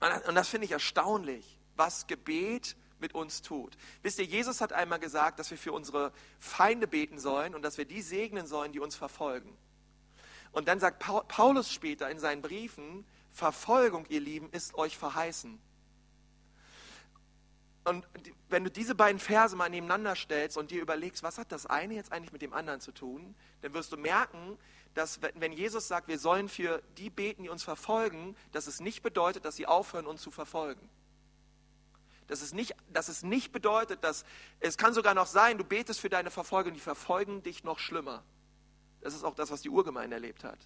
und 0.00 0.34
das 0.34 0.48
finde 0.48 0.64
ich 0.64 0.72
erstaunlich, 0.72 1.58
was 1.76 2.06
Gebet 2.06 2.76
mit 3.00 3.14
uns 3.14 3.42
tut. 3.42 3.76
Wisst 4.02 4.18
ihr, 4.18 4.24
Jesus 4.24 4.60
hat 4.60 4.72
einmal 4.72 4.98
gesagt, 4.98 5.38
dass 5.38 5.50
wir 5.50 5.58
für 5.58 5.72
unsere 5.72 6.12
Feinde 6.38 6.86
beten 6.86 7.18
sollen 7.18 7.54
und 7.54 7.62
dass 7.62 7.78
wir 7.78 7.84
die 7.84 8.02
segnen 8.02 8.46
sollen, 8.46 8.72
die 8.72 8.80
uns 8.80 8.96
verfolgen. 8.96 9.56
Und 10.52 10.68
dann 10.68 10.80
sagt 10.80 10.98
Paulus 11.28 11.72
später 11.72 12.10
in 12.10 12.18
seinen 12.18 12.42
Briefen, 12.42 13.04
Verfolgung, 13.30 14.06
ihr 14.08 14.20
Lieben, 14.20 14.50
ist 14.50 14.74
euch 14.74 14.96
verheißen. 14.98 15.60
Und 17.84 18.06
wenn 18.48 18.64
du 18.64 18.70
diese 18.70 18.94
beiden 18.94 19.18
Verse 19.18 19.56
mal 19.56 19.70
nebeneinander 19.70 20.14
stellst 20.14 20.58
und 20.58 20.70
dir 20.70 20.82
überlegst, 20.82 21.22
was 21.22 21.38
hat 21.38 21.50
das 21.50 21.66
eine 21.66 21.94
jetzt 21.94 22.12
eigentlich 22.12 22.32
mit 22.32 22.42
dem 22.42 22.52
anderen 22.52 22.80
zu 22.80 22.92
tun, 22.92 23.34
dann 23.62 23.72
wirst 23.72 23.92
du 23.92 23.96
merken, 23.96 24.58
dass 24.94 25.20
wenn 25.34 25.52
Jesus 25.52 25.88
sagt, 25.88 26.08
wir 26.08 26.18
sollen 26.18 26.48
für 26.48 26.82
die 26.98 27.10
beten, 27.10 27.44
die 27.44 27.48
uns 27.48 27.62
verfolgen, 27.62 28.36
dass 28.52 28.66
es 28.66 28.80
nicht 28.80 29.02
bedeutet, 29.02 29.44
dass 29.44 29.56
sie 29.56 29.66
aufhören, 29.66 30.06
uns 30.06 30.22
zu 30.22 30.30
verfolgen. 30.30 30.88
Dass 32.26 32.42
es, 32.42 32.52
nicht, 32.52 32.74
dass 32.92 33.08
es 33.08 33.22
nicht 33.22 33.52
bedeutet, 33.52 34.04
dass 34.04 34.24
es 34.60 34.78
kann 34.78 34.94
sogar 34.94 35.14
noch 35.14 35.26
sein, 35.26 35.58
du 35.58 35.64
betest 35.64 36.00
für 36.00 36.08
deine 36.08 36.30
Verfolger 36.30 36.68
und 36.68 36.74
die 36.74 36.80
verfolgen 36.80 37.42
dich 37.42 37.64
noch 37.64 37.78
schlimmer. 37.78 38.24
Das 39.00 39.14
ist 39.14 39.24
auch 39.24 39.34
das, 39.34 39.50
was 39.50 39.62
die 39.62 39.70
Urgemeinde 39.70 40.14
erlebt 40.14 40.44
hat. 40.44 40.58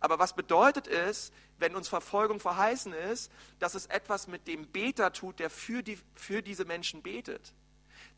Aber 0.00 0.18
was 0.18 0.34
bedeutet 0.34 0.88
es, 0.88 1.30
wenn 1.58 1.76
uns 1.76 1.88
Verfolgung 1.88 2.40
verheißen 2.40 2.92
ist, 2.92 3.30
dass 3.58 3.74
es 3.74 3.86
etwas 3.86 4.28
mit 4.28 4.46
dem 4.46 4.66
Beter 4.66 5.12
tut, 5.12 5.38
der 5.38 5.50
für, 5.50 5.82
die, 5.82 5.98
für 6.14 6.42
diese 6.42 6.64
Menschen 6.64 7.02
betet? 7.02 7.52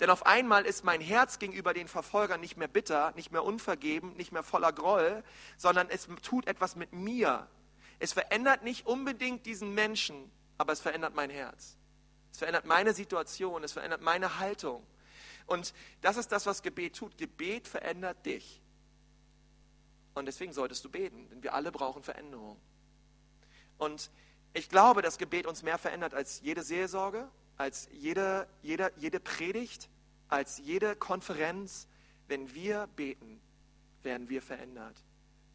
Denn 0.02 0.10
auf 0.10 0.26
einmal 0.26 0.66
ist 0.66 0.82
mein 0.82 1.00
Herz 1.00 1.38
gegenüber 1.38 1.72
den 1.72 1.86
Verfolgern 1.86 2.40
nicht 2.40 2.56
mehr 2.56 2.66
bitter, 2.66 3.12
nicht 3.12 3.30
mehr 3.30 3.44
unvergeben, 3.44 4.16
nicht 4.16 4.32
mehr 4.32 4.42
voller 4.42 4.72
Groll, 4.72 5.22
sondern 5.56 5.88
es 5.90 6.08
tut 6.22 6.48
etwas 6.48 6.74
mit 6.74 6.92
mir. 6.92 7.46
Es 8.00 8.12
verändert 8.12 8.64
nicht 8.64 8.84
unbedingt 8.84 9.46
diesen 9.46 9.74
Menschen, 9.74 10.28
aber 10.58 10.72
es 10.72 10.80
verändert 10.80 11.14
mein 11.14 11.30
Herz. 11.30 11.76
Es 12.32 12.38
verändert 12.38 12.64
meine 12.64 12.94
Situation, 12.94 13.62
es 13.62 13.70
verändert 13.70 14.00
meine 14.00 14.40
Haltung. 14.40 14.84
Und 15.46 15.72
das 16.00 16.16
ist 16.16 16.32
das, 16.32 16.46
was 16.46 16.62
Gebet 16.62 16.96
tut. 16.96 17.16
Gebet 17.16 17.68
verändert 17.68 18.26
dich. 18.26 18.60
Und 20.14 20.26
deswegen 20.26 20.52
solltest 20.52 20.84
du 20.84 20.90
beten, 20.90 21.28
denn 21.30 21.44
wir 21.44 21.54
alle 21.54 21.70
brauchen 21.70 22.02
Veränderung. 22.02 22.60
Und 23.78 24.10
ich 24.52 24.68
glaube, 24.68 25.00
dass 25.00 25.16
Gebet 25.16 25.46
uns 25.46 25.62
mehr 25.62 25.78
verändert 25.78 26.12
als 26.12 26.40
jede 26.40 26.64
Seelsorge, 26.64 27.28
als 27.56 27.88
jede, 27.92 28.48
jede, 28.62 28.92
jede 28.96 29.20
Predigt, 29.20 29.88
als 30.32 30.58
jede 30.58 30.96
Konferenz. 30.96 31.86
Wenn 32.28 32.54
wir 32.54 32.88
beten, 32.96 33.40
werden 34.02 34.28
wir 34.28 34.40
verändert. 34.40 35.04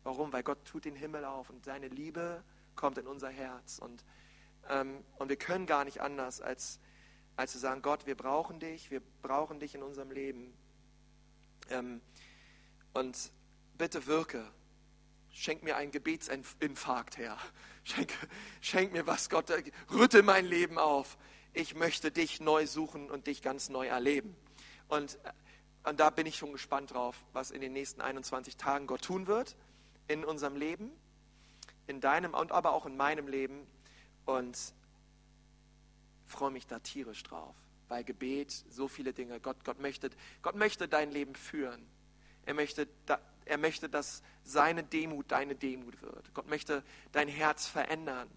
Warum? 0.04 0.32
Weil 0.32 0.44
Gott 0.44 0.64
tut 0.66 0.86
den 0.86 0.96
Himmel 0.96 1.26
auf 1.26 1.50
und 1.50 1.66
seine 1.66 1.88
Liebe 1.88 2.44
kommt 2.76 2.98
in 2.98 3.08
unser 3.08 3.30
Herz. 3.30 3.80
Und 3.80 4.04
ähm, 4.70 5.04
und 5.18 5.30
wir 5.30 5.38
können 5.38 5.66
gar 5.66 5.86
nicht 5.86 6.02
anders, 6.02 6.42
als, 6.42 6.80
als 7.36 7.54
zu 7.54 7.60
sagen, 7.60 7.82
Gott, 7.82 8.06
wir 8.06 8.16
brauchen 8.16 8.60
dich, 8.60 8.92
wir 8.92 9.02
brauchen 9.22 9.60
dich 9.60 9.76
in 9.76 9.84
unserem 9.84 10.12
Leben. 10.12 10.54
Ähm, 11.70 12.02
und 12.94 13.32
bitte 13.78 14.06
wirke. 14.08 14.52
Schenk 15.32 15.64
mir 15.64 15.78
einen 15.78 15.92
Gebetsinfarkt 15.92 17.18
her. 17.18 17.38
Schenk, 17.84 18.12
schenk 18.60 18.92
mir 18.92 19.08
was, 19.08 19.30
Gott. 19.30 19.52
Rüttel 19.92 20.24
mein 20.24 20.46
Leben 20.46 20.78
auf. 20.78 21.18
Ich 21.54 21.76
möchte 21.76 22.12
dich 22.12 22.42
neu 22.42 22.68
suchen 22.68 23.10
und 23.10 23.28
dich 23.28 23.42
ganz 23.42 23.70
neu 23.70 23.88
erleben. 23.88 24.36
Und, 24.88 25.18
und 25.84 26.00
da 26.00 26.10
bin 26.10 26.26
ich 26.26 26.38
schon 26.38 26.52
gespannt 26.52 26.94
drauf, 26.94 27.24
was 27.34 27.52
in 27.52 27.62
den 27.62 27.74
nächsten 27.74 28.02
21 28.02 28.58
Tagen 28.58 28.88
Gott 28.88 29.02
tun 29.02 29.28
wird 29.28 29.56
in 30.08 30.24
unserem 30.24 30.56
Leben, 30.56 30.92
in 31.86 32.00
deinem 32.00 32.34
und 32.34 32.52
aber 32.52 32.74
auch 32.74 32.86
in 32.86 32.96
meinem 32.96 33.28
Leben 33.28 33.68
und 34.26 34.58
freue 36.26 36.52
mich 36.52 36.68
da 36.68 36.80
tierisch 36.80 37.24
drauf, 37.24 37.56
weil 37.88 38.04
Gebet 38.04 38.52
so 38.70 38.88
viele 38.88 39.14
Dinge, 39.14 39.40
Gott, 39.40 39.64
Gott, 39.64 39.80
möchte, 39.80 40.10
Gott 40.42 40.56
möchte 40.56 40.88
dein 40.88 41.12
Leben 41.12 41.36
führen. 41.36 41.86
Er 42.46 42.54
möchte, 42.54 42.88
er 43.46 43.58
möchte, 43.58 43.90
dass 43.90 44.24
seine 44.44 44.84
Demut 44.84 45.32
deine 45.32 45.56
Demut 45.56 46.02
wird. 46.02 46.34
Gott 46.34 46.48
möchte 46.48 46.84
dein 47.12 47.28
Herz 47.28 47.68
verändern. 47.68 48.30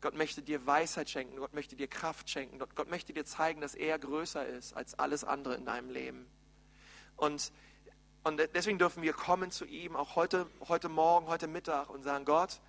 Gott 0.00 0.14
möchte 0.14 0.42
dir 0.42 0.64
Weisheit 0.64 1.10
schenken. 1.10 1.36
Gott 1.36 1.54
möchte 1.54 1.74
dir 1.74 1.88
Kraft 1.88 2.30
schenken. 2.30 2.58
Gott, 2.58 2.88
möchte 2.88 3.12
dir 3.12 3.24
zeigen, 3.24 3.60
dass 3.60 3.74
er 3.74 3.98
größer 3.98 4.46
ist 4.46 4.74
als 4.74 4.98
alles 4.98 5.24
andere 5.24 5.56
in 5.56 5.64
deinem 5.64 5.90
Leben. 5.90 6.26
Und, 7.16 7.52
und 8.22 8.38
deswegen 8.54 8.78
dürfen 8.78 9.02
wir 9.02 9.12
kommen 9.12 9.50
zu 9.50 9.64
ihm, 9.64 9.96
auch 9.96 10.14
heute, 10.14 10.46
heute 10.68 10.88
Morgen, 10.88 11.26
heute 11.26 11.48
Mittag 11.48 11.90
und 11.90 12.04
sagen, 12.04 12.24
Gott, 12.24 12.60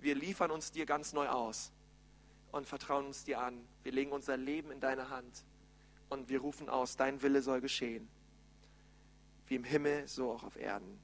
wir 0.00 0.16
liefern 0.16 0.50
uns 0.50 0.72
dir 0.72 0.86
ganz 0.86 1.12
neu 1.12 1.28
aus 1.28 1.70
und 2.50 2.66
vertrauen 2.66 3.06
uns 3.06 3.24
dir 3.24 3.40
an. 3.40 3.64
Wir 3.84 3.92
legen 3.92 4.10
unser 4.10 4.36
Leben 4.36 4.72
in 4.72 4.80
deine 4.80 5.08
Hand 5.08 5.44
und 6.08 6.28
wir 6.28 6.40
rufen 6.40 6.68
aus, 6.68 6.96
dein 6.96 7.22
Wille 7.22 7.42
soll 7.42 7.60
geschehen. 7.60 8.08
Wie 9.46 9.54
im 9.54 9.64
Himmel, 9.64 10.08
so 10.08 10.32
auch 10.32 10.42
auf 10.42 10.56
Erden. 10.56 10.98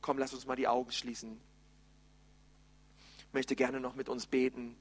Komm, 0.00 0.16
lass 0.16 0.32
uns 0.32 0.46
mal 0.46 0.56
die 0.56 0.68
Augen 0.68 0.92
schließen. 0.92 1.38
Ich 3.18 3.32
möchte 3.34 3.54
gerne 3.54 3.80
noch 3.80 3.94
mit 3.94 4.08
uns 4.08 4.26
beten. 4.26 4.76